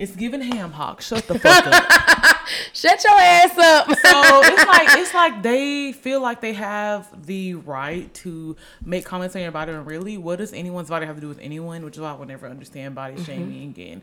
[0.03, 1.01] It's giving ham hock.
[1.01, 2.49] Shut the fuck up.
[2.73, 3.87] Shut your ass up.
[3.87, 9.37] so it's like it's like they feel like they have the right to make comments
[9.37, 11.95] on your body and really what does anyone's body have to do with anyone which
[11.95, 13.25] is why i would never understand body mm-hmm.
[13.25, 14.03] shaming and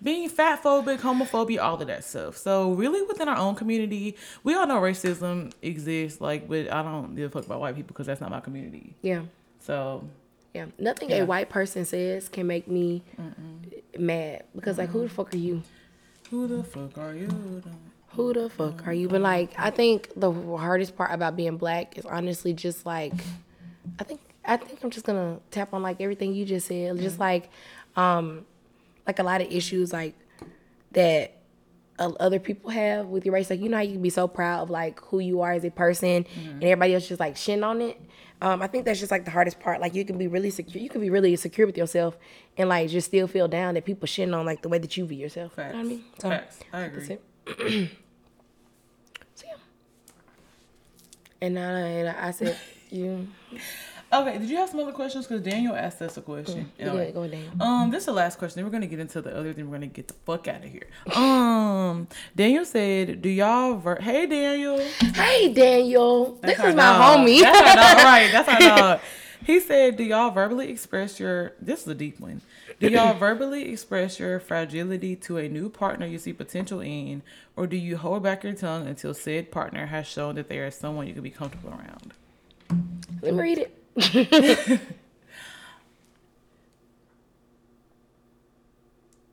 [0.00, 4.54] being fat phobic homophobia all of that stuff so really within our own community we
[4.54, 8.06] all know racism exists like but i don't give a fuck about white people because
[8.06, 9.22] that's not my community yeah.
[9.58, 10.04] so
[10.54, 10.66] Yeah.
[10.78, 11.22] Nothing Yeah.
[11.22, 13.02] a white person says can make me
[13.98, 15.62] mad because like who the fuck are you?
[16.30, 17.62] who the fuck are you
[18.14, 19.08] Who the fuck are you?
[19.08, 23.12] But like, I think the hardest part about being black is honestly just like,
[23.98, 27.18] I think I think I'm just gonna tap on like everything you just said, just
[27.20, 27.50] like,
[27.96, 28.46] um,
[29.06, 30.14] like a lot of issues like
[30.92, 31.36] that
[31.98, 33.50] other people have with your race.
[33.50, 35.64] Like you know how you can be so proud of like who you are as
[35.64, 38.00] a person, and everybody else just like shitting on it.
[38.42, 39.80] Um, I think that's just like the hardest part.
[39.80, 42.16] Like you can be really secure, you can be really secure with yourself,
[42.56, 45.04] and like just still feel down that people shitting on like the way that you
[45.06, 45.52] view yourself.
[45.56, 46.04] You know what I mean?
[46.18, 46.60] So, Facts.
[46.72, 47.22] i agree that's it.
[49.34, 49.54] so yeah.
[51.42, 52.56] And, uh, and I said,
[52.90, 53.28] you
[54.12, 57.14] okay did you have some other questions because daniel asked us a question go ahead,
[57.14, 57.62] go ahead, Daniel.
[57.62, 58.56] Um, this is the last question.
[58.56, 59.52] Then we're gonna get into the other.
[59.52, 60.86] Then we're gonna get the fuck out of here.
[61.14, 64.78] Um, Daniel said, "Do y'all ver- Hey, Daniel.
[65.14, 67.18] Hey Daniel, this That's our is my dog.
[67.18, 67.40] homie.
[67.42, 68.04] That's our dog.
[68.04, 68.28] Right.
[68.32, 69.00] That's our dog.
[69.44, 71.52] He said, "Do y'all verbally express your?
[71.60, 72.40] This is a deep one.
[72.78, 77.22] Do y'all verbally express your fragility to a new partner you see potential in,
[77.56, 80.70] or do you hold back your tongue until said partner has shown that they are
[80.70, 82.14] someone you can be comfortable around?"
[83.22, 83.76] Let me read it.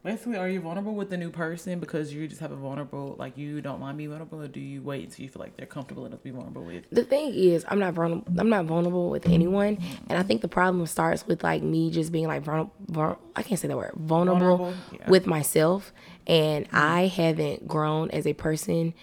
[0.08, 3.38] Basically, are you vulnerable with the new person because you just have a vulnerable, like
[3.38, 6.06] you don't mind being vulnerable, or do you wait until you feel like they're comfortable
[6.06, 6.90] enough to be vulnerable with?
[6.92, 8.24] the thing is, I'm not vulnerable.
[8.40, 10.06] I'm not vulnerable with anyone, mm-hmm.
[10.10, 13.20] and I think the problem starts with like me just being like vulnerable.
[13.36, 13.92] I can't say that word.
[13.98, 15.10] Vulnerable, Vulnerable, yeah.
[15.10, 15.92] with myself,
[16.26, 16.76] and mm-hmm.
[16.78, 18.94] I haven't grown as a person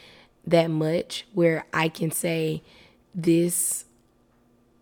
[0.47, 2.62] that much where I can say
[3.15, 3.84] this,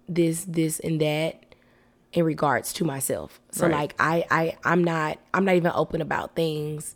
[0.08, 1.54] this, this, and that
[2.12, 3.40] in regards to myself.
[3.50, 3.72] So Right.
[3.74, 6.94] like I, I, I'm not, I'm not even open about things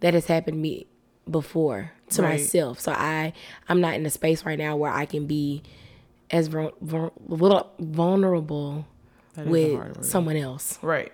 [0.00, 0.86] that has happened to me
[1.30, 2.30] before to Right.
[2.40, 2.78] myself.
[2.80, 3.32] So I,
[3.68, 5.62] I'm not in a space right now where I can be
[6.30, 8.86] as vul- vul- vul- vulnerable
[9.34, 10.78] That is a hard with someone else.
[10.82, 11.12] Right.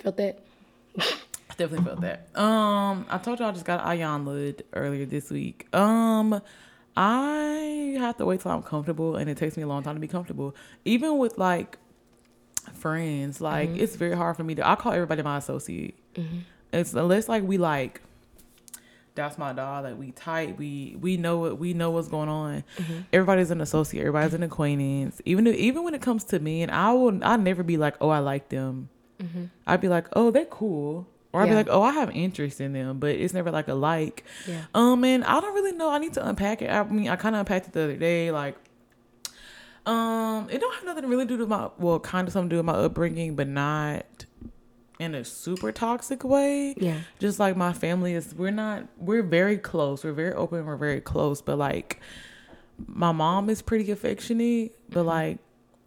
[0.00, 0.38] Felt that?
[0.98, 2.28] I definitely felt that.
[2.38, 5.68] Um, I told y'all I just got Ayan Lud earlier this week.
[5.74, 6.40] Um,
[6.96, 10.00] I have to wait till I'm comfortable, and it takes me a long time to
[10.00, 10.54] be comfortable.
[10.84, 11.78] Even with like
[12.74, 13.80] friends, like mm-hmm.
[13.80, 14.68] it's very hard for me to.
[14.68, 15.94] I call everybody my associate.
[16.14, 16.38] Mm-hmm.
[16.72, 18.02] It's unless like we like.
[19.14, 19.84] That's my dog.
[19.84, 20.56] Like we tight.
[20.58, 22.64] We we know what we know what's going on.
[22.78, 23.00] Mm-hmm.
[23.12, 24.00] Everybody's an associate.
[24.00, 25.20] Everybody's an acquaintance.
[25.24, 27.96] Even if, even when it comes to me, and I will I never be like,
[28.00, 28.88] oh, I like them.
[29.66, 31.06] I'd be like, oh, they're cool.
[31.32, 33.74] Or I'd be like, oh, I have interest in them, but it's never like a
[33.74, 34.22] like.
[34.46, 34.64] Yeah.
[34.74, 35.90] Um, and I don't really know.
[35.90, 36.70] I need to unpack it.
[36.70, 38.30] I mean, I kind of unpacked it the other day.
[38.30, 38.54] Like,
[39.86, 42.54] um, it don't have nothing to really do with my well, kind of something to
[42.54, 44.26] do with my upbringing, but not
[44.98, 46.74] in a super toxic way.
[46.76, 46.98] Yeah.
[47.18, 48.86] Just like my family is, we're not.
[48.98, 50.04] We're very close.
[50.04, 50.66] We're very open.
[50.66, 51.40] We're very close.
[51.40, 51.98] But like,
[52.86, 55.38] my mom is pretty affectionate, but like.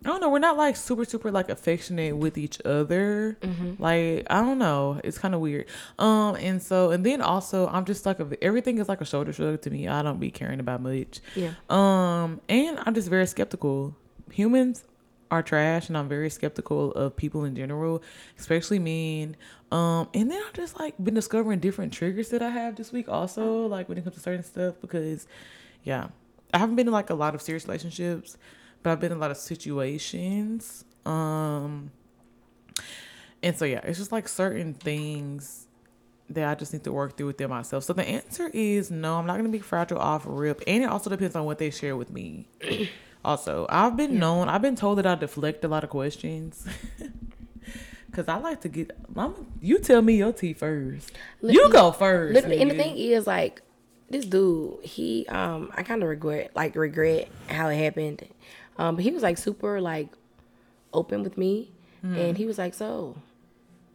[0.06, 0.30] I don't know.
[0.30, 3.38] We're not like super, super like affectionate with each other.
[3.80, 5.02] Like I don't know.
[5.03, 5.65] It's kind of weird.
[5.98, 9.34] Um, and so and then also I'm just like a, everything is like a shoulder
[9.34, 9.88] shrug to me.
[9.88, 11.22] I don't be caring about much.
[11.36, 11.52] Yeah.
[11.69, 13.95] Um, and I'm just very skeptical.
[14.32, 14.84] Humans
[15.32, 18.03] are trash, and I'm very skeptical of people in general,
[18.38, 19.36] especially men.
[19.72, 23.10] Um, and then I've just like been discovering different triggers that I have this week,
[23.10, 25.27] also like when it comes to certain stuff, because
[25.84, 26.10] yeah,
[26.53, 28.38] I haven't been in like a lot of serious relationships,
[28.85, 30.85] but I've been in a lot of situations.
[31.07, 31.89] Um,
[33.41, 35.65] and so yeah, it's just like certain things
[36.29, 37.83] that I just need to work through within myself.
[37.83, 40.61] So the answer is no, I'm not gonna be fragile off rip.
[40.67, 42.47] And it also depends on what they share with me.
[43.25, 46.67] also, I've been known, I've been told that I deflect a lot of questions.
[48.11, 48.91] Cause I like to get.
[49.15, 51.11] I'm, you tell me your tea first.
[51.41, 52.35] You go first.
[52.35, 53.61] Literally, and the thing is, like,
[54.09, 58.25] this dude, he, um, I kind of regret, like, regret how it happened.
[58.77, 60.10] Um, but he was like super, like,
[60.93, 61.72] open with me,
[62.06, 62.15] Mm-hmm.
[62.19, 63.15] and he was like, "So,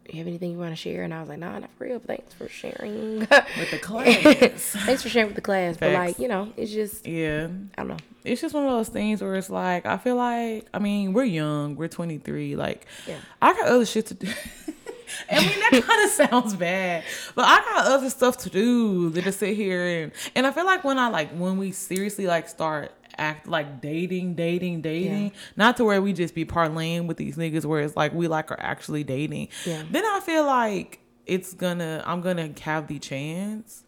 [0.09, 1.99] you have anything you want to share?" And I was like, "Nah, not for real.
[1.99, 3.19] Thanks for sharing.
[3.19, 4.75] with the class.
[4.85, 7.47] Thanks for sharing with the class." But like, you know, it's just, yeah.
[7.77, 7.97] I don't know.
[8.25, 11.23] it's just one of those things where it's like I feel like I mean we're
[11.23, 13.15] young, we're 23, like Yeah.
[13.41, 14.27] I got other shit to do.
[15.31, 17.03] I mean that kind of sounds bad,
[17.35, 20.65] but I got other stuff to do than to sit here and and I feel
[20.65, 22.91] like when I like when we seriously like start
[23.21, 25.31] act like dating, dating, dating.
[25.55, 28.51] Not to where we just be parlaying with these niggas where it's like we like
[28.51, 29.49] are actually dating.
[29.65, 29.83] Yeah.
[29.89, 33.83] Then I feel like it's gonna I'm gonna have the chance.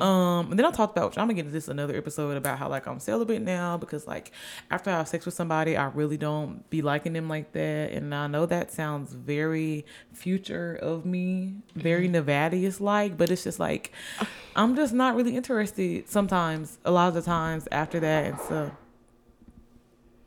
[0.00, 2.58] Um, and then I talked about, which I'm gonna get into this another episode about
[2.58, 4.32] how like I'm celibate now because like
[4.70, 7.92] after I have sex with somebody, I really don't be liking them like that.
[7.92, 13.60] And I know that sounds very future of me, very Nevadius like, but it's just
[13.60, 13.92] like
[14.56, 18.24] I'm just not really interested sometimes, a lot of the times after that.
[18.24, 18.70] And so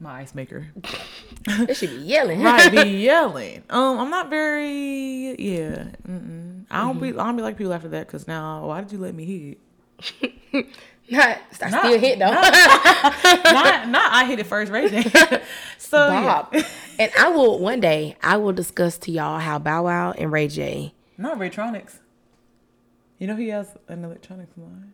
[0.01, 0.67] my ice maker.
[1.65, 2.41] They should be yelling.
[2.43, 3.63] right, be yelling.
[3.69, 5.85] Um, I'm not very, yeah.
[6.07, 6.65] Mm-mm.
[6.71, 8.97] I don't be, I don't be like people after that because now, why did you
[8.97, 9.57] let me
[10.51, 10.65] hit?
[11.09, 12.31] Not, I Not- still hit though.
[12.31, 14.89] not, not I hit it first, right?
[15.77, 16.49] so Bob.
[16.53, 16.63] yeah.
[16.99, 20.47] and I will one day I will discuss to y'all how Bow Wow and Ray
[20.47, 20.93] J.
[21.17, 21.99] not Raytronics.
[23.19, 24.93] You know he has an electronics line.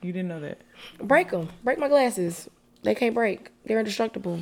[0.00, 0.60] You didn't know that.
[1.00, 1.48] break them.
[1.64, 2.48] Break my glasses.
[2.82, 3.50] They can't break.
[3.64, 4.40] They're indestructible.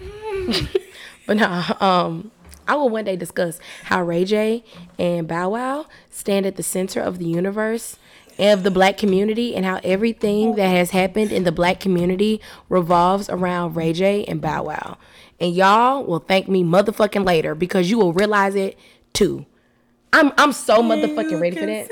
[1.26, 2.30] but no, um,
[2.66, 4.64] I will one day discuss how Ray J
[4.98, 7.98] and Bow Wow stand at the center of the universe
[8.38, 12.40] and of the black community and how everything that has happened in the black community
[12.68, 14.98] revolves around Ray J and Bow Wow.
[15.38, 18.78] And y'all will thank me motherfucking later because you will realize it
[19.12, 19.44] too.
[20.12, 21.88] I'm I'm so motherfucking ready for that.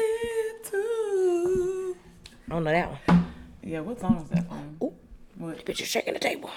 [2.47, 3.33] I don't know that one.
[3.63, 4.77] Yeah, what song is that from?
[4.83, 4.95] Ooh.
[5.41, 5.65] What?
[5.65, 6.51] Bitch, you're shaking the table.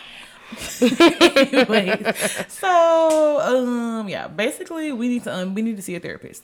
[0.82, 6.44] Anyways, so um, yeah, basically we need to um, we need to see a therapist.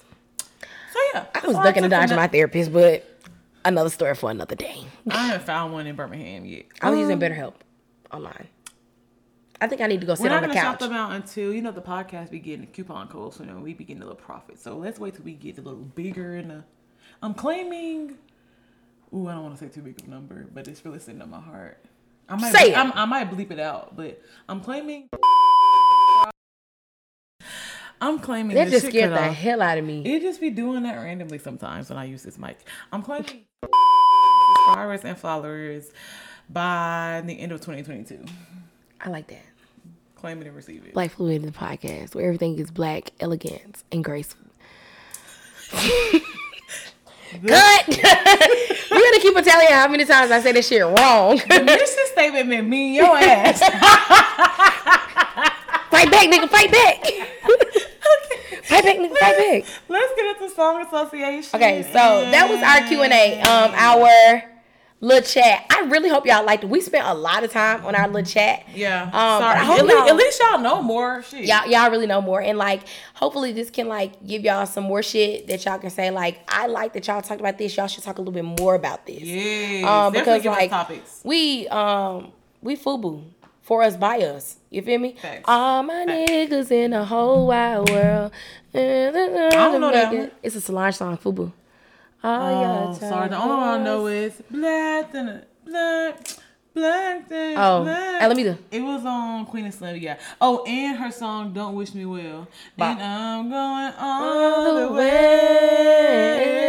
[0.94, 3.06] So yeah, I was ducking and dodging my therapist, but
[3.66, 4.86] another story for another day.
[5.12, 6.68] I haven't found one in Birmingham yet.
[6.82, 7.56] I was using BetterHelp
[8.12, 8.48] online.
[9.62, 10.88] I think I need to go We're sit not on the gonna shout couch.
[10.88, 13.60] them out until you know the podcast be getting a coupon code, so you know
[13.60, 14.60] we be getting a little profit.
[14.62, 16.38] So let's wait till we get a little bigger.
[16.38, 16.62] And uh,
[17.22, 18.16] I'm claiming.
[19.14, 21.22] Ooh, I don't want to say too big of a number, but it's really sitting
[21.22, 21.84] on my heart.
[22.30, 22.78] I might Say it.
[22.78, 25.10] I'm, I might bleep it out, but I'm claiming.
[28.02, 29.34] I'm claiming That just scared the off.
[29.36, 30.04] hell out of me.
[30.06, 32.58] It just be doing that randomly sometimes when I use this mic.
[32.94, 33.42] I'm claiming
[34.56, 35.92] subscribers and followers
[36.50, 38.24] by the end of 2022.
[39.02, 39.44] I like that.
[40.16, 40.94] Claim it and receive it.
[40.94, 44.46] Black Fluid, in the podcast where everything is black, elegant, and graceful.
[47.46, 48.00] Cut!
[48.92, 51.38] We're gonna keep a tally how many times I say this shit wrong.
[51.48, 53.60] The mission statement meant me and your ass.
[55.90, 57.04] fight back, nigga, fight back.
[58.64, 59.64] fight back, nigga, fight back.
[59.88, 61.56] Let's get into song association.
[61.56, 63.42] Okay, so that was our Q and A.
[63.42, 64.44] Um, our
[65.02, 65.66] little chat.
[65.70, 66.70] I really hope y'all liked it.
[66.70, 68.66] We spent a lot of time on our little chat.
[68.76, 69.04] Yeah.
[69.04, 69.58] Um, Sorry.
[69.60, 71.46] At least, y'all- at least y'all know more shit.
[71.46, 72.82] y'all y'all really know more and like
[73.14, 76.68] hopefully this can like give y'all some more shit that y'all can say like I
[76.68, 79.22] like that y'all talked about this y'all should talk a little bit more about this
[79.22, 79.86] Yes.
[79.86, 81.22] um because like topics.
[81.24, 82.32] we um
[82.62, 83.24] we fubu
[83.62, 85.44] for us by us you feel me Facts.
[85.46, 88.32] all my niggas in the whole wide world
[88.74, 88.78] I
[89.54, 91.52] don't know that it's a Solange song fubu
[92.24, 93.10] Ah, oh, yeah.
[93.10, 93.30] sorry.
[93.30, 96.20] The only one I know is black than black,
[96.74, 98.22] black than Oh, black.
[98.24, 98.58] Almeda.
[98.72, 100.18] It was on Queen and Slim, yeah.
[100.42, 102.48] Oh, and her song "Don't Wish Me Well."
[102.78, 102.98] Bop.
[102.98, 106.60] And I'm going all the the way.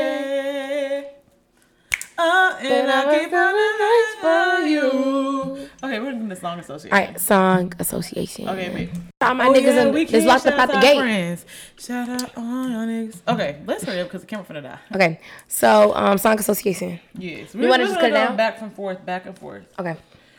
[2.22, 5.68] Oh, and But I keep was running nice for you.
[5.82, 6.92] Okay, we're doing the song association.
[6.94, 8.90] all right song association Okay, babe.
[9.22, 11.46] all my Oh, niggas yeah, in, we is locked up shout out the gate Friends.
[11.78, 13.22] Shout out all your niggas.
[13.26, 14.78] Okay, let's hurry up because the camera finna die.
[14.94, 17.54] okay so um song association Yes.
[17.54, 18.36] You wanna just cut it go down?
[18.36, 19.64] Back and forth, back and forth.
[19.78, 19.96] okay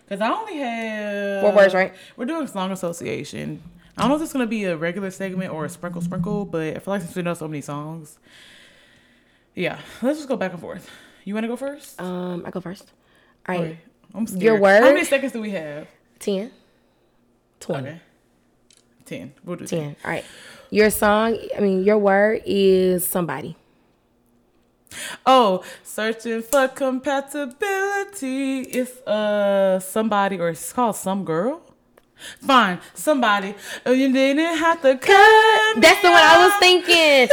[0.08, 1.94] Because I only have Four words, right?
[2.16, 3.64] We're doing song association.
[3.98, 6.76] I don't know if it's gonna be a regular segment or a sprinkle sprinkle, but
[6.76, 8.20] I feel like since we know so many songs,
[9.56, 10.88] yeah, let's just go back and forth.
[11.23, 11.99] You want to go first?
[12.02, 12.91] Um, I go first.
[13.48, 13.80] All right, Okay.
[14.14, 14.43] I'm scared.
[14.43, 14.84] Your word.
[14.84, 15.88] How many seconds do we have?
[16.19, 16.52] 10,
[17.60, 18.02] 20, Okay.
[19.06, 19.34] Ten.
[19.43, 19.95] We'll do 10.
[20.06, 20.23] All right.
[20.69, 23.56] Your song, I mean, your word is somebody.
[25.26, 28.60] Oh, searching for compatibility.
[28.61, 31.61] It's uh somebody or it's called some girl.
[32.39, 33.56] Fine, somebody.
[33.85, 35.81] Oh, you didn't have to cut.
[35.81, 37.27] That's the one I was thinking.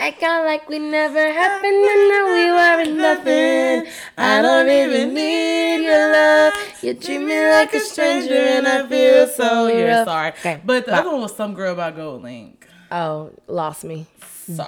[0.00, 3.92] I got like we never happened and now we were nothing.
[4.18, 6.52] I don't even need your love.
[6.82, 10.06] You treat me like a stranger and I feel so rough.
[10.06, 10.60] Sorry, Okay.
[10.64, 10.98] but the bye.
[10.98, 12.54] other one was some girl by GoldLink.
[12.90, 14.06] Oh, lost me.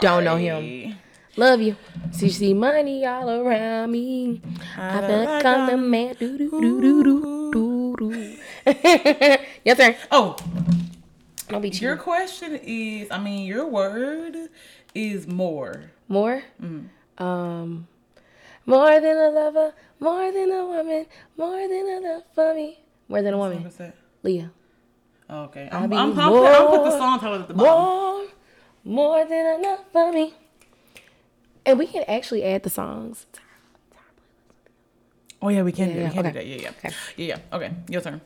[0.00, 0.96] Don't know him.
[1.36, 1.76] Love you.
[2.12, 4.40] See, see money all around me.
[4.78, 6.14] I feel like I'm the man.
[6.18, 8.36] Do do do do do do do.
[9.64, 9.96] Your turn.
[10.10, 10.36] Oh,
[11.48, 13.08] Don't be your question is.
[13.10, 14.36] I mean, your word
[14.94, 15.90] is more.
[16.08, 16.42] More.
[16.62, 17.22] Mm-hmm.
[17.22, 17.86] Um,
[18.66, 21.06] more than a lover, more than a woman,
[21.36, 23.70] more than a love for me, More than a woman.
[23.78, 23.94] that?
[24.22, 24.50] Leah.
[25.30, 25.68] Oh, okay.
[25.72, 27.72] I'm, I'm, I'm, put, I'm put the song title at the bottom.
[27.72, 28.26] More,
[28.84, 30.34] more than enough for me.
[31.64, 33.26] And we can actually add the songs.
[35.42, 35.98] Oh yeah, we can do.
[36.00, 36.28] Yeah, we can okay.
[36.28, 36.46] do that.
[36.46, 36.90] Yeah, yeah, Okay.
[37.16, 37.56] yeah, yeah.
[37.56, 38.20] Okay, your turn.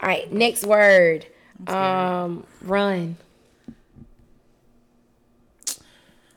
[0.00, 1.26] All right, next word.
[1.66, 3.16] Um, run.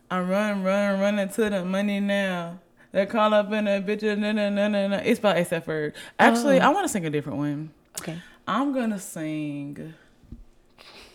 [0.09, 2.59] I run, run, running to the money now.
[2.91, 4.03] They're caught up in a bitch.
[4.17, 4.97] No, no, no, no, no.
[4.97, 5.93] It's by ASAP Ferg.
[6.19, 7.71] Actually, I want to sing a different one.
[7.99, 8.17] Okay.
[8.47, 9.93] I'm gonna sing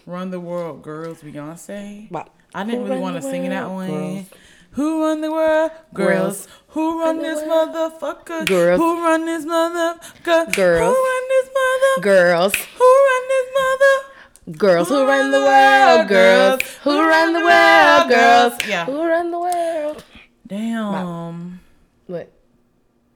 [0.06, 2.10] "Run the World, Girls" Beyonce.
[2.10, 2.26] Wow.
[2.54, 3.88] I didn't really want to sing that one.
[3.88, 4.26] Girls.
[4.72, 5.72] Who run the world?
[5.92, 6.46] Girls.
[6.46, 6.48] Girls.
[6.68, 8.46] Who run this motherfucker?
[8.46, 8.78] Girls.
[8.80, 10.52] Who run this motherfucker?
[10.54, 10.94] Girls.
[10.94, 12.02] Who run this mother?
[12.02, 12.54] Girls.
[12.54, 14.56] Who run this mother?
[14.58, 16.08] Girls who run the world.
[16.08, 18.08] Girls who run the world.
[18.08, 18.84] Girls Yeah.
[18.86, 20.04] who run the world.
[20.46, 21.60] Damn.
[22.06, 22.32] What?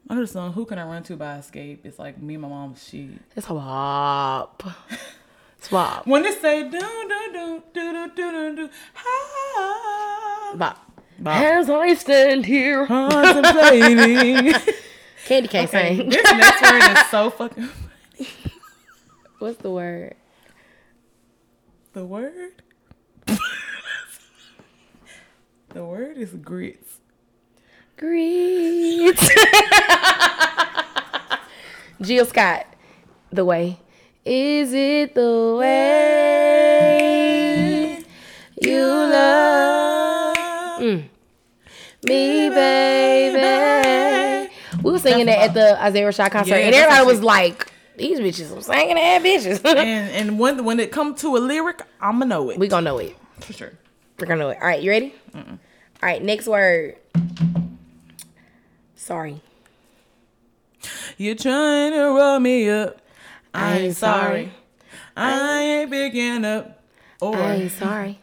[0.08, 1.78] I heard a song, Who Can I Run To by Xscape?
[1.84, 2.74] It's like me and my mom.
[2.76, 3.18] She.
[3.34, 4.62] It's swap.
[5.60, 6.06] Swap.
[6.06, 10.83] When they say do do do do do do do do ha Bop.
[11.18, 11.36] Bop.
[11.36, 12.86] As I stand here.
[12.86, 14.54] contemplating.
[15.26, 16.08] Kandi can't okay, sing.
[16.10, 17.68] this next word is so fucking
[19.38, 20.16] What's the word?
[21.94, 22.52] the word.
[25.68, 26.98] the word is grits.
[27.96, 29.28] Grits.
[32.02, 32.66] Jill Scott.
[33.30, 33.78] The way.
[34.24, 37.04] Is it the way
[38.60, 40.03] you love
[40.80, 41.04] Mm.
[42.04, 44.50] me, baby?
[44.82, 48.20] We were singing that at the Isaiah Rashad concert, Yeah, and everybody was like, "These
[48.20, 52.26] bitches some singing ass bitches." And and when when it comes to a lyric, I'ma
[52.26, 53.16] know it we gonna know it.
[53.40, 53.72] for sure.
[54.18, 54.58] We're gonna know it.
[54.60, 55.14] All right, you ready?
[55.34, 55.42] All
[56.02, 56.96] right, next word.
[58.96, 59.40] Sorry.
[61.16, 63.00] You're trying to roll me up.
[63.54, 64.44] I I ain't sorry.
[64.44, 64.52] sorry.
[65.16, 66.82] I ain't picking up.
[67.20, 68.18] Or I ain't sorry.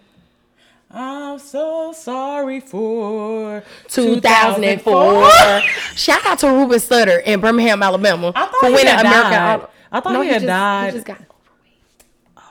[0.94, 5.30] I'm so sorry for 2004.
[5.96, 8.32] Shout out to Ruben Studdard in Birmingham, Alabama.
[8.36, 9.68] I thought he had died.
[9.92, 10.86] I thought he had just, died.
[10.88, 12.06] He just got overweight.
[12.38, 12.42] Oh.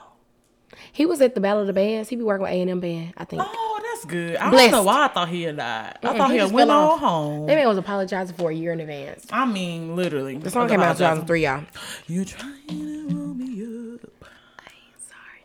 [0.91, 2.09] He was at the Battle of the Bands.
[2.09, 3.41] He be working with A&M Band, I think.
[3.45, 4.35] Oh, that's good.
[4.37, 4.71] I Blessed.
[4.71, 5.97] don't know why I thought he had died.
[6.01, 7.45] I Mm-mm, thought he, he had went on home.
[7.47, 9.27] That man was apologizing for a year in advance.
[9.31, 10.37] I mean, literally.
[10.37, 11.63] The song came out in 2003, y'all.
[12.07, 14.25] You trying to roll me up.
[14.59, 15.43] I ain't sorry.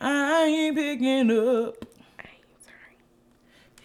[0.00, 1.83] I ain't picking up.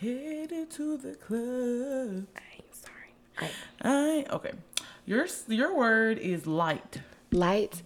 [0.01, 0.05] I.
[0.05, 2.27] Headed to the club.
[2.35, 3.51] I ain't sorry.
[3.81, 4.51] I okay.
[5.05, 7.01] Your your word is light.
[7.31, 7.83] Light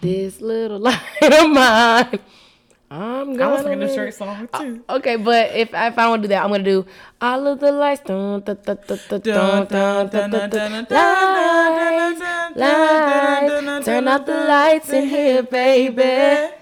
[0.00, 2.18] this little light of mine.
[2.90, 4.84] I'm gonna was singing the straight song too.
[4.88, 6.86] Okay, but if if I don't do that, I'm gonna do
[7.20, 8.02] all of the lights.
[8.04, 10.86] Dun, dun, dun, dun, dun, dun, dun, dun, dun, dun,
[12.56, 16.52] Lights, lights, turn out the lights in here, baby.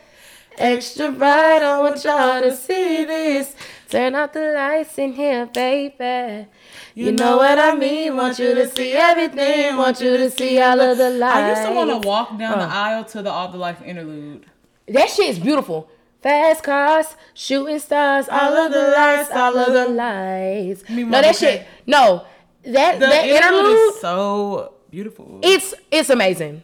[0.56, 3.56] Extra bright, I want y'all to see this.
[3.92, 6.46] Turn out the lights in here, baby.
[6.94, 8.16] You know what I mean?
[8.16, 9.76] Want you to see everything.
[9.76, 11.36] Want you to see all of the lights.
[11.36, 12.66] I used to want to walk down Uh.
[12.66, 14.46] the aisle to the All the Life interlude.
[14.88, 15.90] That shit is beautiful.
[16.22, 20.84] Fast cars, shooting stars, all of the lights, all of the lights.
[20.88, 21.66] No, that shit.
[21.86, 22.24] No,
[22.64, 25.38] that The that interlude, interlude, is so beautiful.
[25.42, 26.62] it's it's amazing.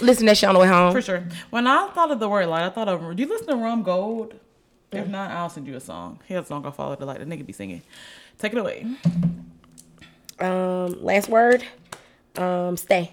[0.00, 0.92] Listen to that shit on the way home.
[0.92, 1.24] For sure.
[1.50, 3.00] When I thought of the word light, I thought of.
[3.16, 4.34] Do you listen to Rum Gold?
[4.92, 6.20] If not, I'll send you a song.
[6.26, 7.82] He has a song called "Follow the Light." The nigga be singing.
[8.38, 8.86] Take it away.
[10.38, 11.64] Um, last word.
[12.36, 13.12] Um, stay.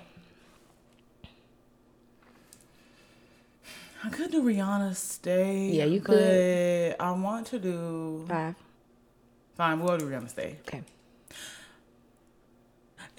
[4.03, 8.25] I could do Rihanna "Stay." Yeah, you But I want to do.
[8.27, 8.55] Five.
[9.55, 10.81] Fine, we'll do Rihanna "Stay." Okay.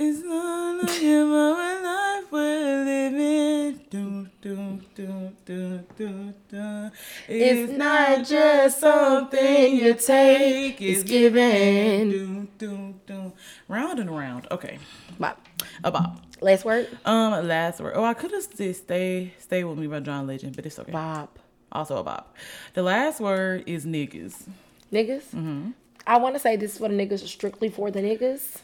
[0.03, 3.85] It's not like mama life we're living.
[3.91, 6.91] Do, do, do, do, do, do.
[7.29, 12.09] It's not just something you take, it's given.
[12.09, 13.33] Do, do, do.
[13.69, 14.47] Round and round.
[14.51, 14.79] Okay.
[15.19, 15.39] Bop.
[15.85, 16.13] About.
[16.41, 16.89] Last word.
[17.05, 17.93] Um, last word.
[17.95, 20.93] Oh, I could have said "Stay, Stay with Me" by John Legend, but it's okay.
[20.93, 21.39] Bop.
[21.73, 22.39] Also a bop.
[22.73, 24.49] The last word is niggas.
[24.91, 25.75] Niggas.
[26.07, 28.63] I want to say this is for the niggas, strictly for the niggas.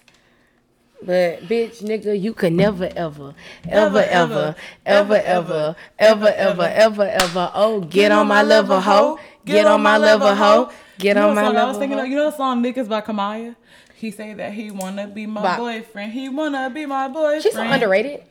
[1.02, 3.34] But bitch, nigga, you could never, ever,
[3.68, 4.54] ever, ever,
[4.84, 7.50] ever, ever, ever, ever, ever, ever.
[7.54, 9.18] Oh, get on my level, hoe.
[9.44, 10.70] Get on my level, hoe.
[10.98, 13.56] Get on my song I was level, thinking you know the song "Niggas" by Kamaiyah.
[13.94, 16.12] He say that he wanna be my boyfriend.
[16.12, 17.42] He wanna be my boyfriend.
[17.42, 18.22] She's so underrated.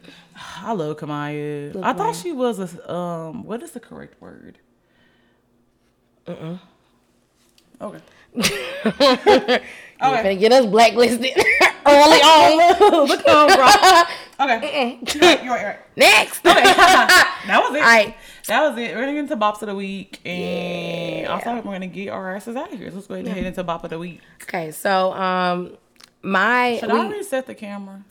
[0.62, 1.84] I love Kamaiyah.
[1.84, 3.44] I thought she was a um.
[3.44, 4.58] What is the correct word?
[6.28, 6.32] Uh.
[6.32, 6.58] uh
[7.82, 8.00] Okay.
[8.36, 11.32] You finna get us blacklisted
[11.86, 13.08] early on.
[13.08, 14.04] Look on, bro.
[14.38, 15.00] Okay.
[15.14, 15.80] You're right, you're right, you're right.
[15.96, 16.44] Next.
[16.44, 17.82] that was it.
[17.82, 18.14] All right.
[18.48, 18.94] That was it.
[18.94, 22.58] We're gonna get into bops of the week, and also we're gonna get our asses
[22.58, 22.90] out of here.
[22.90, 24.20] So let's go ahead and head into bop of the week.
[24.44, 25.78] Okay, so um,
[26.22, 28.04] my Should we- I reset the camera?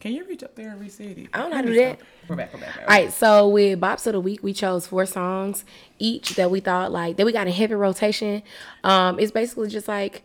[0.00, 1.28] Can you reach up there and reset it?
[1.32, 1.98] I don't know how to do that.
[2.28, 2.54] We're back.
[2.54, 2.74] We're back.
[2.76, 2.88] We're back.
[2.88, 5.64] right, so with Bops of the Week, we chose four songs
[5.98, 8.42] each that we thought like that we got in heavy rotation.
[8.84, 10.22] Um, it's basically just like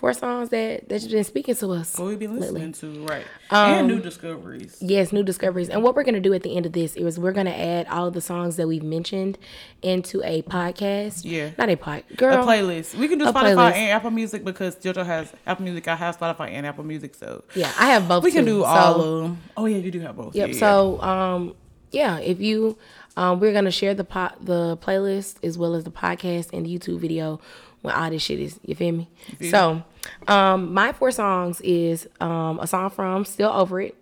[0.00, 1.98] four songs that that's been speaking to us.
[1.98, 2.62] What we've been lately.
[2.66, 3.24] listening to, right?
[3.50, 4.78] Um, and new discoveries.
[4.80, 5.68] Yes, new discoveries.
[5.68, 8.10] And what we're gonna do at the end of this is we're gonna add all
[8.10, 9.36] the songs that we've mentioned
[9.82, 11.20] into a podcast.
[11.24, 11.50] Yeah.
[11.58, 12.94] not a pod, girl A playlist.
[12.94, 13.72] We can do Spotify playlist.
[13.74, 15.86] and Apple Music because JoJo has Apple Music.
[15.86, 18.24] I have Spotify and Apple Music, so Yeah, I have both.
[18.24, 18.58] we can too.
[18.58, 19.38] do So- all of them.
[19.56, 20.34] Oh yeah, you do have both.
[20.34, 20.48] Yep.
[20.48, 21.54] Yeah, So, um,
[21.92, 22.78] yeah, if you,
[23.18, 26.78] um, we're gonna share the po- the playlist as well as the podcast and the
[26.78, 27.38] YouTube video
[27.82, 28.58] when all this shit is.
[28.64, 29.10] You feel me?
[29.38, 29.82] feel So,
[30.28, 33.96] um, my four songs is um a song from Still Over It.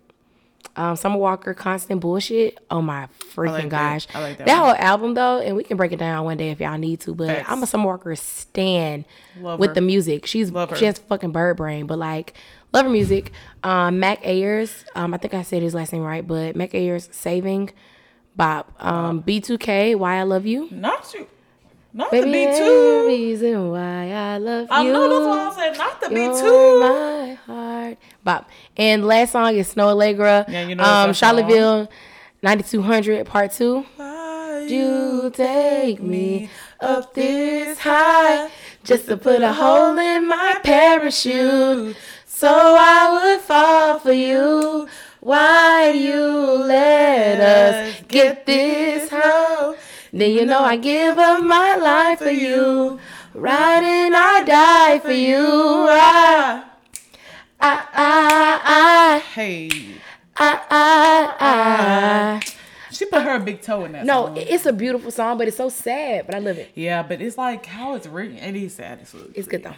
[0.75, 2.57] Um, Summer Walker, Constant Bullshit.
[2.69, 3.69] Oh my freaking like that.
[3.69, 4.07] gosh!
[4.13, 4.55] I like that one.
[4.57, 7.13] whole album though, and we can break it down one day if y'all need to.
[7.15, 7.49] But Facts.
[7.49, 9.05] I'm a Summer Walker stan
[9.41, 9.73] Love with her.
[9.75, 10.25] the music.
[10.25, 10.75] She's Love her.
[10.75, 12.33] she has fucking bird brain, but like
[12.71, 13.31] love her music.
[13.63, 17.09] Um, Mac Ayres, um, I think I said his last name right, but Mac Ayres,
[17.11, 17.71] Saving,
[18.35, 20.69] Bob, um, B2K, Why I Love You.
[20.71, 21.27] Not you.
[21.91, 23.07] Not Baby, the B every two.
[23.07, 24.93] reason why I love I you.
[24.93, 26.79] know that's why I said not to You're two.
[26.81, 27.97] my heart.
[28.23, 28.45] Bob.
[28.77, 30.47] And last song is Snoh Aalegra.
[30.47, 31.37] Yeah, you know um, that's that song.
[31.39, 31.89] Charlottesville,
[32.43, 33.85] 9200, part two.
[33.97, 36.49] You You take me
[36.79, 38.49] up this high
[38.83, 41.95] just to put a hole in my parachute
[42.27, 42.47] so
[42.79, 44.87] I would fall for you.
[45.21, 46.23] Why do you
[46.65, 49.75] let us get this high?
[50.11, 52.99] Then you know I give up my life for you.
[53.33, 55.87] Riding, I die for you.
[55.89, 56.63] I,
[57.59, 59.69] I, I, Hey,
[60.35, 62.41] I, I, I.
[62.91, 64.05] she put her big toe in that.
[64.05, 64.37] No, song.
[64.37, 66.25] it's a beautiful song, but it's so sad.
[66.25, 66.71] But I love it.
[66.75, 68.37] yeah, but it's like how it's written.
[68.37, 69.27] It is sad as fuck.
[69.35, 69.75] It's good though.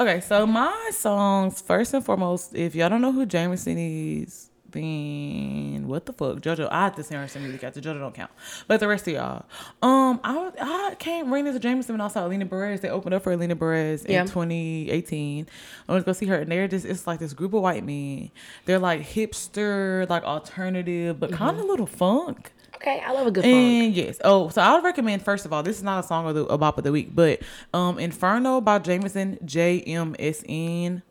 [0.00, 5.86] Okay, so my songs, first and foremost, if y'all don't know who Jameson is, then
[5.88, 6.68] what the fuck, JoJo?
[6.70, 8.30] I have to send her some music after JoJo don't count,
[8.66, 9.44] but the rest of y'all,
[9.82, 12.80] um, I I can't ring into Jameson and also Alina Baraz.
[12.80, 14.22] They opened up for Alina Baraz Yeah.
[14.22, 15.46] in 2018.
[15.88, 17.84] I went to go see her, and they're just it's like this group of white
[17.84, 18.30] men.
[18.64, 22.52] They're like hipster, like alternative, but kind of a little funk.
[22.76, 23.54] Okay, I love a good funk.
[23.54, 26.26] And yes, oh, so I would recommend first of all, this is not a song
[26.28, 27.40] of the a bop of the week, but
[27.72, 31.02] um, Inferno by Jameson J M S N.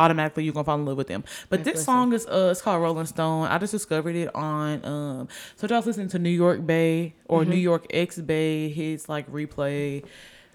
[0.00, 1.22] Automatically, you're gonna fall in love with them.
[1.48, 3.46] But this song is uh, it's called Rolling Stone.
[3.48, 7.50] I just discovered it on um, so y'all listening to New York Bay or Mm-hmm.
[7.50, 10.02] New York X Bay his like replay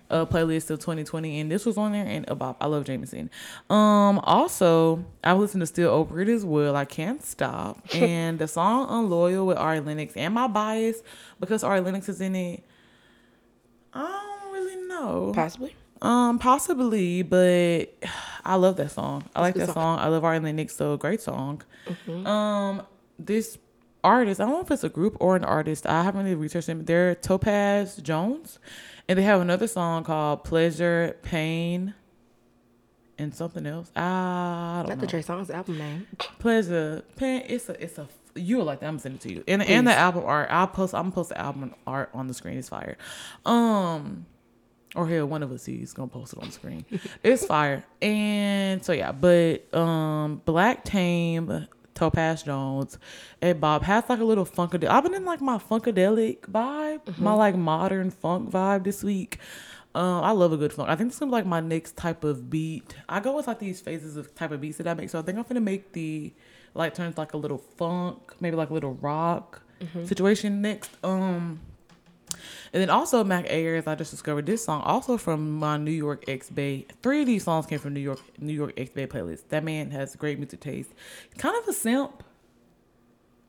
[0.07, 3.29] uh playlist of 2020 and this was on there and about I love Jameson.
[3.71, 6.75] Um also I listened to Still Over It as well.
[6.75, 7.81] I can't stop.
[7.95, 11.01] and the song Unloyal with Ari Lennox and my bias
[11.39, 12.63] because Ari Lennox is in it.
[13.93, 15.31] I don't really know.
[15.33, 15.75] Possibly.
[16.05, 17.93] Um, possibly, but
[18.45, 19.23] I love that song.
[19.35, 19.99] I like that good song.
[19.99, 21.63] I love Ari Lennox, so great song.
[22.07, 22.83] Um,
[23.17, 23.57] this
[24.03, 25.87] artist, I don't know if it's a group or an artist.
[25.87, 26.85] I haven't really researched them.
[26.85, 28.59] They're Topaz Jones,
[29.07, 31.95] and they have another song called Pleasure, Pain,
[33.17, 33.91] and something else.
[33.95, 35.01] I don't Not know.
[35.01, 36.07] the Trey Songz album name.
[36.39, 37.43] Pleasure, Pain.
[37.47, 38.07] It's a, it's a.
[38.35, 38.87] You'll like that.
[38.87, 39.43] I'm gonna send it to you.
[39.47, 40.49] And and the album art.
[40.51, 40.93] I'll post.
[40.93, 42.57] I'm gonna post the album art on the screen.
[42.57, 42.97] It's fire.
[43.45, 44.25] Um,
[44.95, 46.85] or hell, one of us is gonna post it on the screen.
[47.23, 47.83] it's fire.
[48.01, 52.97] And so yeah, but um, Black Tame, Topaz Jones,
[53.41, 54.87] and Bob has like a little funkadelic.
[54.89, 59.39] I've been in like my funkadelic vibe, my like modern funk vibe this week.
[59.93, 60.89] Um, I love a good funk.
[60.89, 62.95] I think this is gonna be like my next type of beat.
[63.07, 65.09] I go with like these phases of type of beats that I make.
[65.09, 66.33] So I think I'm gonna make the
[66.73, 69.61] like turns like a little funk, maybe like a little rock
[70.05, 70.91] situation next.
[71.03, 71.61] Um,
[72.75, 76.25] and then also Mac Ayres, I just discovered this song also from my New York
[76.27, 76.85] X Bay.
[77.01, 79.43] Three of these songs came from New York New York X Bay playlist.
[79.47, 80.89] That man has great music taste.
[81.37, 82.21] Kind of a simp,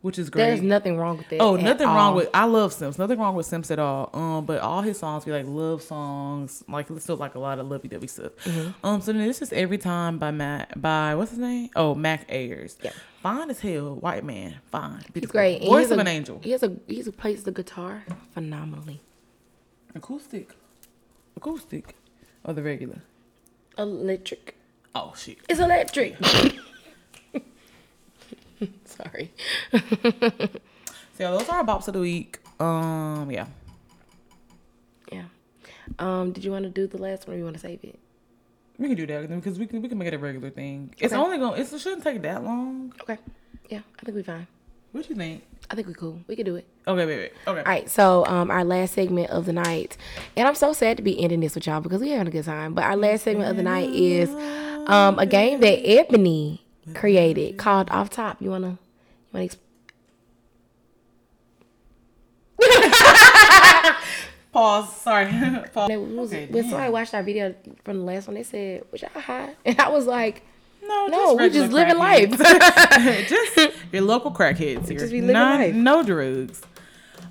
[0.00, 0.44] which is great.
[0.44, 1.40] There's nothing wrong with it.
[1.40, 3.00] Oh, nothing wrong with I love Simps.
[3.00, 4.10] Nothing wrong with Simps at all.
[4.12, 7.58] Um, but all his songs be like love songs, like let's do like a lot
[7.58, 8.30] of lovey dovey stuff.
[8.44, 8.86] Mm-hmm.
[8.86, 11.70] Um, so then this is every time by Matt by what's his name?
[11.74, 12.78] Oh, Mac Ayres.
[12.80, 12.92] Yeah.
[13.24, 14.98] Fine as hell, white man, fine.
[15.12, 15.20] Beautiful.
[15.20, 15.54] He's great.
[15.56, 16.40] And he Voice of a- an angel.
[16.44, 19.00] He has a he's plays the guitar phenomenally.
[19.97, 20.55] Acoustic,
[21.36, 21.94] acoustic,
[22.44, 23.01] or the regular.
[23.78, 24.55] Electric.
[24.94, 25.39] Oh shit.
[25.48, 26.16] It's electric.
[28.85, 29.32] Sorry.
[29.73, 32.39] So those are our bops of the week.
[32.60, 33.47] Um, yeah.
[35.10, 35.24] Yeah.
[35.98, 37.98] Um, did you want to do the last one or you want to save it?
[38.78, 40.93] We can do that because we can we can make it a regular thing.
[40.98, 41.23] It's Okay.
[41.23, 42.93] only gonna it shouldn't take that long.
[43.01, 43.16] Okay.
[43.70, 44.47] Yeah, I think we're fine.
[44.92, 45.42] What you think?
[45.70, 46.20] I think we cool.
[46.28, 46.66] We can do it.
[46.86, 47.32] Okay, wait, wait.
[47.46, 47.58] Okay.
[47.58, 49.96] All right, so um, our last segment of the night,
[50.36, 52.44] and I'm so sad to be ending this with y'all because we're having a good
[52.44, 52.72] time.
[52.74, 54.30] But our last segment of the night is
[54.88, 56.64] um, a game that Ebony
[56.94, 58.40] created called Off Top.
[58.40, 58.78] You wanna, you
[59.34, 59.46] wanna?
[59.46, 59.56] Exp-
[64.52, 64.96] Pause.
[64.96, 65.26] Sorry.
[65.74, 65.90] Pause.
[65.96, 66.70] Was, Okay, when damn.
[66.70, 67.54] somebody watched our video
[67.84, 70.42] from the last one, they said, "Was y'all high?" And I was like,
[70.86, 72.30] No, "No, we just living life."
[73.28, 74.98] just your local crackheads here.
[74.98, 75.74] Just be living Not- life.
[75.74, 76.62] No drugs.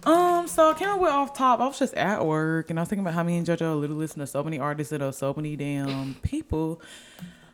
[0.04, 1.60] Um, so I came up with off top.
[1.60, 4.00] I was just at work and I was thinking about how me and JoJo literally
[4.02, 6.80] listen to so many artists and so many damn people.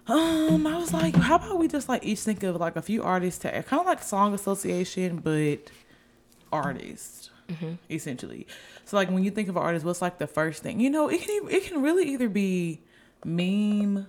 [0.07, 3.03] Um, I was like, how about we just like each think of like a few
[3.03, 5.72] artists to kind of like song association, but
[6.52, 7.73] artists Mm-hmm.
[7.90, 8.48] essentially.
[8.86, 10.80] So like when you think of an artist, what's like the first thing?
[10.80, 12.80] You know, it can it can really either be
[13.26, 14.07] meme,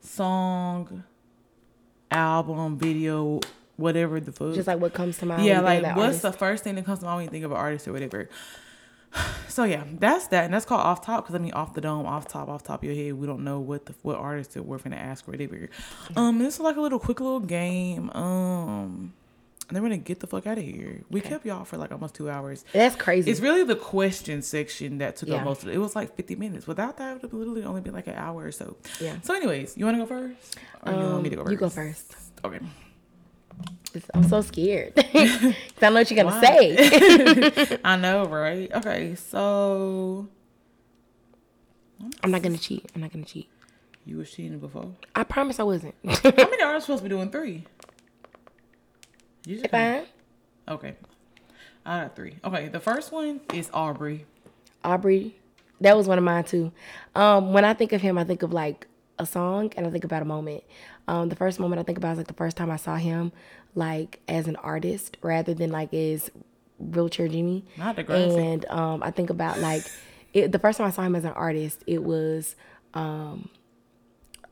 [0.00, 1.04] song,
[2.10, 3.40] album, video,
[3.76, 4.54] whatever the fuck.
[4.54, 5.44] just like what comes to mind.
[5.44, 6.22] yeah, like what's artist.
[6.22, 8.28] the first thing that comes to mind when you think of an artist or whatever.
[9.48, 12.06] So yeah, that's that, and that's called off top because I mean off the dome,
[12.06, 13.14] off top, off top of your head.
[13.14, 15.68] We don't know what the what artist that we're gonna ask or whatever.
[16.14, 18.10] Um, this is like a little quick little game.
[18.10, 19.12] Um,
[19.70, 21.02] and then we're gonna get the fuck out of here.
[21.10, 22.64] We kept y'all for like almost two hours.
[22.72, 23.30] That's crazy.
[23.30, 25.36] It's really the question section that took Yeah.
[25.36, 25.76] up most of it.
[25.76, 26.66] It was like 50 minutes.
[26.66, 28.76] Without that, it would have literally only been like an hour or so.
[29.00, 29.14] Yeah.
[29.22, 30.58] So, anyways, you want to go first?
[30.84, 31.52] Or you want me to go Um, first?
[31.52, 32.14] you go first.
[32.44, 32.58] Okay.
[34.14, 34.92] I'm so scared.
[34.96, 37.78] I know what you're gonna say.
[37.84, 38.70] I know, right?
[38.74, 40.28] Okay, so
[42.22, 42.90] I'm not gonna cheat.
[42.94, 43.48] I'm not gonna cheat.
[44.06, 44.94] you was cheating before.
[45.14, 45.94] I promise I wasn't.
[46.06, 47.66] How many artists supposed to be doing three?
[49.50, 50.04] You just Fine.
[50.68, 50.94] Okay.
[51.84, 52.36] I got three.
[52.44, 54.24] Okay, the first one is Aubrey.
[54.84, 55.34] Aubrey,
[55.80, 56.70] that was one of mine too.
[57.16, 58.86] Um, when I think of him, I think of like
[59.18, 60.62] a song and I think about a moment.
[61.08, 63.32] Um, the first moment I think about is like the first time I saw him,
[63.74, 66.30] like as an artist rather than like as
[66.78, 67.64] wheelchair Jimmy.
[67.76, 68.52] Not the Degrassi.
[68.52, 69.82] And um, I think about like
[70.32, 72.54] it, the first time I saw him as an artist, it was
[72.94, 73.48] um,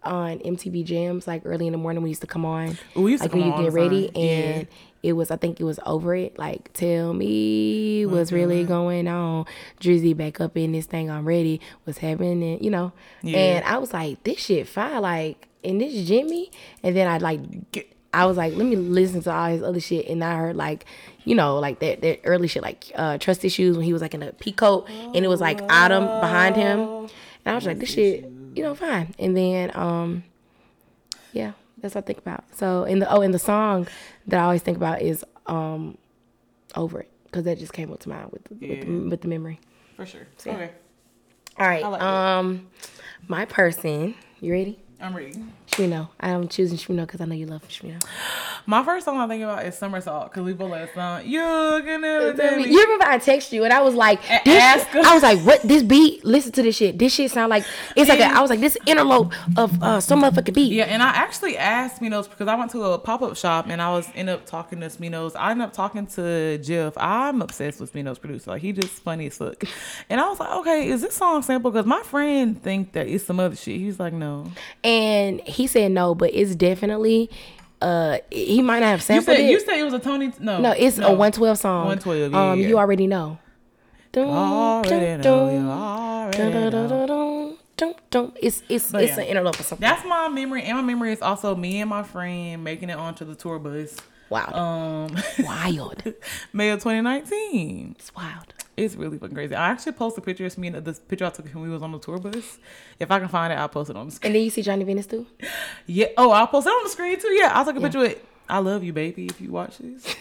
[0.02, 2.02] on MTV Jams, like early in the morning.
[2.02, 3.72] We used to come on, we used to like when come you on all get
[3.72, 4.22] ready, time.
[4.22, 4.68] And
[5.02, 6.38] it was I think it was over it.
[6.38, 9.46] Like tell me what's really going on.
[9.80, 11.10] Drizzy back up in this thing.
[11.10, 11.60] I'm ready.
[11.84, 12.62] What's happening?
[12.62, 12.92] You know.
[13.22, 13.38] Yeah.
[13.38, 15.02] And I was like, this shit fine.
[15.02, 16.50] Like, and this Jimmy.
[16.82, 17.72] And then I like.
[17.72, 20.56] Get- I was like, let me listen to all his other shit, and I heard
[20.56, 20.86] like,
[21.24, 24.14] you know, like that that early shit, like uh, trust issues when he was like
[24.14, 27.10] in a peacoat, and it was like Autumn behind him, and
[27.44, 29.14] I was like, this shit, you know, fine.
[29.18, 30.24] And then, um,
[31.34, 32.44] yeah, that's what I think about.
[32.54, 33.86] So, in the oh, in the song
[34.26, 35.96] that I always think about is um,
[36.74, 39.28] over it because that just came up to mind with the, with, the, with the
[39.28, 39.60] memory.
[39.96, 40.26] For sure.
[40.44, 40.54] Yeah.
[40.54, 40.70] Okay.
[41.58, 42.06] All right, I like that.
[42.06, 42.68] um,
[43.26, 44.78] my person, you ready?
[45.00, 45.34] I'm ready.
[45.78, 46.08] Shmino.
[46.18, 48.02] I'm choosing Shmino because I know you love Shmino.
[48.66, 51.22] My first song I think about is Somersault because we both last song.
[51.24, 52.68] You can never tell me.
[52.68, 54.84] You remember I texted you and I was like, this.
[54.94, 55.62] I was like, what?
[55.62, 56.24] This beat?
[56.24, 56.98] Listen to this shit.
[56.98, 57.64] This shit sound like
[57.96, 60.72] it's like a, I was like, this interlope of uh, some motherfucking beat.
[60.72, 63.80] Yeah, and I actually asked Minos because I went to a pop up shop and
[63.80, 65.34] I was end up talking to Minos.
[65.36, 66.94] I ended up talking to Jeff.
[66.98, 68.50] I'm obsessed with Minos producer.
[68.50, 69.62] Like he just funny as fuck.
[70.10, 71.70] And I was like, okay, is this song sample?
[71.70, 73.78] Because my friend think that it's some other shit.
[73.78, 74.50] He's like, no.
[74.82, 77.30] And he said no, but it's definitely
[77.80, 79.50] uh he might not have You sampled said it.
[79.50, 80.32] you said it was a Tony.
[80.40, 81.86] No, no, it's a 112 song.
[81.86, 82.66] 112, yeah, Um, yeah.
[82.68, 83.38] you already know.
[84.16, 87.56] Already know, already.
[88.42, 89.22] It's it's But it's yeah.
[89.24, 89.86] an interlope or something.
[89.88, 93.24] That's my memory, and my memory is also me and my friend making it onto
[93.24, 93.96] the tour bus.
[94.30, 94.46] Wow.
[95.08, 96.02] Um, wild.
[96.52, 97.96] May of 2019.
[97.98, 98.52] It's wild.
[98.78, 99.54] It's really fucking crazy.
[99.54, 101.92] I actually posted pictures of me and this picture I took when we was on
[101.92, 102.58] the tour bus.
[102.98, 104.28] If I can find it, I'll post it on the screen.
[104.28, 105.26] And then you see Johnny Venus too.
[105.86, 106.06] Yeah.
[106.16, 107.28] Oh, I'll post it on the screen too.
[107.32, 107.50] Yeah.
[107.54, 110.14] I'll take a picture with I love you, baby, if you watch this.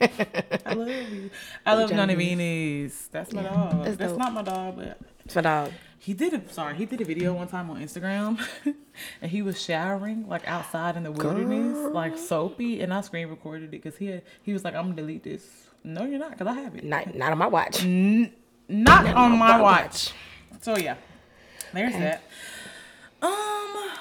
[0.00, 1.30] I love you.
[1.64, 3.08] I love Johnny Venus.
[3.12, 3.84] That's my dog.
[3.84, 5.70] that's That's, not my dog, but It's my dog.
[5.98, 8.40] he did a sorry, he did a video one time on Instagram
[9.22, 13.64] and he was showering like outside in the wilderness, like soapy, and I screen recorded
[13.66, 15.61] it because he had, he was like, I'm gonna delete this.
[15.84, 16.84] No, you're not, because I have it.
[16.84, 17.84] Not not on my watch.
[17.84, 20.12] Not on my my watch.
[20.60, 20.96] So yeah,
[21.72, 22.22] there's that.
[23.20, 23.30] Um,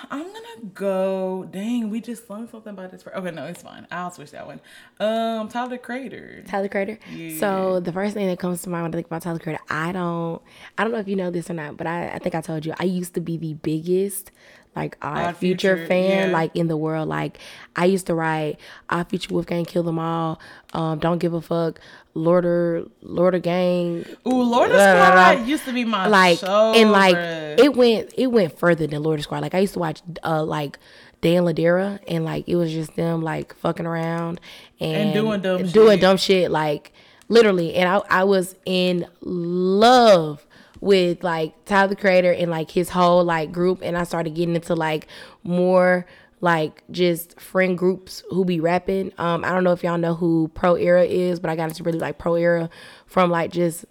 [0.09, 1.47] I'm gonna go.
[1.51, 3.03] Dang, we just learned something about this.
[3.07, 3.85] Okay, no, it's fine.
[3.91, 4.59] I'll switch that one.
[4.99, 6.43] Um, Tyler the Creator.
[6.47, 6.97] Tyler Creator.
[7.39, 9.91] So the first thing that comes to mind when I think about Tyler Creator, I
[9.91, 10.41] don't,
[10.77, 12.65] I don't know if you know this or not, but I, I think I told
[12.65, 14.31] you I used to be the biggest
[14.75, 16.33] like Odd, Future, Future, fan yeah.
[16.33, 17.09] like in the world.
[17.09, 17.39] Like
[17.75, 18.57] I used to write
[18.89, 20.39] Odd Future Wolfgang Kill Them All,
[20.73, 21.79] um, Don't Give a Fuck,
[22.13, 26.73] Lorder Lorder Gang, Ooh, Lord of Blah, blah, Squad used to be my like show.
[26.73, 27.59] and like bruh.
[27.59, 29.41] it went it went further than Loiter Squad.
[29.41, 30.79] Like I used to watch uh like
[31.21, 34.41] Dan Ladera, and like it was just them like fucking around
[34.79, 36.01] and, doing dumb doing shit.
[36.01, 36.91] dumb shit, like
[37.29, 37.75] literally.
[37.75, 40.45] And I I was in love
[40.81, 44.55] with like Tyler the Creator and like his whole like group, and I started getting
[44.55, 45.07] into like
[45.43, 46.05] more
[46.41, 49.13] like just friend groups who be rapping.
[49.17, 51.83] Um, I don't know if y'all know who Pro Era is, but I got into
[51.83, 52.69] really like Pro Era
[53.05, 53.85] from like just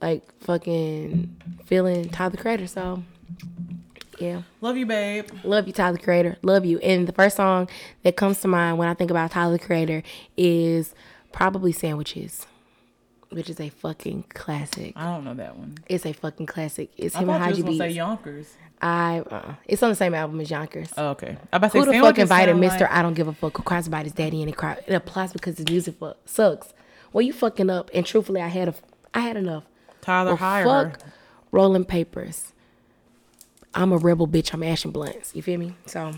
[0.00, 2.68] like fucking feeling Tyler the Creator.
[2.68, 3.02] So
[4.18, 4.42] yeah.
[4.60, 5.28] Love you, babe.
[5.44, 6.36] Love you, Tyler the Creator.
[6.42, 6.78] Love you.
[6.78, 7.68] And the first song
[8.02, 10.02] that comes to mind when I think about Tyler the Creator
[10.36, 10.94] is
[11.32, 12.46] probably Sandwiches,
[13.30, 14.92] which is a fucking classic.
[14.96, 15.76] I don't know that one.
[15.88, 16.90] It's a fucking classic.
[16.96, 18.54] It's I him and Haji gonna say Yonkers.
[18.80, 20.92] I uh, it's on the same album as Yonkers.
[20.96, 21.36] Oh, okay.
[21.52, 23.56] I about to say Who the fuck invited Mister like- I don't give a fuck
[23.56, 26.72] who cries about his daddy and it cry it applies because his music fuck sucks.
[27.12, 27.90] Well, you fucking up.
[27.94, 28.74] And truthfully, I had a
[29.14, 29.64] I had enough.
[30.02, 31.00] Tyler Well, hire fuck
[31.50, 32.52] rolling papers.
[33.74, 34.52] I'm a rebel bitch.
[34.54, 35.34] I'm ashing blunts.
[35.34, 35.74] You feel me?
[35.86, 36.12] So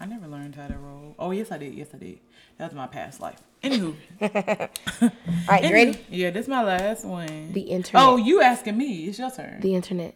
[0.00, 1.14] I never learned how to roll.
[1.18, 1.74] Oh yes, I did.
[1.74, 2.18] Yes, I did.
[2.58, 3.40] That's my past life.
[3.62, 5.10] Anywho, all
[5.48, 5.98] right, you ready?
[6.10, 7.52] Yeah, this is my last one.
[7.52, 8.02] The internet.
[8.02, 9.06] Oh, you asking me?
[9.06, 9.60] It's your turn.
[9.60, 10.14] The internet.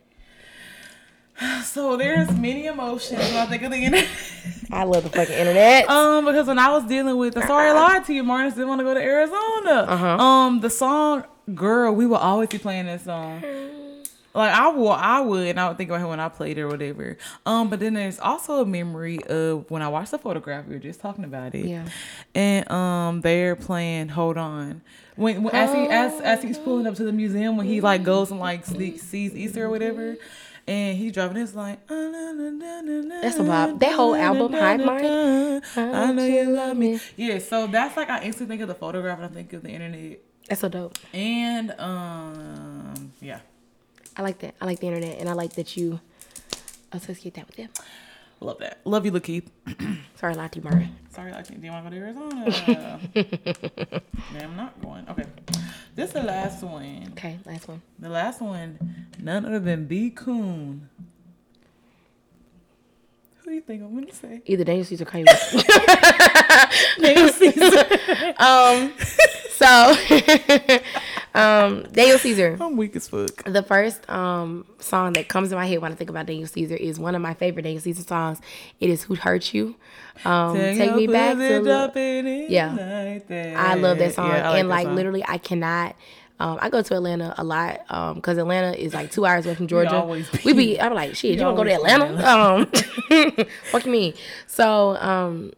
[1.65, 4.09] so there's many emotions when I think of the internet.
[4.71, 5.89] I love the fucking internet.
[5.89, 8.69] Um, because when I was dealing with the sorry I lied to you, Martin didn't
[8.69, 9.87] want to go to Arizona.
[9.89, 10.07] Uh-huh.
[10.23, 13.43] Um, the song "Girl," we will always be playing this song.
[14.33, 16.63] Like I will, I would, and I would think about it when I played it
[16.63, 17.19] or whatever.
[17.45, 20.67] Um, but then there's also a memory of when I watched the photograph.
[20.67, 21.67] We were just talking about it.
[21.67, 21.89] Yeah.
[22.35, 24.83] And um, they're playing "Hold On."
[25.17, 28.05] When, when as he as as he's pulling up to the museum, when he like
[28.05, 30.17] goes and like see, sees Easter or whatever.
[30.67, 33.81] And he's driving this like That's a bop.
[33.81, 35.65] That whole album, Hive Mind.
[35.77, 37.01] I know you love me.
[37.17, 39.71] Yeah, so that's like I instantly think of the photograph and I think of the
[39.71, 40.21] internet.
[40.49, 40.97] That's so dope.
[41.13, 43.41] And um yeah.
[44.21, 44.55] I like that.
[44.61, 45.99] I like the internet, and I like that you
[46.93, 47.71] associate that with them.
[48.41, 48.81] Love that.
[48.85, 49.47] Love you, Lakeith.
[50.15, 50.95] Sorry, I lied to you, Martin.
[51.09, 53.01] Sorry, like, do you want to go to Arizona?
[54.35, 55.09] Man, I'm not going.
[55.09, 55.25] Okay.
[55.95, 57.09] This is the last one.
[57.13, 57.81] Okay, last one.
[57.99, 60.11] The last one, none other than B.
[60.11, 60.91] Coon.
[63.51, 64.43] Who you think I'm gonna say?
[64.47, 65.55] Either Daniel Caesar or Kanye West.
[68.41, 68.93] um,
[69.51, 70.81] so,
[71.35, 72.57] um, Daniel Caesar.
[72.61, 73.43] I'm weak as fuck.
[73.43, 76.77] The first um song that comes to my head when I think about Daniel Caesar
[76.77, 78.41] is one of my favorite Daniel Caesar songs.
[78.79, 79.75] It is "Who Hurt You."
[80.25, 81.91] Um, take me back to.
[82.49, 82.77] Yeah.
[83.57, 84.95] I love that song, Yeah, I and that like song.
[84.95, 85.97] literally, I cannot.
[86.41, 87.81] Um, I go to Atlanta a lot
[88.17, 89.95] because Atlanta is like two hours away from Georgia.
[90.45, 93.37] we be- I'm like, shit, you to go to always Atlanta?
[93.39, 94.15] Um, fuck you mean?
[94.47, 95.53] So, um,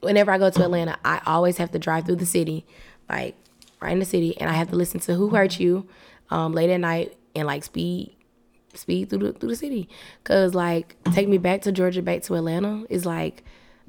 [0.00, 2.66] whenever I go to Atlanta, I always have to drive through the city,
[3.08, 3.36] like
[3.80, 5.88] right in the city, and I have to listen to "Who Hurt You"
[6.30, 8.14] um, late at night and like speed,
[8.74, 9.88] speed through the through the city,
[10.24, 13.44] cause like take me back to Georgia, back to Atlanta is like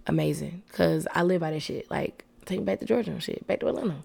[0.08, 1.92] amazing, cause I live by that shit.
[1.92, 4.04] Like take me back to Georgia and shit, back to Atlanta.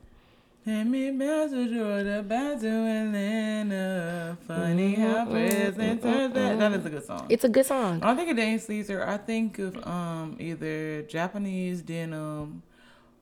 [0.64, 4.38] Take me Georgia, back to Atlanta.
[4.46, 6.58] Funny how present turns back.
[6.58, 7.26] That is a good song.
[7.28, 8.02] It's a good song.
[8.02, 12.62] I think of Daniel Caesar, I think of um either Japanese denim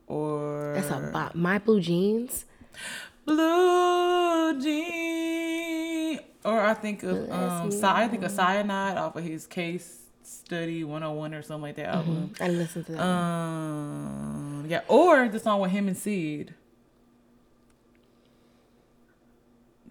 [0.06, 1.35] or That's a bop.
[1.35, 2.44] My blue jeans.
[3.24, 6.20] blue Jeans.
[6.44, 11.35] Or I think of um I think of cyanide off of his case study 101
[11.35, 12.35] or something like that album.
[12.40, 13.02] I listened to that.
[13.02, 16.55] Um yeah, or the song with him and Seed.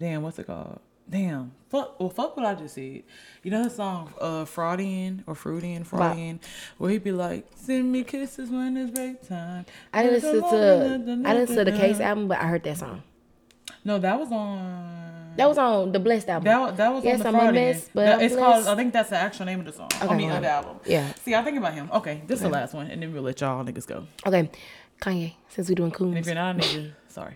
[0.02, 0.80] Damn, what's it called?
[1.08, 1.52] Damn.
[1.68, 3.02] Fuck well fuck what I just said.
[3.44, 6.40] You know the song uh Fraudian or Fruitian, Fraudian,
[6.78, 9.64] where he'd be like, Send me kisses when it's break time.
[9.92, 12.78] I didn't listen to I didn't listen to the Case album, but I heard that
[12.78, 13.02] song.
[13.84, 16.44] No, that was on That was on the Blessed album.
[16.46, 17.54] that, that was Yes, on the I'm Fraudian.
[17.54, 18.66] mess, but That- it's called.
[18.66, 19.88] I think that's the actual name of the song.
[20.00, 20.76] I mean of the album.
[20.84, 21.12] yeah.
[21.24, 21.88] See, I think about him.
[21.92, 24.06] Okay, this is the last one, and then we'll let y'all niggas go.
[24.26, 24.50] okay,
[25.00, 25.34] Kanye.
[25.48, 27.34] Since we doing And coons, if you're not a nigga, sorry.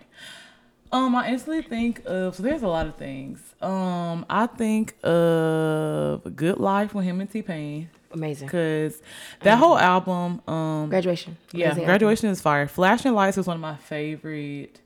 [0.91, 3.41] Um, I instantly think of so there's a lot of things.
[3.61, 8.47] Um, I think of Good Life with him and T Pain amazing.
[8.47, 9.01] because
[9.41, 11.37] that whole album, um, Graduation.
[11.51, 11.85] yeah, Amazing album.
[11.85, 12.67] graduation is fire.
[12.67, 14.79] Flashing Lights is one of my favorite.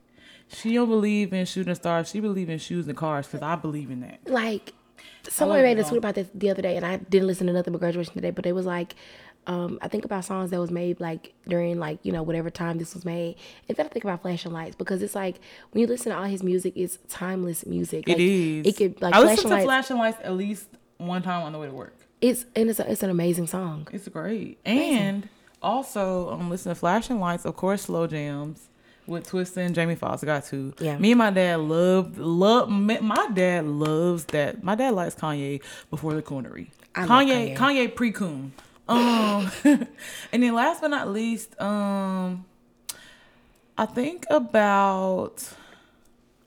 [0.47, 2.09] She don't believe in shooting stars.
[2.09, 4.19] She believe in shoes and cars because I believe in that.
[4.25, 4.73] Like
[5.29, 7.71] someone made a tweet about this the other day, and I didn't listen to nothing
[7.73, 8.31] but graduation today.
[8.31, 8.95] But it was like,
[9.47, 12.77] um, I think about songs that was made like during like you know whatever time
[12.77, 13.35] this was made,
[13.67, 15.39] and then I think about Flashing Lights because it's like
[15.71, 18.07] when you listen to all his music, it's timeless music.
[18.07, 18.67] It Like, is.
[18.67, 19.65] It could like I listen to Lights.
[19.65, 21.95] Flashing Lights at least one time on the way to work.
[22.21, 23.87] it's and it's a, it's an amazing song.
[23.91, 24.59] It's great.
[24.65, 25.27] And
[25.63, 28.67] also, um, listen to Flashing Lights, of course, Slow Jams
[29.07, 30.21] with Twista and Jamie Foxx.
[30.23, 30.73] I got to.
[30.79, 30.97] Yeah.
[30.99, 32.69] Me and my dad love love.
[32.69, 34.63] My dad loves that.
[34.63, 36.67] My dad likes Kanye before the coonery.
[36.93, 37.57] I Kanye, Kanye.
[37.57, 38.53] Kanye pre coon.
[38.91, 39.51] Um,
[40.31, 42.45] and then last but not least, um,
[43.77, 45.47] I think about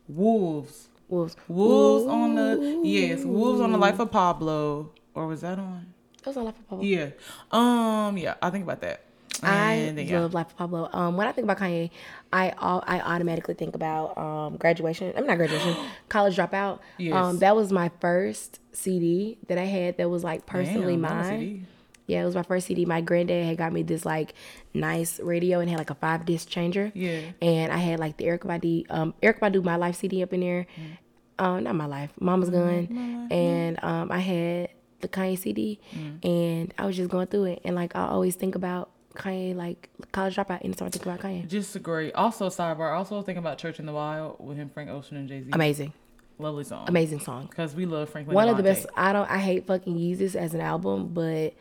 [0.08, 0.88] Wolves.
[1.08, 1.36] Wolves.
[1.48, 5.92] Wolves on the yes, Wolves on the Life of Pablo, or was that on?
[6.18, 6.84] That was on Life of Pablo.
[6.84, 7.10] Yeah.
[7.50, 8.16] Um.
[8.18, 8.34] Yeah.
[8.42, 9.02] I think about that.
[9.42, 10.20] I And then, yeah.
[10.20, 10.88] love Life of Pablo.
[10.92, 11.90] Um, when I think about Kanye,
[12.32, 15.12] I all I automatically think about um graduation.
[15.16, 15.76] I'm not graduation,
[16.08, 16.80] college dropout.
[16.98, 17.14] Yes.
[17.14, 21.66] Um, that was my first CD that I had that was like personally Damn, mine.
[22.06, 22.84] Yeah, it was my first CD.
[22.84, 24.34] My granddad had got me this like
[24.74, 26.92] nice radio and had like a five disc changer.
[26.94, 27.20] Yeah.
[27.40, 30.40] And I had like the Erykah Badu, um, Erykah Badu, My Life CD up in
[30.40, 30.66] there.
[30.76, 30.98] Mm.
[31.38, 33.26] Uh, not My Life, Mama's Gun.
[33.30, 34.68] And um, I had
[35.00, 36.24] the Kanye CD, Mm.
[36.24, 37.62] and I was just going through it.
[37.64, 41.48] And like I always think about Kanye, like college dropout, anytime I think about Kanye.
[41.48, 42.14] Just a great.
[42.14, 42.94] Also, sidebar.
[42.96, 45.50] Also, think about Church in the Wild with him, Frank Ocean, and Jay Z.
[45.52, 45.92] Amazing,
[46.38, 46.84] Lovely song.
[46.88, 47.46] amazing song.
[47.46, 48.28] Because we love Frank.
[48.30, 48.86] One of the best.
[48.96, 49.30] I don't.
[49.30, 51.54] I hate fucking Yeezus as an album, but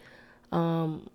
[0.54, 1.10] um,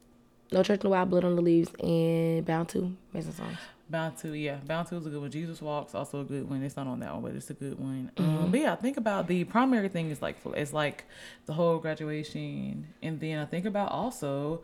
[0.52, 3.58] No Church in the Wild, Blood on the Leaves, and Bound to amazing songs.
[3.90, 4.56] Bound to, yeah.
[4.66, 5.30] Bound to is a good one.
[5.30, 6.62] Jesus Walks, also a good one.
[6.62, 8.10] It's not on that one, but it's a good one.
[8.16, 8.38] Mm-hmm.
[8.38, 11.04] Um, but yeah, I think about the primary thing is like it's like
[11.46, 14.62] the whole graduation, and then I think about also.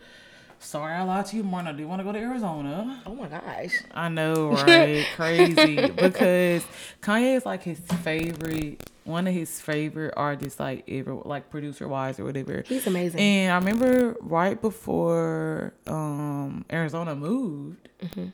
[0.61, 1.75] Sorry, I lied to you, Martin.
[1.75, 3.03] I do want to go to Arizona.
[3.05, 3.75] Oh my gosh.
[3.93, 5.05] I know, right?
[5.15, 6.65] Crazy because
[7.03, 12.19] Kanye is like his favorite, one of his favorite artists, like ever, like producer wise
[12.19, 12.63] or whatever.
[12.67, 13.21] He's amazing.
[13.21, 18.27] And I remember right before um Arizona moved, Mm-hmm.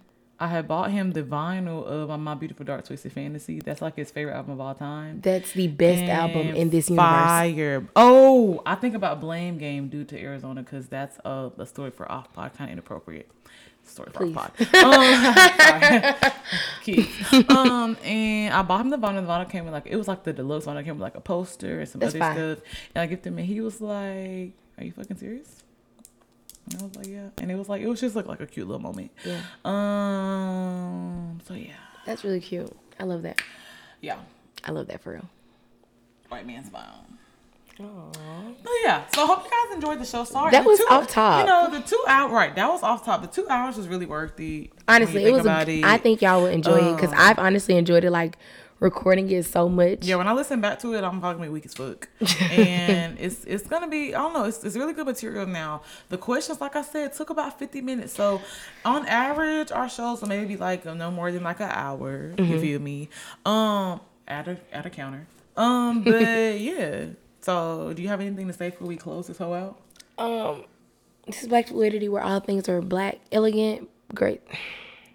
[0.43, 3.61] I had bought him the vinyl of My Beautiful Dark Twisted Fantasy.
[3.61, 5.21] That's like his favorite album of all time.
[5.21, 7.07] That's the best album in this universe.
[7.07, 7.87] Fire.
[7.95, 12.11] Oh, I think about Blame Game due to Arizona because that's a, a story for
[12.11, 13.29] off pod, kind of inappropriate.
[13.91, 14.35] Story for Please.
[14.35, 14.53] pod.
[17.51, 19.21] Um, um, and I bought him the vinyl.
[19.27, 20.81] The vinyl came with like it was like the deluxe vinyl.
[20.81, 22.35] It came with like a poster and some That's other fine.
[22.57, 22.59] stuff.
[22.95, 25.63] And I gifted him, and he was like, "Are you fucking serious?"
[26.73, 28.47] And I was like, "Yeah." And it was like it was just like like a
[28.47, 29.11] cute little moment.
[29.25, 29.41] Yeah.
[29.65, 31.41] Um.
[31.47, 31.73] So yeah,
[32.07, 32.75] That's really cute.
[32.99, 33.41] I love that.
[34.01, 34.19] yeah.
[34.65, 35.29] I love that for real.
[36.29, 37.19] White man's man
[37.89, 38.55] smile.
[38.63, 40.25] But yeah, so I hope you guys enjoyed the show.
[40.25, 41.41] Sorry, That the was off top.
[41.41, 42.55] You know, the two hour right.
[42.55, 43.23] That was off top.
[43.23, 44.71] The two hours was really worth it.
[44.71, 45.47] when Honestly, it think was.
[45.47, 45.85] about A, it.
[45.85, 48.11] I think y'all would enjoy it because I've honestly enjoyed it.
[48.11, 48.37] Like
[48.81, 50.05] recording it so much.
[50.07, 52.09] Yeah, when I listen back to it, I'm probably weak as fuck,
[52.51, 55.83] and it's it's gonna be I don't know, it's, it's really good material now.
[56.09, 58.41] The questions, like I said, took about 50 minutes, so
[58.85, 62.33] on average, our shows will maybe like no more than like an hour.
[62.37, 62.53] Mm-hmm.
[62.53, 63.09] You feel me?
[63.47, 65.27] Um, at a at a counter.
[65.57, 66.21] Um, but
[66.61, 67.07] yeah.
[67.41, 69.81] So, do you have anything to say before we close this whole out?
[70.19, 70.65] Um,
[71.27, 74.43] this is Black Fluidity, where all things are black, elegant, great.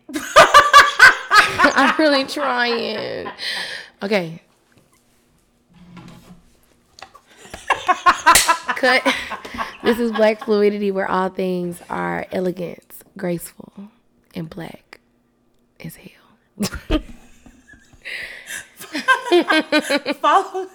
[0.15, 3.29] I'm really trying.
[4.01, 4.41] Okay.
[8.75, 9.15] Cut.
[9.83, 12.83] This is Black Fluidity, where all things are elegant,
[13.15, 13.71] graceful,
[14.33, 14.99] and black
[15.79, 16.11] as hell.
[20.21, 20.67] Follow.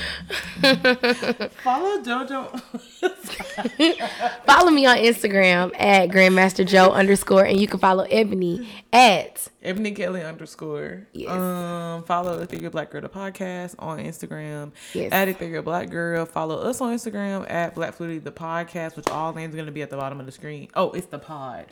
[1.62, 2.60] Follow JoJo.
[4.46, 9.92] Follow me on Instagram at Grandmaster Jo underscore, and you can follow Ebony at Ebony
[9.92, 11.06] Kelley underscore.
[11.12, 11.30] Yes.
[11.30, 14.72] Um, follow the Ethereal Black Girl the podcast on Instagram.
[14.92, 15.12] Yes.
[15.12, 16.24] At Ethereal Black Girl.
[16.26, 19.82] Follow us on Instagram at Black Fluidity the podcast, which all names are gonna be
[19.82, 20.68] at the bottom of the screen.
[20.74, 21.66] Oh, it's the pod.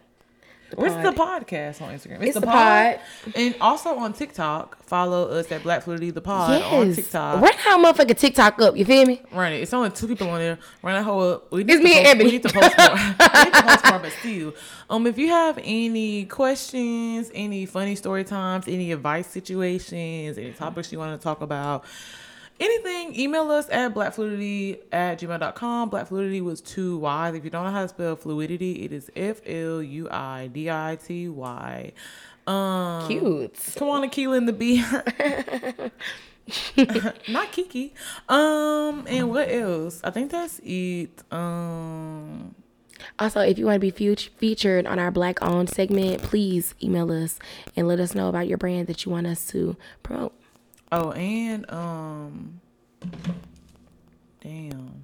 [0.75, 2.23] Where's the podcast on Instagram?
[2.23, 3.01] It's the pod.
[3.35, 6.97] And also on TikTok, follow us at Black Fluidity the pod on yes.
[6.97, 7.41] TikTok.
[7.41, 8.77] Run how motherfucking TikTok up.
[8.77, 9.23] You feel me?
[9.33, 9.63] Run it.
[9.63, 10.59] It's only two people on there.
[10.83, 11.53] Run that whole up.
[11.53, 12.25] We need It's me and Ebony.
[12.25, 12.91] We need to post more.
[12.95, 14.55] we need to post more, but still.
[14.91, 20.93] Um, if you have any questions, any funny story times, any advice situations, any topics
[20.93, 21.85] you want to talk about,
[22.61, 25.89] anything, email us at blackfluidity at gmail.com.
[25.91, 27.35] Black fluidity was two Y's.
[27.35, 30.71] If you don't know how to spell fluidity, it is F L U I D
[30.71, 31.93] I T Y.
[32.47, 33.59] Um, Cute.
[33.77, 34.83] Come on, Akila and the Bee.
[37.29, 37.93] Not Kiki.
[38.29, 40.01] Um, and what else?
[40.03, 41.23] I think that's it.
[41.31, 42.55] Um,
[43.19, 47.13] Also, if you want to be fut- featured on our Black owned segment, please email
[47.13, 47.39] us
[47.77, 50.33] and let us know about your brand that you want us to promote.
[50.93, 52.61] Oh, and um,
[54.43, 55.03] damn,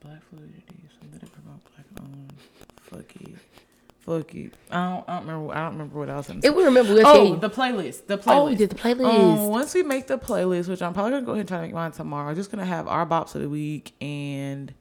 [0.00, 0.64] Black fluidity.
[1.00, 2.32] Something to promote Black owned.
[2.82, 3.36] Fuck it.
[4.00, 4.54] Fuck it.
[4.70, 5.08] I don't.
[5.08, 5.52] I don't remember.
[5.54, 6.30] I don't remember what else.
[6.30, 8.06] If we remember, we'll tell Oh, the playlist.
[8.06, 8.34] The playlist.
[8.34, 9.04] Oh, we did the playlist.
[9.14, 11.62] Um, once we make the playlist, which I'm probably gonna go ahead and try to
[11.64, 14.72] make mine tomorrow, I'm just gonna have our bops of the week and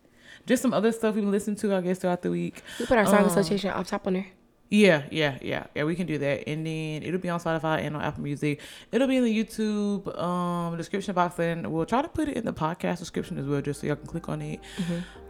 [0.46, 2.64] just some other stuff we've listen to, I guess, throughout the week.
[2.80, 4.28] we put our song um, association off top on there.
[4.72, 5.84] Yeah, yeah, yeah, yeah.
[5.84, 8.60] We can do that, and then it'll be on Spotify and on Apple Music.
[8.92, 12.46] It'll be in the YouTube um description box, and we'll try to put it in
[12.46, 14.60] the podcast description as well, just so y'all can click on it.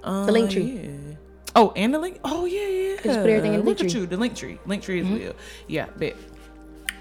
[0.04, 0.82] Uh, The link tree.
[0.84, 1.16] Yeah.
[1.56, 2.20] Oh, and the link.
[2.24, 2.96] Oh yeah, yeah.
[3.02, 3.90] Just put everything in the link tree.
[3.90, 5.34] you, the link tree, link tree as well.
[5.68, 6.16] Yeah, bet.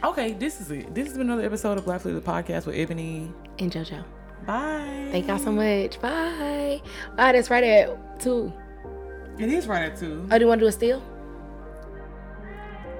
[0.04, 0.94] Okay, this is it.
[0.94, 3.32] This has been another episode of Black Fluid Podcast with Ebony.
[3.58, 4.04] And JoJo.
[4.46, 5.08] Bye.
[5.10, 6.00] Thank y'all so much.
[6.00, 6.80] Bye.
[7.16, 7.32] Bye.
[7.32, 8.52] That's right at two.
[9.38, 10.26] It is right at two.
[10.30, 11.02] Oh, do you want to do a steal?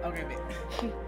[0.08, 0.94] Okay, bet.